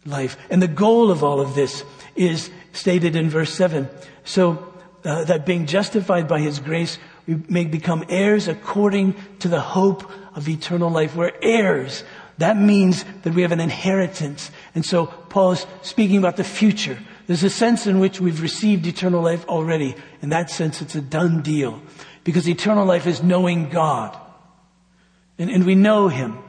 life. 0.05 0.38
And 0.49 0.61
the 0.61 0.69
goal 0.69 1.11
of 1.11 1.25
all 1.25 1.41
of 1.41 1.53
this 1.53 1.84
is 2.15 2.49
stated 2.71 3.17
in 3.17 3.30
verse 3.30 3.53
7. 3.53 3.89
So 4.23 4.73
uh, 5.03 5.25
that 5.25 5.45
being 5.45 5.65
justified 5.65 6.30
by 6.30 6.39
his 6.39 6.59
grace, 6.59 6.97
we 7.28 7.36
may 7.49 7.65
become 7.65 8.05
heirs 8.07 8.47
according 8.47 9.15
to 9.39 9.49
the 9.49 9.59
hope 9.59 10.09
of 10.34 10.47
eternal 10.47 10.89
life. 10.89 11.13
We're 11.13 11.34
heirs. 11.41 12.05
That 12.38 12.55
means 12.55 13.03
that 13.23 13.34
we 13.34 13.41
have 13.41 13.51
an 13.51 13.59
inheritance. 13.59 14.49
And 14.75 14.86
so 14.86 15.07
Paul 15.07 15.51
is 15.51 15.67
speaking 15.82 16.19
about 16.19 16.38
the 16.38 16.45
future. 16.45 16.97
There's 17.28 17.43
a 17.43 17.49
sense 17.49 17.88
in 17.88 17.99
which 17.99 18.19
we've 18.19 18.41
received 18.41 18.88
eternal 18.88 19.21
life 19.21 19.45
already. 19.47 19.95
In 20.21 20.30
that 20.30 20.49
sense, 20.49 20.82
it's 20.82 20.95
a 20.95 21.01
done 21.01 21.41
deal. 21.41 21.82
Because 22.23 22.47
eternal 22.47 22.86
life 22.86 23.05
is 23.05 23.21
knowing 23.21 23.69
God. 23.69 24.17
And, 25.38 25.49
and 25.49 25.65
we 25.65 25.75
know 25.75 26.07
Him. 26.07 26.39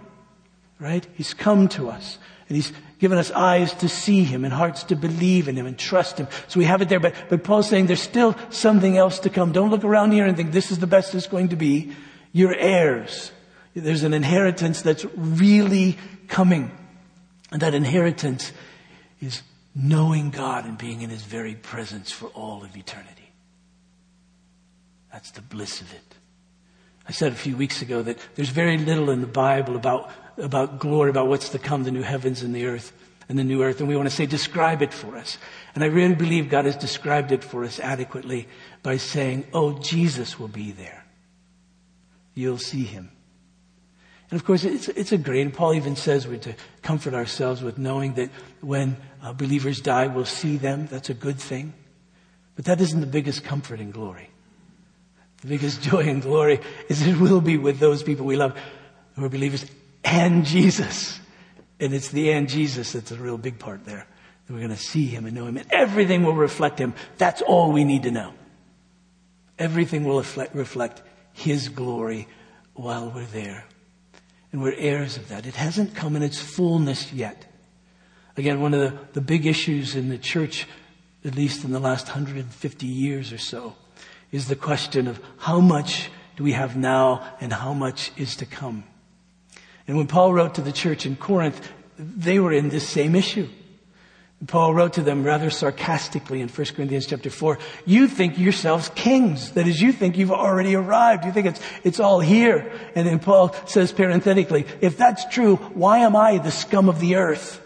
Right? 0.78 1.06
He's 1.14 1.34
come 1.34 1.68
to 1.70 1.90
us. 1.90 2.18
And 2.48 2.56
He's 2.56 2.72
given 2.98 3.18
us 3.18 3.30
eyes 3.30 3.72
to 3.74 3.88
see 3.88 4.24
him 4.24 4.44
and 4.44 4.52
hearts 4.52 4.82
to 4.84 4.96
believe 4.96 5.48
in 5.48 5.56
him 5.56 5.66
and 5.66 5.78
trust 5.78 6.18
him. 6.18 6.26
So 6.48 6.58
we 6.58 6.66
have 6.66 6.82
it 6.82 6.88
there. 6.88 7.00
But, 7.00 7.14
but 7.28 7.44
Paul's 7.44 7.68
saying 7.68 7.86
there's 7.86 8.02
still 8.02 8.36
something 8.50 8.96
else 8.96 9.20
to 9.20 9.30
come. 9.30 9.52
Don't 9.52 9.70
look 9.70 9.84
around 9.84 10.12
here 10.12 10.26
and 10.26 10.36
think 10.36 10.52
this 10.52 10.70
is 10.70 10.78
the 10.78 10.86
best 10.86 11.14
it's 11.14 11.26
going 11.26 11.48
to 11.50 11.56
be. 11.56 11.92
You're 12.32 12.54
heirs. 12.54 13.32
There's 13.74 14.02
an 14.02 14.14
inheritance 14.14 14.82
that's 14.82 15.04
really 15.16 15.96
coming. 16.26 16.72
And 17.52 17.62
that 17.62 17.74
inheritance 17.74 18.52
is 19.20 19.42
knowing 19.80 20.30
God 20.30 20.64
and 20.64 20.76
being 20.76 21.02
in 21.02 21.10
his 21.10 21.22
very 21.22 21.54
presence 21.54 22.10
for 22.10 22.26
all 22.28 22.64
of 22.64 22.76
eternity. 22.76 23.30
That's 25.12 25.30
the 25.30 25.42
bliss 25.42 25.80
of 25.80 25.92
it. 25.92 26.14
I 27.06 27.12
said 27.12 27.32
a 27.32 27.36
few 27.36 27.56
weeks 27.56 27.80
ago 27.80 28.02
that 28.02 28.18
there's 28.34 28.50
very 28.50 28.76
little 28.76 29.08
in 29.08 29.20
the 29.20 29.26
Bible 29.26 29.76
about 29.76 30.10
about 30.36 30.78
glory, 30.78 31.10
about 31.10 31.26
what's 31.26 31.48
to 31.50 31.58
come, 31.58 31.84
the 31.84 31.90
new 31.90 32.02
heavens 32.02 32.42
and 32.42 32.54
the 32.54 32.66
earth 32.66 32.92
and 33.28 33.38
the 33.38 33.44
new 33.44 33.62
earth. 33.62 33.80
And 33.80 33.88
we 33.88 33.96
want 33.96 34.08
to 34.08 34.14
say, 34.14 34.26
describe 34.26 34.82
it 34.82 34.94
for 34.94 35.16
us. 35.16 35.36
And 35.74 35.82
I 35.82 35.88
really 35.88 36.14
believe 36.14 36.48
God 36.48 36.64
has 36.64 36.76
described 36.76 37.32
it 37.32 37.44
for 37.44 37.64
us 37.64 37.80
adequately 37.80 38.48
by 38.82 38.96
saying, 38.96 39.46
oh, 39.52 39.78
Jesus 39.78 40.38
will 40.38 40.48
be 40.48 40.70
there. 40.70 41.04
You'll 42.34 42.58
see 42.58 42.84
him. 42.84 43.10
And 44.30 44.38
of 44.38 44.46
course, 44.46 44.64
it's, 44.64 44.88
it's 44.88 45.12
a 45.12 45.18
great, 45.18 45.40
and 45.40 45.52
Paul 45.52 45.74
even 45.74 45.96
says 45.96 46.28
we're 46.28 46.36
to 46.38 46.54
comfort 46.82 47.14
ourselves 47.14 47.62
with 47.62 47.78
knowing 47.78 48.14
that 48.14 48.30
when 48.60 48.96
uh, 49.22 49.32
believers 49.32 49.80
die, 49.80 50.06
we'll 50.06 50.24
see 50.24 50.56
them. 50.56 50.86
That's 50.86 51.10
a 51.10 51.14
good 51.14 51.38
thing. 51.38 51.74
But 52.56 52.64
that 52.66 52.80
isn't 52.80 53.00
the 53.00 53.06
biggest 53.06 53.44
comfort 53.44 53.80
in 53.80 53.90
glory. 53.90 54.30
The 55.42 55.48
biggest 55.48 55.82
joy 55.90 56.00
in 56.00 56.20
glory 56.20 56.60
is 56.88 57.06
it 57.06 57.18
will 57.18 57.40
be 57.40 57.56
with 57.56 57.78
those 57.78 58.02
people 58.02 58.26
we 58.26 58.36
love 58.36 58.58
who 59.16 59.24
are 59.24 59.28
believers 59.28 59.64
and 60.04 60.44
Jesus. 60.44 61.20
And 61.80 61.94
it's 61.94 62.08
the 62.08 62.32
and 62.32 62.48
Jesus 62.48 62.92
that's 62.92 63.12
a 63.12 63.16
real 63.16 63.38
big 63.38 63.58
part 63.58 63.84
there. 63.84 64.06
We're 64.48 64.58
going 64.58 64.70
to 64.70 64.76
see 64.76 65.06
him 65.06 65.26
and 65.26 65.34
know 65.34 65.46
him 65.46 65.58
and 65.58 65.70
everything 65.70 66.24
will 66.24 66.34
reflect 66.34 66.78
him. 66.78 66.94
That's 67.18 67.42
all 67.42 67.70
we 67.70 67.84
need 67.84 68.04
to 68.04 68.10
know. 68.10 68.32
Everything 69.58 70.04
will 70.04 70.22
reflect 70.52 71.02
His 71.32 71.68
glory 71.68 72.28
while 72.74 73.10
we're 73.10 73.24
there. 73.24 73.64
And 74.52 74.62
we're 74.62 74.74
heirs 74.74 75.16
of 75.16 75.28
that. 75.28 75.46
It 75.46 75.56
hasn't 75.56 75.94
come 75.94 76.16
in 76.16 76.22
its 76.22 76.40
fullness 76.40 77.12
yet. 77.12 77.44
Again, 78.38 78.60
one 78.60 78.72
of 78.72 78.78
the, 78.78 78.96
the 79.14 79.20
big 79.20 79.46
issues 79.46 79.96
in 79.96 80.10
the 80.10 80.16
church, 80.16 80.68
at 81.24 81.34
least 81.34 81.64
in 81.64 81.72
the 81.72 81.80
last 81.80 82.06
150 82.06 82.86
years 82.86 83.32
or 83.32 83.38
so, 83.38 83.74
is 84.30 84.46
the 84.46 84.54
question 84.54 85.08
of 85.08 85.20
how 85.38 85.58
much 85.58 86.08
do 86.36 86.44
we 86.44 86.52
have 86.52 86.76
now 86.76 87.36
and 87.40 87.52
how 87.52 87.74
much 87.74 88.12
is 88.16 88.36
to 88.36 88.46
come. 88.46 88.84
And 89.88 89.96
when 89.96 90.06
Paul 90.06 90.32
wrote 90.32 90.54
to 90.54 90.60
the 90.60 90.70
church 90.70 91.04
in 91.04 91.16
Corinth, 91.16 91.68
they 91.98 92.38
were 92.38 92.52
in 92.52 92.68
this 92.68 92.88
same 92.88 93.16
issue. 93.16 93.48
Paul 94.46 94.72
wrote 94.72 94.92
to 94.92 95.02
them 95.02 95.24
rather 95.24 95.50
sarcastically 95.50 96.40
in 96.40 96.48
1 96.48 96.66
Corinthians 96.76 97.06
chapter 97.06 97.30
4, 97.30 97.58
you 97.86 98.06
think 98.06 98.38
yourselves 98.38 98.88
kings. 98.94 99.50
That 99.54 99.66
is, 99.66 99.80
you 99.80 99.90
think 99.90 100.16
you've 100.16 100.30
already 100.30 100.76
arrived. 100.76 101.24
You 101.24 101.32
think 101.32 101.48
it's, 101.48 101.60
it's 101.82 101.98
all 101.98 102.20
here. 102.20 102.70
And 102.94 103.04
then 103.04 103.18
Paul 103.18 103.52
says 103.66 103.90
parenthetically, 103.90 104.64
if 104.80 104.96
that's 104.96 105.24
true, 105.24 105.56
why 105.56 105.98
am 105.98 106.14
I 106.14 106.38
the 106.38 106.52
scum 106.52 106.88
of 106.88 107.00
the 107.00 107.16
earth? 107.16 107.64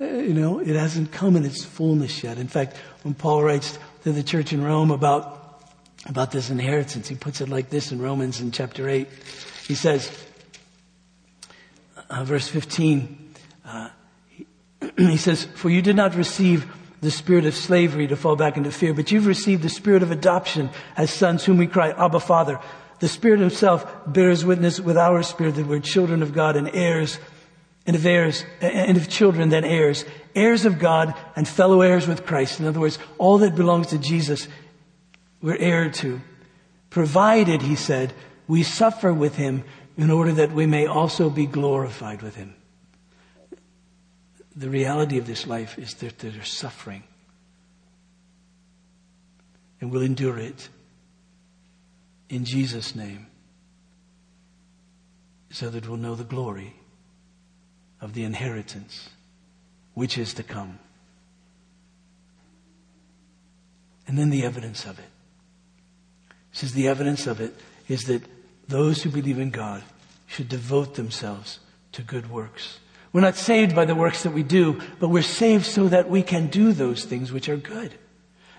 You 0.00 0.34
know, 0.34 0.60
it 0.60 0.76
hasn't 0.76 1.10
come 1.12 1.36
in 1.36 1.44
its 1.44 1.64
fullness 1.64 2.22
yet. 2.22 2.38
In 2.38 2.48
fact, 2.48 2.76
when 3.02 3.14
Paul 3.14 3.42
writes 3.42 3.78
to 4.04 4.12
the 4.12 4.22
church 4.22 4.52
in 4.52 4.62
Rome 4.62 4.90
about, 4.90 5.62
about 6.06 6.30
this 6.30 6.50
inheritance, 6.50 7.08
he 7.08 7.16
puts 7.16 7.40
it 7.40 7.48
like 7.48 7.70
this 7.70 7.90
in 7.90 8.00
Romans 8.00 8.40
in 8.40 8.52
chapter 8.52 8.88
8. 8.88 9.08
He 9.66 9.74
says, 9.74 10.10
uh, 12.08 12.24
verse 12.24 12.48
15, 12.48 13.34
uh, 13.64 13.88
he 14.96 15.16
says, 15.16 15.44
For 15.56 15.68
you 15.68 15.82
did 15.82 15.96
not 15.96 16.14
receive 16.14 16.66
the 17.00 17.10
spirit 17.10 17.44
of 17.44 17.54
slavery 17.54 18.06
to 18.08 18.16
fall 18.16 18.36
back 18.36 18.56
into 18.56 18.70
fear, 18.70 18.94
but 18.94 19.10
you've 19.10 19.26
received 19.26 19.62
the 19.62 19.68
spirit 19.68 20.02
of 20.02 20.10
adoption 20.10 20.70
as 20.96 21.10
sons 21.10 21.44
whom 21.44 21.58
we 21.58 21.66
cry, 21.66 21.90
Abba 21.90 22.20
Father. 22.20 22.60
The 23.00 23.08
Spirit 23.08 23.38
Himself 23.38 23.86
bears 24.06 24.44
witness 24.44 24.80
with 24.80 24.96
our 24.96 25.22
spirit 25.22 25.54
that 25.54 25.66
we're 25.66 25.78
children 25.78 26.22
of 26.22 26.32
God 26.32 26.56
and 26.56 26.68
heirs, 26.74 27.20
and 27.88 27.96
of 27.96 28.06
heirs, 28.06 28.44
and 28.60 28.96
of 28.96 29.08
children 29.08 29.48
then 29.48 29.64
heirs, 29.64 30.04
heirs 30.36 30.64
of 30.64 30.78
God 30.78 31.12
and 31.34 31.48
fellow 31.48 31.80
heirs 31.80 32.06
with 32.06 32.24
Christ. 32.24 32.60
In 32.60 32.66
other 32.66 32.78
words, 32.78 33.00
all 33.18 33.38
that 33.38 33.56
belongs 33.56 33.88
to 33.88 33.98
Jesus, 33.98 34.46
we're 35.42 35.56
heir 35.56 35.90
to. 35.90 36.20
Provided, 36.90 37.62
He 37.62 37.74
said, 37.74 38.14
we 38.46 38.62
suffer 38.62 39.12
with 39.12 39.34
Him 39.34 39.64
in 39.96 40.12
order 40.12 40.30
that 40.34 40.52
we 40.52 40.66
may 40.66 40.86
also 40.86 41.28
be 41.28 41.46
glorified 41.46 42.22
with 42.22 42.36
Him 42.36 42.54
the 44.58 44.68
reality 44.68 45.18
of 45.18 45.26
this 45.26 45.46
life 45.46 45.78
is 45.78 45.94
that 45.94 46.18
there's 46.18 46.48
suffering. 46.48 47.04
And 49.80 49.92
we'll 49.92 50.02
endure 50.02 50.36
it 50.38 50.68
in 52.28 52.44
Jesus' 52.44 52.96
name 52.96 53.28
so 55.50 55.70
that 55.70 55.88
we'll 55.88 55.96
know 55.96 56.16
the 56.16 56.24
glory 56.24 56.74
of 58.00 58.14
the 58.14 58.24
inheritance 58.24 59.10
which 59.94 60.16
is 60.16 60.34
to 60.34 60.42
come. 60.42 60.78
And 64.06 64.18
then 64.18 64.30
the 64.30 64.44
evidence 64.44 64.84
of 64.86 64.98
it. 64.98 65.10
says 66.52 66.72
the 66.72 66.88
evidence 66.88 67.26
of 67.26 67.40
it 67.40 67.54
is 67.88 68.04
that 68.04 68.22
those 68.68 69.02
who 69.02 69.10
believe 69.10 69.38
in 69.38 69.50
God 69.50 69.82
should 70.26 70.48
devote 70.48 70.94
themselves 70.94 71.60
to 71.92 72.02
good 72.02 72.30
works. 72.30 72.78
We're 73.12 73.22
not 73.22 73.36
saved 73.36 73.74
by 73.74 73.84
the 73.84 73.94
works 73.94 74.22
that 74.22 74.32
we 74.32 74.42
do, 74.42 74.80
but 75.00 75.08
we're 75.08 75.22
saved 75.22 75.66
so 75.66 75.88
that 75.88 76.08
we 76.08 76.22
can 76.22 76.46
do 76.46 76.72
those 76.72 77.04
things 77.04 77.32
which 77.32 77.48
are 77.48 77.56
good. 77.56 77.94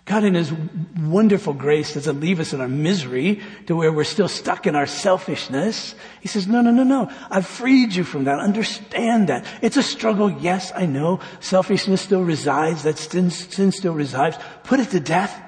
God 0.10 0.24
in 0.24 0.34
His 0.34 0.52
wonderful 1.00 1.54
grace 1.54 1.94
doesn't 1.94 2.20
leave 2.20 2.40
us 2.40 2.52
in 2.52 2.62
our 2.62 2.68
misery 2.68 3.42
to 3.68 3.76
where 3.76 3.94
we're 3.94 4.04
still 4.04 4.28
stuck 4.28 4.66
in 4.66 4.76
our 4.76 4.88
selfishness. 4.88 5.94
He 6.20 6.28
says, 6.28 6.48
no, 6.48 6.62
no, 6.62 6.72
no, 6.72 6.84
no. 6.84 7.12
I've 7.30 7.46
freed 7.46 7.94
you 7.94 8.04
from 8.04 8.24
that. 8.24 8.40
Understand 8.40 9.30
that. 9.30 9.46
It's 9.62 9.78
a 9.78 9.84
struggle. 9.84 10.32
Yes, 10.32 10.72
I 10.76 10.88
know. 10.88 11.20
Selfishness 11.42 12.02
still 12.02 12.24
resides. 12.24 12.82
That 12.84 12.98
sin, 12.98 13.30
sin 13.30 13.72
still 13.72 13.94
resides. 13.94 14.36
Put 14.64 14.80
it 14.80 14.90
to 14.90 15.00
death. 15.00 15.40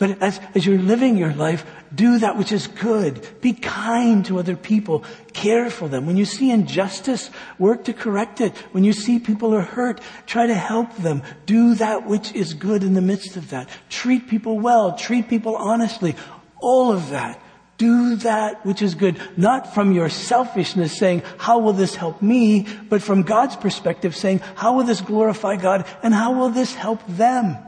But 0.00 0.22
as, 0.22 0.40
as 0.54 0.64
you're 0.64 0.78
living 0.78 1.18
your 1.18 1.34
life, 1.34 1.66
do 1.94 2.18
that 2.20 2.38
which 2.38 2.52
is 2.52 2.66
good. 2.68 3.20
Be 3.42 3.52
kind 3.52 4.24
to 4.24 4.38
other 4.38 4.56
people. 4.56 5.04
Care 5.34 5.68
for 5.68 5.88
them. 5.88 6.06
When 6.06 6.16
you 6.16 6.24
see 6.24 6.50
injustice, 6.50 7.30
work 7.58 7.84
to 7.84 7.92
correct 7.92 8.40
it. 8.40 8.56
When 8.72 8.82
you 8.82 8.94
see 8.94 9.18
people 9.18 9.54
are 9.54 9.60
hurt, 9.60 10.00
try 10.24 10.46
to 10.46 10.54
help 10.54 10.96
them. 10.96 11.22
Do 11.44 11.74
that 11.74 12.06
which 12.06 12.32
is 12.32 12.54
good 12.54 12.82
in 12.82 12.94
the 12.94 13.02
midst 13.02 13.36
of 13.36 13.50
that. 13.50 13.68
Treat 13.90 14.26
people 14.26 14.58
well. 14.58 14.96
Treat 14.96 15.28
people 15.28 15.54
honestly. 15.54 16.16
All 16.62 16.90
of 16.90 17.10
that. 17.10 17.38
Do 17.76 18.16
that 18.16 18.64
which 18.64 18.80
is 18.80 18.94
good. 18.94 19.20
Not 19.36 19.74
from 19.74 19.92
your 19.92 20.08
selfishness 20.08 20.96
saying, 20.96 21.24
how 21.36 21.58
will 21.58 21.74
this 21.74 21.94
help 21.94 22.22
me? 22.22 22.66
But 22.88 23.02
from 23.02 23.22
God's 23.22 23.56
perspective 23.56 24.16
saying, 24.16 24.40
how 24.54 24.76
will 24.76 24.84
this 24.84 25.02
glorify 25.02 25.56
God? 25.56 25.86
And 26.02 26.14
how 26.14 26.32
will 26.32 26.48
this 26.48 26.74
help 26.74 27.06
them? 27.06 27.58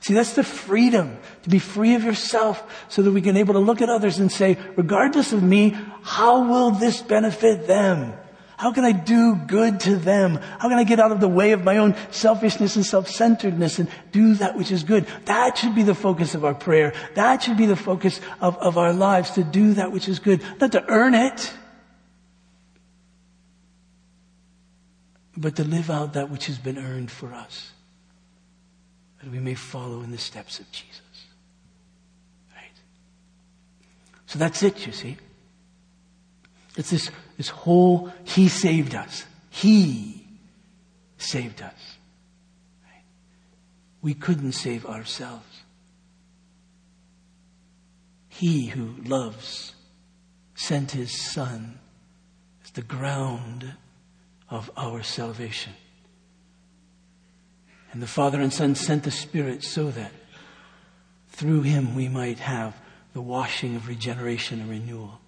See, 0.00 0.14
that's 0.14 0.34
the 0.34 0.44
freedom 0.44 1.18
to 1.42 1.50
be 1.50 1.58
free 1.58 1.94
of 1.94 2.04
yourself 2.04 2.62
so 2.88 3.02
that 3.02 3.10
we 3.10 3.20
can 3.20 3.36
able 3.36 3.54
to 3.54 3.60
look 3.60 3.82
at 3.82 3.88
others 3.88 4.18
and 4.18 4.30
say, 4.30 4.56
regardless 4.76 5.32
of 5.32 5.42
me, 5.42 5.76
how 6.02 6.48
will 6.48 6.70
this 6.70 7.02
benefit 7.02 7.66
them? 7.66 8.14
How 8.56 8.72
can 8.72 8.84
I 8.84 8.92
do 8.92 9.36
good 9.36 9.80
to 9.80 9.96
them? 9.96 10.36
How 10.36 10.68
can 10.68 10.78
I 10.78 10.84
get 10.84 10.98
out 10.98 11.12
of 11.12 11.20
the 11.20 11.28
way 11.28 11.52
of 11.52 11.62
my 11.62 11.76
own 11.78 11.94
selfishness 12.10 12.74
and 12.74 12.84
self-centeredness 12.84 13.78
and 13.78 13.88
do 14.10 14.34
that 14.34 14.56
which 14.56 14.72
is 14.72 14.82
good? 14.82 15.06
That 15.26 15.56
should 15.58 15.74
be 15.74 15.84
the 15.84 15.94
focus 15.94 16.34
of 16.34 16.44
our 16.44 16.54
prayer. 16.54 16.92
That 17.14 17.42
should 17.42 17.56
be 17.56 17.66
the 17.66 17.76
focus 17.76 18.20
of, 18.40 18.56
of 18.58 18.76
our 18.76 18.92
lives 18.92 19.30
to 19.32 19.44
do 19.44 19.74
that 19.74 19.92
which 19.92 20.08
is 20.08 20.18
good. 20.18 20.42
Not 20.60 20.72
to 20.72 20.84
earn 20.88 21.14
it, 21.14 21.52
but 25.36 25.54
to 25.56 25.64
live 25.64 25.88
out 25.88 26.14
that 26.14 26.30
which 26.30 26.46
has 26.46 26.58
been 26.58 26.78
earned 26.78 27.12
for 27.12 27.32
us 27.32 27.72
that 29.20 29.30
we 29.30 29.38
may 29.38 29.54
follow 29.54 30.02
in 30.02 30.10
the 30.10 30.18
steps 30.18 30.60
of 30.60 30.70
Jesus. 30.70 31.00
Right? 32.54 32.80
So 34.26 34.38
that's 34.38 34.62
it, 34.62 34.86
you 34.86 34.92
see. 34.92 35.16
It's 36.76 36.90
this, 36.90 37.10
this 37.36 37.48
whole, 37.48 38.12
He 38.24 38.48
saved 38.48 38.94
us. 38.94 39.24
He 39.50 40.24
saved 41.16 41.62
us. 41.62 41.96
Right? 42.84 43.02
We 44.00 44.14
couldn't 44.14 44.52
save 44.52 44.86
ourselves. 44.86 45.62
He 48.28 48.66
who 48.66 48.94
loves 49.04 49.74
sent 50.54 50.92
His 50.92 51.20
Son 51.32 51.80
as 52.62 52.70
the 52.70 52.82
ground 52.82 53.74
of 54.48 54.70
our 54.76 55.02
salvation. 55.02 55.72
And 57.92 58.02
the 58.02 58.06
Father 58.06 58.40
and 58.40 58.52
Son 58.52 58.74
sent 58.74 59.04
the 59.04 59.10
Spirit 59.10 59.64
so 59.64 59.90
that 59.90 60.12
through 61.28 61.62
him 61.62 61.94
we 61.94 62.08
might 62.08 62.38
have 62.38 62.76
the 63.14 63.20
washing 63.20 63.76
of 63.76 63.88
regeneration 63.88 64.60
and 64.60 64.68
renewal. 64.70 65.20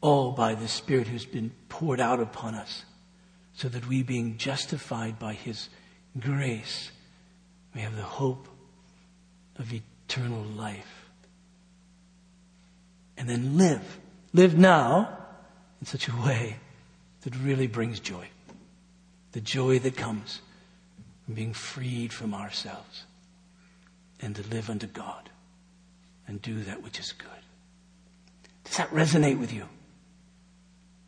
All 0.00 0.32
by 0.32 0.54
the 0.54 0.68
Spirit 0.68 1.06
who's 1.06 1.26
been 1.26 1.52
poured 1.68 2.00
out 2.00 2.20
upon 2.20 2.54
us, 2.54 2.84
so 3.52 3.68
that 3.68 3.86
we, 3.86 4.02
being 4.02 4.38
justified 4.38 5.18
by 5.18 5.34
his 5.34 5.68
grace, 6.18 6.90
may 7.74 7.82
have 7.82 7.96
the 7.96 8.02
hope 8.02 8.48
of 9.58 9.72
eternal 9.72 10.42
life. 10.42 11.10
And 13.16 13.28
then 13.28 13.58
live. 13.58 14.00
Live 14.32 14.56
now 14.56 15.18
in 15.80 15.86
such 15.86 16.08
a 16.08 16.16
way 16.16 16.56
that 17.20 17.36
really 17.36 17.66
brings 17.66 18.00
joy. 18.00 18.28
The 19.32 19.42
joy 19.42 19.78
that 19.80 19.96
comes 19.96 20.40
being 21.34 21.52
freed 21.52 22.12
from 22.12 22.34
ourselves 22.34 23.04
and 24.20 24.34
to 24.36 24.42
live 24.48 24.70
unto 24.70 24.86
God 24.86 25.30
and 26.26 26.40
do 26.40 26.62
that 26.64 26.82
which 26.82 26.98
is 26.98 27.12
good. 27.12 27.28
Does 28.64 28.76
that 28.76 28.90
resonate 28.90 29.38
with 29.38 29.52
you? 29.52 29.64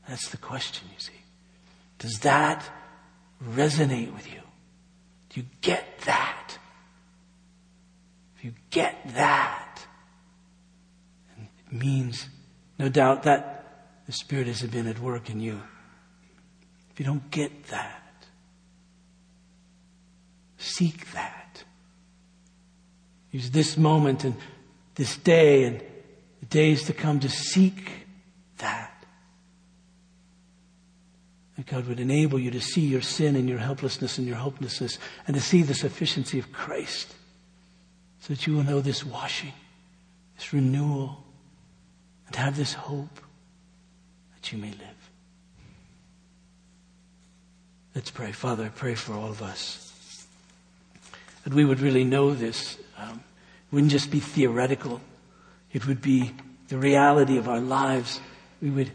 That's 0.09 0.29
the 0.31 0.37
question, 0.37 0.89
you 0.93 0.99
see. 0.99 1.13
Does 1.99 2.19
that 2.21 2.69
resonate 3.55 4.13
with 4.13 4.33
you? 4.33 4.41
Do 5.31 5.41
you 5.41 5.47
get 5.61 6.01
that? 6.07 6.59
If 8.37 8.45
you 8.45 8.55
get 8.71 9.15
that, 9.15 9.87
it 11.39 11.73
means, 11.73 12.29
no 12.79 12.89
doubt, 12.89 13.23
that 13.23 14.05
the 14.07 14.13
Spirit 14.13 14.49
has 14.49 14.63
been 14.63 14.89
at 14.89 14.99
work 14.99 15.31
in 15.31 15.41
you. 15.41 15.63
If 16.91 16.99
you 16.99 17.07
don't 17.07 17.31
get 17.31 17.69
that, 17.69 18.02
Seek 20.63 21.11
that. 21.11 21.65
Use 23.33 23.51
this 23.51 23.77
moment 23.77 24.23
and 24.23 24.37
this 24.95 25.17
day 25.17 25.65
and 25.65 25.83
the 26.39 26.47
days 26.47 26.85
to 26.85 26.93
come 26.93 27.19
to 27.19 27.29
seek 27.29 28.07
that. 28.59 29.05
That 31.57 31.67
God 31.67 31.89
would 31.89 31.99
enable 31.99 32.39
you 32.39 32.53
to 32.53 32.61
see 32.61 32.83
your 32.83 33.03
sin 33.03 33.35
and 33.35 33.49
your 33.49 33.59
helplessness 33.59 34.19
and 34.19 34.27
your 34.27 34.37
hopelessness 34.37 34.99
and 35.27 35.35
to 35.35 35.43
see 35.43 35.63
the 35.63 35.75
sufficiency 35.75 36.39
of 36.39 36.53
Christ 36.53 37.13
so 38.21 38.33
that 38.33 38.47
you 38.47 38.55
will 38.55 38.63
know 38.63 38.81
this 38.81 39.05
washing, 39.05 39.53
this 40.37 40.53
renewal, 40.53 41.25
and 42.29 42.37
have 42.37 42.57
this 42.57 42.73
hope 42.73 43.21
that 44.37 44.53
you 44.53 44.59
may 44.59 44.71
live. 44.71 45.11
Let's 47.97 48.13
pray. 48.13 48.31
Father, 48.31 48.67
I 48.67 48.69
pray 48.69 48.95
for 48.95 49.13
all 49.13 49.29
of 49.29 49.43
us 49.43 49.92
that 51.45 51.55
we 51.55 51.65
would 51.65 51.81
really 51.81 52.05
know 52.05 52.35
this. 52.35 52.79
Um, 52.97 53.23
it 53.71 53.75
wouldn't 53.75 53.93
just 53.93 54.11
be 54.11 54.21
theoretical, 54.21 55.01
it 55.73 55.87
would 55.87 56.03
be 56.03 56.33
the 56.69 56.79
reality 56.79 57.39
of 57.39 57.49
our 57.49 57.61
lives. 57.61 58.21
We 58.61 58.71
would 58.71 58.93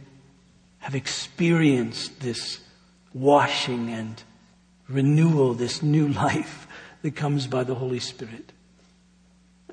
have 0.79 0.95
experienced 0.95 2.21
this 2.21 2.59
washing 3.13 3.89
and 3.89 4.21
renewal, 4.87 5.53
this 5.53 5.81
new 5.81 6.07
life 6.25 6.67
that 7.01 7.15
comes 7.15 7.47
by 7.47 7.63
the 7.63 7.75
Holy 7.75 7.99
Spirit. 7.99 8.51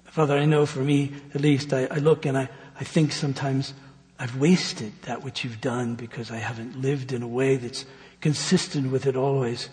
Father, 0.04 0.36
I 0.36 0.44
know 0.44 0.66
for 0.66 0.80
me, 0.80 1.12
at 1.34 1.40
least, 1.40 1.72
I, 1.72 1.86
I 1.90 1.96
look 1.96 2.24
and 2.26 2.38
I, 2.38 2.48
I 2.78 2.84
think 2.84 3.12
sometimes 3.12 3.74
I've 4.18 4.36
wasted 4.36 4.92
that 5.02 5.24
which 5.24 5.44
you've 5.44 5.60
done 5.60 5.96
because 5.96 6.30
I 6.30 6.36
haven't 6.36 6.80
lived 6.80 7.12
in 7.12 7.22
a 7.22 7.28
way 7.28 7.56
that's 7.56 7.84
consistent 8.20 8.92
with 8.92 9.06
it 9.06 9.16
always. 9.16 9.68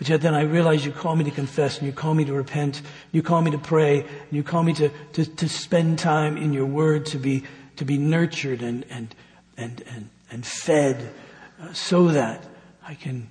But 0.00 0.08
yet 0.08 0.22
then 0.22 0.34
I 0.34 0.44
realize 0.44 0.86
you 0.86 0.92
call 0.92 1.14
me 1.14 1.24
to 1.24 1.30
confess 1.30 1.76
and 1.76 1.86
you 1.86 1.92
call 1.92 2.14
me 2.14 2.24
to 2.24 2.32
repent, 2.32 2.80
you 3.12 3.22
call 3.22 3.42
me 3.42 3.50
to 3.50 3.58
pray, 3.58 4.00
and 4.00 4.32
you 4.32 4.42
call 4.42 4.62
me 4.62 4.72
to, 4.72 4.88
to, 5.12 5.26
to 5.26 5.46
spend 5.46 5.98
time 5.98 6.38
in 6.38 6.54
your 6.54 6.64
word 6.64 7.04
to 7.06 7.18
be, 7.18 7.44
to 7.76 7.84
be 7.84 7.98
nurtured 7.98 8.62
and, 8.62 8.86
and, 8.88 9.14
and, 9.58 9.82
and, 9.94 10.08
and 10.30 10.46
fed 10.46 11.12
uh, 11.60 11.74
so 11.74 12.08
that 12.08 12.42
I 12.82 12.94
can 12.94 13.30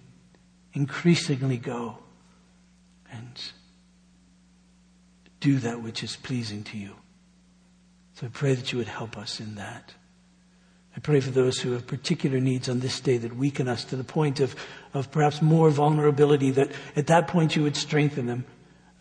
increasingly 0.73 1.57
go 1.57 1.97
and 3.11 3.41
do 5.39 5.57
that 5.57 5.81
which 5.81 6.03
is 6.03 6.17
pleasing 6.17 6.63
to 6.65 6.77
you. 6.77 6.93
So 8.13 8.27
I 8.27 8.29
pray 8.29 8.53
that 8.53 8.71
you 8.71 8.77
would 8.77 8.87
help 8.87 9.17
us 9.17 9.39
in 9.39 9.55
that. 9.55 9.95
I 10.99 11.01
pray 11.01 11.21
for 11.21 11.29
those 11.29 11.57
who 11.57 11.71
have 11.71 11.87
particular 11.87 12.41
needs 12.41 12.67
on 12.67 12.81
this 12.81 12.99
day 12.99 13.15
that 13.19 13.33
weaken 13.33 13.69
us 13.69 13.85
to 13.85 13.95
the 13.95 14.03
point 14.03 14.41
of, 14.41 14.53
of 14.93 15.09
perhaps 15.11 15.41
more 15.41 15.69
vulnerability, 15.69 16.51
that 16.51 16.73
at 16.97 17.07
that 17.07 17.29
point 17.29 17.55
you 17.55 17.63
would 17.63 17.77
strengthen 17.77 18.25
them. 18.25 18.43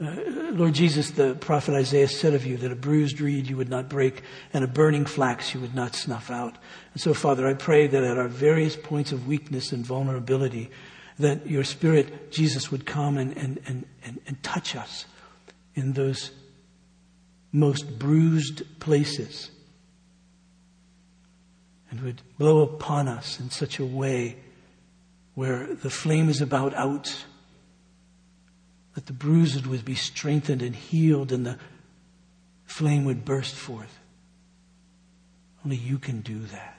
Uh, 0.01 0.15
Lord 0.53 0.75
Jesus, 0.75 1.11
the 1.11 1.35
prophet 1.35 1.75
Isaiah 1.75 2.07
said 2.07 2.35
of 2.35 2.47
you 2.47 2.57
that 2.59 2.71
a 2.71 2.77
bruised 2.77 3.21
reed 3.21 3.49
you 3.49 3.57
would 3.57 3.69
not 3.69 3.89
break 3.89 4.23
and 4.53 4.63
a 4.63 4.69
burning 4.69 5.07
flax 5.07 5.53
you 5.53 5.61
would 5.61 5.75
not 5.75 5.97
snuff 5.97 6.31
out. 6.31 6.57
And 6.93 7.03
so, 7.03 7.15
Father, 7.15 7.49
I 7.49 7.55
pray 7.55 7.89
that 7.89 8.05
at 8.05 8.17
our 8.17 8.29
various 8.29 8.77
points 8.77 9.11
of 9.11 9.27
weakness 9.27 9.73
and 9.73 9.85
vulnerability, 9.85 10.71
that 11.19 11.49
your 11.49 11.65
Spirit, 11.65 12.31
Jesus, 12.31 12.71
would 12.71 12.87
come 12.87 13.19
and, 13.19 13.37
and, 13.37 13.61
and, 13.67 13.85
and, 14.05 14.21
and 14.25 14.41
touch 14.45 14.77
us 14.77 15.07
in 15.75 15.95
those 15.95 16.31
most 17.51 17.99
bruised 17.99 18.63
places 18.79 19.51
and 21.91 22.01
would 22.01 22.23
blow 22.39 22.61
upon 22.63 23.09
us 23.09 23.41
in 23.41 23.51
such 23.51 23.79
a 23.79 23.85
way 23.85 24.37
where 25.35 25.67
the 25.75 25.91
flame 25.91 26.29
is 26.29 26.41
about 26.41 26.75
out, 26.75 27.25
that 28.95 29.07
the 29.07 29.13
bruised 29.13 29.67
would 29.67 29.85
be 29.85 29.95
strengthened 29.95 30.63
and 30.63 30.75
healed 30.75 31.31
and 31.31 31.47
the 31.47 31.59
flame 32.65 33.05
would 33.05 33.25
burst 33.25 33.55
forth. 33.55 33.99
Only 35.65 35.77
you 35.77 35.99
can 35.99 36.21
do 36.21 36.39
that. 36.39 36.75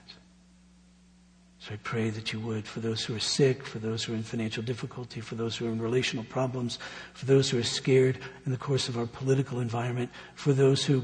So 1.59 1.73
I 1.73 1.77
pray 1.83 2.09
that 2.09 2.31
you 2.31 2.39
would 2.39 2.65
for 2.65 2.79
those 2.79 3.03
who 3.03 3.15
are 3.15 3.19
sick, 3.19 3.65
for 3.65 3.79
those 3.79 4.03
who 4.03 4.13
are 4.13 4.15
in 4.15 4.23
financial 4.23 4.63
difficulty, 4.63 5.21
for 5.21 5.35
those 5.35 5.57
who 5.57 5.67
are 5.67 5.71
in 5.71 5.81
relational 5.81 6.23
problems, 6.23 6.79
for 7.13 7.25
those 7.25 7.49
who 7.49 7.59
are 7.59 7.63
scared 7.63 8.17
in 8.45 8.51
the 8.51 8.57
course 8.57 8.89
of 8.89 8.97
our 8.97 9.05
political 9.05 9.59
environment, 9.59 10.09
for 10.35 10.53
those 10.53 10.85
who 10.85 11.03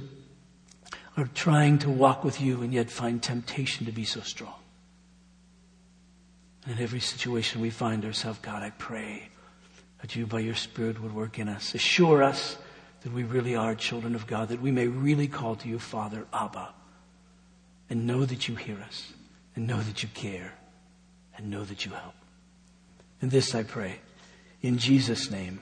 are 1.18 1.30
trying 1.34 1.80
to 1.80 1.90
walk 1.90 2.24
with 2.24 2.42
you 2.42 2.62
and 2.62 2.74
yet 2.74 2.90
find 2.90 3.22
temptation 3.22 3.86
to 3.86 3.92
be 3.92 4.04
so 4.04 4.22
strong. 4.22 4.56
And 6.66 6.78
in 6.78 6.84
every 6.84 7.00
situation 7.00 7.62
we 7.62 7.70
find 7.70 8.04
ourselves, 8.04 8.40
God, 8.42 8.64
I 8.64 8.72
pray 8.72 9.30
that 10.02 10.16
you 10.16 10.26
by 10.26 10.40
your 10.40 10.56
Spirit 10.56 11.02
would 11.02 11.14
work 11.14 11.40
in 11.40 11.48
us. 11.48 11.74
Assure 11.74 12.24
us 12.24 12.58
that 13.02 13.14
we 13.14 13.24
really 13.24 13.56
are 13.56 13.76
children 13.76 14.16
of 14.16 14.28
God, 14.28 14.50
that 14.50 14.62
we 14.62 14.72
may 14.72 14.88
really 14.88 15.28
call 15.28 15.56
to 15.58 15.70
you, 15.70 15.80
Father, 15.80 16.26
Abba, 16.34 16.74
and 17.90 18.08
know 18.08 18.26
that 18.26 18.48
you 18.48 18.56
hear 18.56 18.78
us, 18.82 19.14
and 19.56 19.68
know 19.68 19.80
that 19.80 20.02
you 20.02 20.10
care, 20.16 20.54
and 21.38 21.52
know 21.52 21.64
that 21.64 21.86
you 21.86 21.92
help. 21.92 22.16
And 23.22 23.30
this 23.30 23.54
I 23.54 23.64
pray. 23.64 24.00
In 24.62 24.80
Jesus' 24.80 25.30
name, 25.30 25.60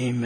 amen. 0.00 0.22